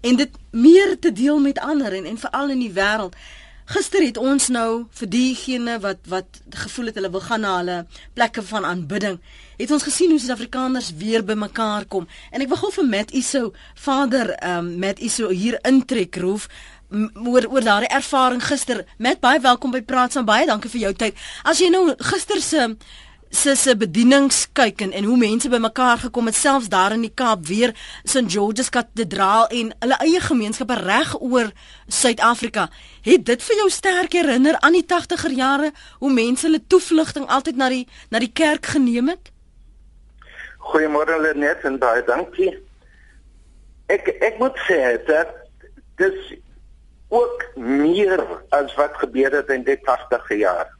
en 0.00 0.16
dit 0.16 0.30
meer 0.50 0.98
te 0.98 1.12
deel 1.12 1.38
met 1.38 1.58
ander 1.58 1.92
en 1.92 2.04
en 2.04 2.18
veral 2.18 2.50
in 2.50 2.58
die 2.58 2.72
wêreld. 2.72 3.16
Gister 3.70 4.02
het 4.02 4.16
ons 4.16 4.48
nou 4.48 4.86
vir 4.98 5.08
diegene 5.08 5.76
wat 5.80 5.98
wat 6.10 6.40
gevoel 6.64 6.90
het 6.90 6.94
hulle 6.98 7.10
wil 7.10 7.22
gaan 7.22 7.44
na 7.46 7.56
hulle 7.56 7.76
plekke 8.18 8.42
van 8.42 8.64
aanbidding, 8.64 9.20
het 9.60 9.70
ons 9.70 9.84
gesien 9.84 10.10
hoe 10.10 10.18
Suid-Afrikaners 10.18 10.92
weer 10.96 11.24
bymekaar 11.24 11.84
kom. 11.84 12.06
En 12.30 12.40
ek 12.40 12.48
wil 12.48 12.60
gou 12.62 12.70
vir 12.78 12.86
Matt 12.88 13.12
Iso, 13.16 13.52
vader 13.76 14.32
um 14.56 14.72
Matt 14.80 15.02
Iso 15.04 15.28
hier 15.28 15.58
intrek 15.68 16.16
roef 16.22 16.48
oor 16.90 17.46
oor 17.50 17.64
daardie 17.64 17.92
ervaring 17.92 18.40
gister. 18.42 18.84
Matt, 18.98 19.20
baie 19.20 19.40
welkom 19.40 19.74
by 19.74 19.82
Praat 19.86 20.16
saam 20.16 20.26
baie. 20.26 20.48
Dankie 20.48 20.72
vir 20.72 20.86
jou 20.88 20.96
tyd. 21.04 21.22
As 21.44 21.60
jy 21.60 21.68
nou 21.70 21.90
gister 22.12 22.40
se 22.42 22.72
se 23.30 23.54
se 23.54 23.76
bedienings 23.78 24.48
kyk 24.58 24.80
en, 24.82 24.92
en 24.92 25.04
hoe 25.06 25.16
mense 25.16 25.48
bymekaar 25.48 26.00
gekom 26.02 26.26
het 26.26 26.34
selfs 26.34 26.66
daar 26.68 26.96
in 26.96 27.04
die 27.04 27.12
Kaap 27.14 27.44
weer 27.46 27.70
St 28.02 28.26
George's 28.26 28.72
Kathedraal 28.74 29.46
en 29.54 29.70
hulle 29.84 29.98
eie 30.02 30.20
gemeenskappe 30.24 30.74
reg 30.80 31.12
oor 31.20 31.52
Suid-Afrika. 31.86 32.66
Het 33.06 33.22
dit 33.28 33.44
vir 33.46 33.60
jou 33.62 33.68
sterk 33.70 34.16
herinner 34.18 34.58
aan 34.58 34.74
die 34.74 34.86
80er 34.88 35.36
jare 35.36 35.70
hoe 36.00 36.10
mense 36.10 36.48
hulle 36.48 36.64
toevlugting 36.66 37.28
altyd 37.28 37.60
na 37.60 37.68
die 37.70 37.84
na 38.10 38.18
die 38.18 38.32
kerk 38.34 38.66
geneem 38.74 39.14
het? 39.14 39.30
Goeiemôre 40.60 41.16
Lenet 41.24 41.64
en 41.64 41.78
baie 41.80 42.04
dankie. 42.06 42.52
Ek 43.90 44.12
ek 44.20 44.38
moet 44.38 44.58
sê 44.68 44.80
dat 45.08 45.32
dis 46.00 46.34
ook 47.10 47.44
meer 47.56 48.20
as 48.48 48.74
wat 48.74 48.94
gebeur 49.02 49.32
het 49.34 49.48
in 49.50 49.64
die 49.66 49.78
80er 49.88 50.36
jare 50.38 50.70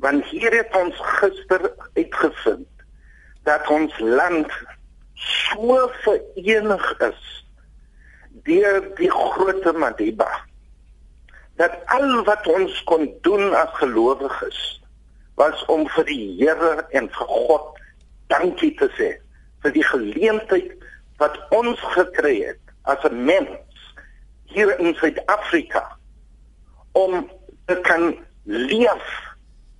want 0.00 0.24
hier 0.32 0.52
het 0.56 0.76
ons 0.76 0.96
gister 1.20 1.66
uitgevind 1.94 2.84
dat 3.48 3.68
ons 3.68 3.98
land 3.98 4.52
so 5.14 5.80
verenig 6.04 6.86
is 7.08 7.24
deur 8.48 8.80
die 9.00 9.10
groot 9.10 9.72
Madiba 9.76 10.28
dat 11.60 11.76
al 11.96 12.24
wat 12.28 12.46
ons 12.48 12.82
kon 12.88 13.08
doen 13.24 13.54
as 13.56 13.72
gelowiges 13.80 14.60
was 15.40 15.64
om 15.72 15.86
vir 15.96 16.08
die 16.08 16.22
Here 16.40 16.86
en 16.96 17.08
vir 17.16 17.34
God 17.36 17.79
dankie 18.32 18.72
te 18.78 18.88
sê 18.98 19.10
vir 19.62 19.74
die 19.76 19.86
geleentheid 19.92 20.72
wat 21.20 21.36
ons 21.54 21.80
gekry 21.94 22.36
het 22.48 22.74
as 22.88 23.02
'n 23.04 23.24
mens 23.24 23.58
hier 24.50 24.78
in 24.80 24.94
Suid-Afrika 24.94 25.84
om 26.92 27.30
te 27.66 27.76
kan 27.80 28.16
leef 28.44 29.06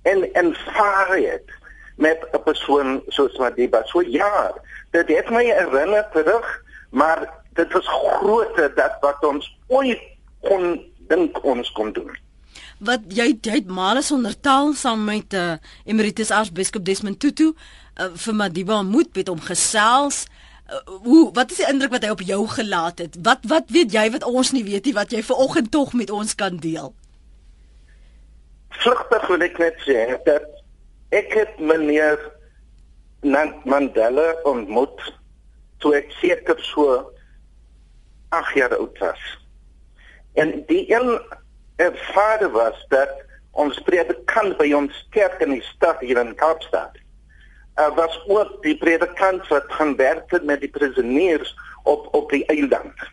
en 0.01 0.33
en 0.33 0.55
vaar 0.55 1.17
het 1.17 1.49
met 1.95 2.27
'n 2.31 2.43
persoon 2.43 3.01
soos 3.07 3.37
Madiba. 3.37 3.81
So 3.83 4.01
ja, 4.01 4.53
dit 4.91 5.07
het 5.07 5.29
my 5.29 5.43
herinner 5.45 6.07
terug, 6.11 6.63
maar 6.89 7.29
dit 7.53 7.73
was 7.73 7.87
groter 7.87 8.75
dat 8.75 8.97
wat 8.99 9.25
ons 9.25 9.57
ooit 9.67 10.01
kon 10.39 10.91
dink 10.97 11.43
ons 11.43 11.71
kon 11.71 11.91
doen. 11.93 12.17
Wat 12.79 12.99
jy 13.07 13.37
jy 13.41 13.51
het 13.51 13.67
male 13.67 14.01
sonder 14.01 14.39
taal 14.39 14.73
saam 14.73 15.03
met 15.03 15.33
uh, 15.33 15.53
Emeritus 15.85 16.31
Aartsbiskop 16.31 16.85
Desmond 16.85 17.19
Tutu 17.19 17.53
uh, 17.99 18.11
vir 18.15 18.35
Madiba 18.35 18.81
moet 18.83 19.11
met 19.15 19.27
hom 19.27 19.41
gesels. 19.41 20.25
Uh, 20.69 20.79
hoe 21.03 21.31
wat 21.33 21.51
is 21.51 21.63
die 21.63 21.67
indruk 21.67 21.91
wat 21.91 22.07
hy 22.07 22.15
op 22.15 22.25
jou 22.25 22.41
gelaat 22.47 23.03
het? 23.03 23.19
Wat 23.23 23.43
wat 23.51 23.69
weet 23.73 23.93
jy 23.93 24.07
wat 24.11 24.23
ons 24.23 24.51
nie 24.55 24.63
weet 24.63 24.85
nie 24.85 24.97
wat 24.97 25.11
jy 25.11 25.23
ver 25.23 25.35
oggend 25.35 25.71
tog 25.71 25.93
met 25.93 26.11
ons 26.11 26.35
kan 26.35 26.57
deel? 26.57 26.93
vlugtig 28.81 29.27
wil 29.29 29.43
ek 29.45 29.59
net 29.61 29.81
sê 29.85 30.05
dat 30.27 30.47
ek 31.15 31.33
het 31.35 31.59
meneer 31.59 32.19
Mandela 33.21 34.31
ontmoet 34.49 35.01
toe 35.83 35.93
ek 35.99 36.09
seker 36.21 36.57
so 36.71 36.95
8 38.33 38.55
jaar 38.57 38.73
oud 38.77 38.97
was. 39.03 39.21
En 40.39 40.63
die 40.69 40.85
een 40.89 41.19
ervaring 41.83 42.53
was 42.55 42.79
dat 42.93 43.11
ons 43.51 43.77
predikant 43.85 44.55
by 44.57 44.71
ons 44.77 44.95
kerk 45.13 45.43
in 45.43 45.53
die 45.57 45.65
stad 45.67 45.99
hier 46.01 46.21
in 46.21 46.33
Kaapstad 46.39 46.97
uh, 47.81 47.95
was 47.95 48.23
ook 48.27 48.61
die 48.63 48.77
predikant 48.77 49.47
wat 49.47 49.65
gaan 49.67 49.95
werk 49.95 50.43
met 50.43 50.59
die 50.59 50.69
prisoners 50.69 51.55
op 51.83 52.07
op 52.15 52.29
die 52.29 52.45
eiland. 52.45 53.09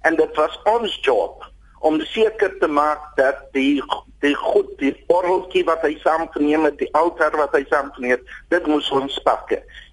En 0.00 0.16
dit 0.16 0.36
was 0.36 0.60
ons 0.64 0.98
job 1.00 1.44
om 1.80 2.00
seker 2.00 2.58
te 2.58 2.66
maak 2.66 3.16
dat 3.16 3.42
die 3.52 3.82
die 4.24 4.34
goed 4.34 4.70
die 4.80 4.94
orgeltjie 5.12 5.64
wat 5.68 5.82
hy 5.84 5.94
saamgeneem 6.02 6.64
het, 6.64 6.78
die 6.78 6.92
altaar 6.96 7.36
wat 7.36 7.52
hy 7.54 7.64
saamgeneem 7.68 8.16
het, 8.16 8.34
dit 8.48 8.66
moes 8.66 8.88
ons 8.90 9.18
pak. 9.22 9.52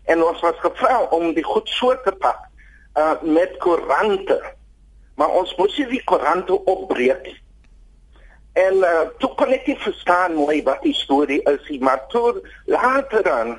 En 0.10 0.24
ons 0.24 0.41
was 0.41 0.60
gevra 0.64 1.02
om 1.16 1.34
die 1.34 1.46
goed 1.46 1.70
so 1.70 1.96
te 2.06 2.12
pak 2.24 2.50
uh 2.98 3.16
met 3.22 3.58
koerante. 3.58 4.39
Maar 5.16 5.30
ons 5.30 5.56
moes 5.58 5.78
nie 5.78 5.88
die 5.91 6.04
koerante 6.10 6.56
opbreek 6.66 7.26
nie. 7.26 7.39
En 8.54 8.82
uh 8.86 9.06
toe 9.22 9.34
kon 9.38 9.54
ek 9.54 9.68
nie 9.68 9.78
verstaan 9.82 10.38
mooi 10.38 10.62
wat 10.64 10.82
die 10.86 10.96
storie 10.98 11.41
is 11.50 11.70
nie, 11.70 11.82
maar 11.82 12.06
toe 12.14 12.41
later 12.66 13.24
dan 13.26 13.56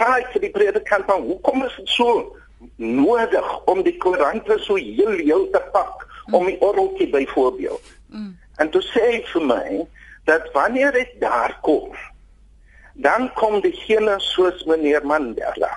sê 0.00 0.10
ek 0.24 0.36
die 0.40 0.52
predikant 0.54 1.04
van 1.04 1.26
hoekom 1.28 1.64
is 1.66 1.74
dit 1.76 1.88
so 1.92 2.36
nodig 2.76 3.48
om 3.68 3.82
die 3.84 3.96
koerante 4.00 4.56
so 4.64 4.76
heel 4.80 5.16
heel 5.20 5.48
te 5.52 5.60
pak 5.72 6.06
om 6.32 6.46
die 6.46 6.60
orgeltjie 6.60 7.08
byvoorbeeld. 7.10 7.92
Mm. 8.06 8.38
En 8.56 8.70
toe 8.70 8.82
sê 8.92 9.04
hy 9.06 9.20
vir 9.32 9.44
my 9.44 9.66
dat 10.28 10.48
wanneer 10.52 10.92
dit 10.92 11.12
daar 11.20 11.56
kom, 11.64 11.92
dan 12.94 13.30
kom 13.34 13.60
die 13.64 13.74
hele 13.86 14.16
soos 14.20 14.64
meneer 14.68 15.06
Mandela. 15.06 15.70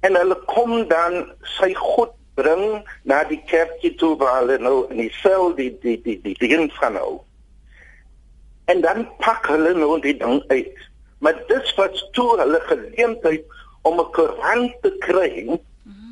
En 0.00 0.16
hulle 0.16 0.36
kom 0.50 0.88
dan 0.88 1.22
sy 1.58 1.72
goed 1.74 2.14
bring 2.34 2.82
na 3.02 3.22
die 3.28 3.40
kerkie 3.46 3.94
toe 4.00 4.14
waar 4.20 4.40
hulle 4.42 4.58
nou 4.62 4.76
in 4.90 5.02
die 5.04 5.12
sel 5.20 5.54
die 5.54 5.70
die 5.82 5.98
die 6.02 6.18
die 6.24 6.36
dien 6.40 6.70
van 6.78 6.96
nou. 6.98 7.10
En 8.70 8.80
dan 8.80 9.06
pak 9.18 9.46
hulle 9.50 9.74
nou 9.74 9.98
die 10.00 10.16
ding 10.16 10.42
uit. 10.48 10.89
Maar 11.20 11.42
dit 11.46 11.74
was 11.74 12.08
toe 12.12 12.28
hulle 12.38 12.60
geleentheid 12.60 13.44
om 13.82 14.00
'n 14.00 14.10
koerant 14.10 14.72
te 14.82 14.92
kry 14.98 15.60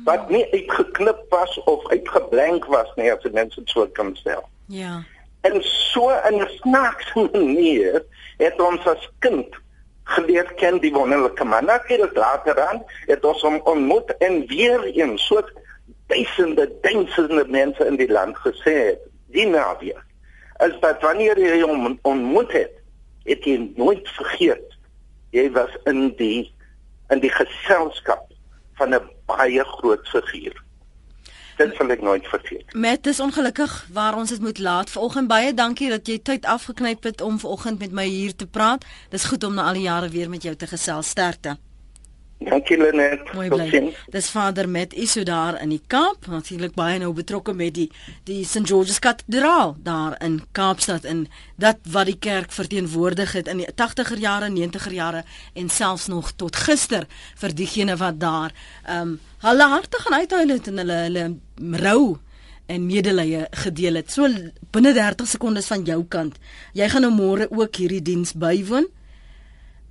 wat 0.03 0.29
nie 0.29 0.45
uitgeknip 0.51 1.25
was 1.29 1.63
of 1.63 1.89
uitgeblank 1.89 2.65
was 2.65 2.89
nie 2.95 3.11
as 3.13 3.31
mense 3.31 3.59
dit 3.59 3.69
so 3.69 3.87
kan 3.87 4.15
stel. 4.15 4.43
Ja. 4.65 5.03
En 5.41 5.61
so 5.63 6.09
in 6.29 6.41
'n 6.41 6.49
snaakse 6.59 7.29
manier 7.31 8.03
het 8.37 8.61
ons 8.61 8.85
as 8.85 9.09
kind 9.19 9.55
geleer 10.03 10.53
ken 10.53 10.79
die 10.79 10.93
wonderlike 10.93 11.43
man. 11.43 11.65
Nou 11.65 11.79
kyk 11.85 12.01
dit 12.01 12.17
later 12.17 12.59
aan, 12.67 12.83
het 13.05 13.25
ons 13.25 13.41
hom 13.41 13.59
ontmoet 13.63 14.17
en 14.17 14.47
weer 14.47 14.81
een 14.97 15.17
soort 15.17 15.51
duisende 16.07 16.71
duisende 16.81 17.45
mense 17.47 17.85
in 17.85 17.95
die 17.95 18.11
land 18.11 18.37
gesê 18.37 18.73
het, 18.89 18.99
die 19.25 19.47
naweek. 19.47 20.01
As 20.57 20.73
dat 20.79 21.01
wanneer 21.01 21.39
jy 21.39 21.61
hom 21.61 21.99
ontmoet 22.01 22.51
het, 22.51 22.73
het 23.23 23.45
jy 23.45 23.71
nooit 23.75 24.09
vergeet 24.17 24.77
jy 25.35 25.49
was 25.51 25.75
in 25.85 26.13
die 26.17 26.51
in 27.09 27.19
die 27.19 27.31
geselskap 27.33 28.25
van 28.77 28.93
'n 28.95 29.09
baie 29.25 29.63
groot 29.63 30.07
figuur. 30.07 30.63
Dit 31.57 31.75
sal 31.75 31.89
ek 31.91 32.01
nooit 32.01 32.27
vergeet. 32.27 32.73
Met 32.73 33.07
is 33.07 33.19
ongelukkig 33.19 33.87
waar 33.91 34.15
ons 34.15 34.29
dit 34.29 34.39
moet 34.39 34.59
laat. 34.59 34.89
Vanoggend 34.89 35.27
baie 35.27 35.53
dankie 35.53 35.89
dat 35.89 36.07
jy 36.07 36.19
tyd 36.19 36.45
afgeknyp 36.45 37.03
het 37.03 37.21
om 37.21 37.39
vanoggend 37.39 37.79
met 37.79 37.91
my 37.91 38.05
hier 38.05 38.35
te 38.35 38.47
praat. 38.47 38.85
Dis 39.09 39.25
goed 39.25 39.43
om 39.43 39.53
na 39.53 39.67
al 39.67 39.73
die 39.73 39.81
jare 39.81 40.09
weer 40.09 40.29
met 40.29 40.43
jou 40.43 40.55
te 40.55 40.67
gesels. 40.67 41.09
Sterkte. 41.09 41.57
Dankie 42.39 42.77
Lenet. 42.77 43.33
Mooi 43.33 43.49
bly. 43.51 43.81
Dis 44.07 44.29
Vader 44.31 44.69
met 44.69 44.93
Isu 44.93 45.25
daar 45.27 45.57
in 45.61 45.73
die 45.73 45.81
Kaap, 45.91 46.27
natuurlik 46.31 46.71
baie 46.73 46.99
nou 47.01 47.11
betrokke 47.13 47.51
met 47.53 47.73
die 47.75 47.89
die 48.29 48.45
St 48.47 48.63
George's 48.69 49.01
Kathedraal 49.03 49.75
daar 49.83 50.15
in 50.23 50.37
Kaapstad 50.55 51.03
in 51.03 51.25
dat 51.59 51.83
wat 51.91 52.07
die 52.07 52.15
kerk 52.19 52.55
verteenwoordig 52.55 53.33
het 53.35 53.51
in 53.51 53.59
die 53.59 53.67
80er 53.67 54.21
jare, 54.23 54.47
90er 54.55 54.95
jare 54.95 55.23
en 55.53 55.69
selfs 55.69 56.07
nog 56.07 56.31
tot 56.31 56.55
gister 56.55 57.09
vir 57.41 57.55
diegene 57.55 57.97
wat 57.99 58.21
daar 58.23 58.55
ehm 58.85 59.01
um, 59.01 59.19
hulle 59.39 59.67
harte 59.71 59.99
gaan 59.99 60.19
uithuil 60.19 60.49
het 60.49 60.67
en 60.67 60.77
hulle 60.77 60.95
hulle 61.03 61.25
rou 61.83 62.17
en 62.65 62.85
medelee 62.85 63.45
gedeel 63.51 63.99
het. 63.99 64.11
So 64.11 64.27
binne 64.71 64.93
30 64.93 65.27
sekondes 65.27 65.67
van 65.67 65.83
jou 65.83 66.03
kant. 66.07 66.39
Jy 66.73 66.89
gaan 66.89 67.01
nou 67.07 67.13
môre 67.15 67.47
ook 67.51 67.75
hierdie 67.75 68.01
diens 68.01 68.33
bywoon. 68.33 68.87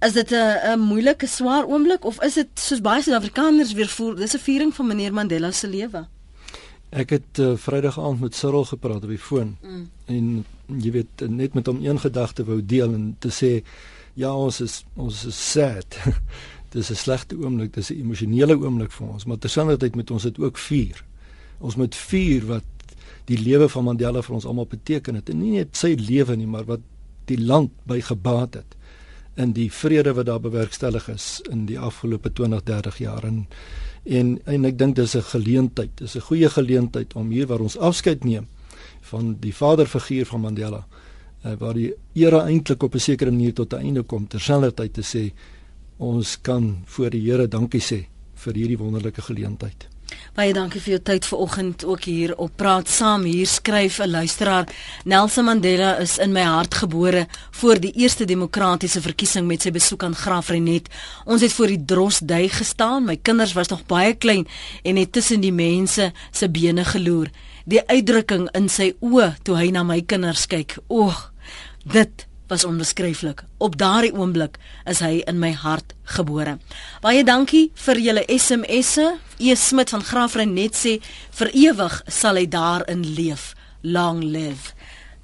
Is 0.00 0.12
dit 0.12 0.30
'n 0.30 0.58
'n 0.72 0.80
moeilike 0.80 1.26
swaar 1.26 1.66
oomblik 1.66 2.04
of 2.04 2.22
is 2.22 2.34
dit 2.34 2.48
soos 2.54 2.80
baie 2.80 3.02
Suid-Afrikaners 3.02 3.72
weer 3.72 3.88
voel, 3.88 4.14
dis 4.14 4.34
'n 4.34 4.38
viering 4.38 4.74
van 4.74 4.86
meneer 4.86 5.12
Mandela 5.12 5.50
se 5.50 5.68
lewe? 5.68 6.06
Ek 6.88 7.10
het 7.10 7.38
uh, 7.38 7.56
Vrydag 7.56 7.98
aand 7.98 8.20
met 8.20 8.34
Cyril 8.34 8.64
gepraat 8.64 9.02
op 9.02 9.08
die 9.08 9.18
foon 9.18 9.56
mm. 9.62 9.90
en 10.04 10.44
jy 10.66 10.90
weet 10.90 11.28
net 11.28 11.54
met 11.54 11.66
hom 11.66 11.84
een 11.84 11.98
gedagte 12.00 12.44
wou 12.44 12.64
deel 12.64 12.94
en 12.94 13.16
te 13.18 13.28
sê 13.28 13.64
ja 14.14 14.34
ons 14.34 14.60
is 14.60 14.84
ons 14.94 15.24
is 15.24 15.52
sad. 15.52 15.98
dis 16.74 16.90
'n 16.90 16.94
slegte 16.94 17.36
oomblik, 17.36 17.74
dis 17.74 17.90
'n 17.90 17.98
emosionele 17.98 18.54
oomblik 18.54 18.92
vir 18.92 19.08
ons, 19.08 19.24
maar 19.24 19.38
terselfdertyd 19.38 19.94
moet 19.94 20.10
ons 20.10 20.22
dit 20.22 20.38
ook 20.38 20.58
vier. 20.58 21.04
Ons 21.58 21.76
moet 21.76 21.94
vier 21.94 22.46
wat 22.46 22.64
die 23.24 23.38
lewe 23.38 23.68
van 23.68 23.84
Mandela 23.84 24.22
vir 24.22 24.34
ons 24.34 24.44
almal 24.44 24.66
beteken 24.66 25.14
het 25.14 25.28
en 25.28 25.38
nie 25.38 25.50
net 25.58 25.76
sy 25.76 25.94
lewe 25.98 26.36
nie, 26.36 26.46
maar 26.46 26.64
wat 26.64 26.80
die 27.24 27.40
land 27.40 27.70
by 27.84 28.00
gebaat 28.00 28.54
het 28.54 28.77
in 29.38 29.52
die 29.54 29.68
vrede 29.72 30.12
wat 30.14 30.26
daar 30.26 30.42
bewerkstellig 30.42 31.08
is 31.12 31.40
in 31.50 31.66
die 31.66 31.78
afgelope 31.78 32.32
20, 32.32 32.62
30 32.66 32.98
jaar 32.98 33.24
en 33.24 33.46
en, 34.08 34.38
en 34.44 34.64
ek 34.64 34.78
dink 34.78 34.96
dis 34.96 35.14
'n 35.16 35.22
geleentheid, 35.22 35.90
dis 35.94 36.16
'n 36.16 36.20
goeie 36.20 36.48
geleentheid 36.48 37.14
om 37.14 37.30
hier 37.30 37.46
waar 37.46 37.60
ons 37.60 37.76
afskeid 37.76 38.24
neem 38.24 38.48
van 39.00 39.36
die 39.40 39.54
vaderfiguur 39.54 40.26
van 40.26 40.40
Mandela 40.40 40.86
uh, 41.44 41.52
waar 41.58 41.74
die 41.74 41.92
era 42.14 42.46
eintlik 42.46 42.82
op 42.82 42.94
'n 42.94 42.98
sekere 43.00 43.30
manier 43.30 43.54
tot 43.54 43.72
'n 43.72 43.84
einde 43.84 44.02
kom 44.02 44.26
terselfdertyd 44.26 44.92
te 44.92 45.02
sê 45.02 45.32
ons 45.96 46.40
kan 46.40 46.82
voor 46.84 47.10
die 47.10 47.30
Here 47.30 47.48
dankie 47.48 47.80
sê 47.80 48.06
vir 48.34 48.54
hierdie 48.54 48.78
wonderlike 48.78 49.22
geleentheid. 49.22 49.88
Baie 50.38 50.52
dankie 50.54 50.78
vir 50.78 50.92
jou 50.92 50.98
tyd 51.02 51.26
vanoggend 51.26 51.82
ook 51.82 52.04
hier 52.06 52.32
op 52.38 52.52
Praat 52.54 52.86
Saam. 52.86 53.24
Hier 53.26 53.46
skryf 53.46 53.98
'n 53.98 54.10
luisteraar: 54.10 54.68
Nelson 55.04 55.44
Mandela 55.44 55.96
is 55.98 56.18
in 56.18 56.32
my 56.32 56.42
hart 56.42 56.74
gebore 56.74 57.26
voor 57.50 57.80
die 57.80 57.92
eerste 57.92 58.24
demokratiese 58.24 59.00
verkiesing 59.00 59.46
met 59.46 59.62
sy 59.62 59.70
besoek 59.70 60.02
aan 60.02 60.14
Graaf 60.14 60.48
Reinet. 60.48 60.88
Ons 61.24 61.40
het 61.40 61.52
voor 61.52 61.66
die 61.66 61.84
drosdui 61.84 62.48
gestaan. 62.48 63.04
My 63.04 63.16
kinders 63.16 63.52
was 63.52 63.68
nog 63.68 63.86
baie 63.86 64.14
klein 64.14 64.46
en 64.82 64.96
het 64.96 65.12
tussen 65.12 65.40
die 65.40 65.52
mense 65.52 66.12
se 66.30 66.48
bene 66.48 66.84
geloer. 66.84 67.26
Die 67.64 67.86
uitdrukking 67.86 68.48
in 68.54 68.68
sy 68.68 68.94
oë 69.00 69.34
toe 69.42 69.56
hy 69.56 69.70
na 69.70 69.82
my 69.82 70.02
kinders 70.02 70.46
kyk. 70.46 70.78
Oeg, 70.88 71.32
dit 71.82 72.27
was 72.48 72.64
onbeskryflik. 72.64 73.44
Op 73.58 73.76
daardie 73.76 74.12
oomblik 74.14 74.58
is 74.88 75.02
hy 75.04 75.22
in 75.26 75.38
my 75.38 75.52
hart 75.52 75.94
gebore. 76.16 76.58
Baie 77.04 77.24
dankie 77.24 77.68
vir 77.84 78.00
julle 78.02 78.24
SMS'e. 78.26 79.18
E 79.38 79.54
Smit 79.54 79.92
van 79.94 80.02
Graafrein 80.02 80.54
net 80.54 80.74
sê 80.74 80.98
vir 81.38 81.52
ewig 81.54 82.00
sal 82.10 82.40
hy 82.40 82.48
daarin 82.50 83.04
leef. 83.14 83.52
Long 83.82 84.24
live. 84.24 84.74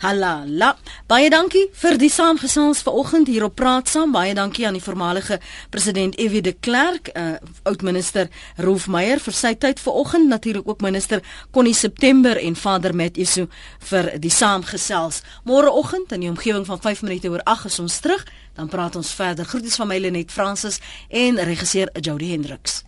Hallo. 0.04 0.74
Baie 1.08 1.30
dankie 1.32 1.62
vir 1.80 1.94
die 1.96 2.10
saamgesels 2.12 2.82
vanoggend 2.84 3.30
hier 3.32 3.46
op 3.46 3.54
Praat 3.56 3.88
Saam. 3.88 4.12
Baie 4.12 4.34
dankie 4.36 4.66
aan 4.68 4.76
die 4.76 4.82
voormalige 4.84 5.38
president 5.72 6.18
F.W. 6.20 6.42
de 6.44 6.52
Klerk, 6.52 7.08
uh, 7.16 7.38
oud-minister 7.64 8.28
Rolf 8.60 8.84
Meyer 8.84 9.16
vir 9.24 9.38
sy 9.38 9.54
tyd 9.56 9.80
vanoggend, 9.80 10.28
natuurlik 10.28 10.68
ook 10.68 10.84
minister 10.84 11.24
Connie 11.56 11.72
September 11.72 12.36
en 12.36 12.52
Vader 12.52 12.92
Matthew 12.92 13.48
vir 13.88 14.12
die 14.20 14.36
saamgesels. 14.42 15.22
Môreoggend 15.48 16.12
in 16.12 16.28
die 16.28 16.32
omgewing 16.36 16.68
van 16.68 16.84
5 16.84 17.06
minute 17.08 17.32
oor 17.32 17.48
8 17.48 17.72
is 17.72 17.80
ons 17.80 18.00
terug, 18.04 18.28
dan 18.60 18.68
praat 18.68 19.00
ons 19.00 19.16
verder. 19.16 19.48
Groete 19.48 19.72
van 19.72 19.88
my 19.88 20.04
Lenet 20.04 20.32
Fransis 20.32 20.82
en 21.08 21.40
regisseur 21.48 21.88
Jody 21.96 22.36
Hendriks. 22.36 22.82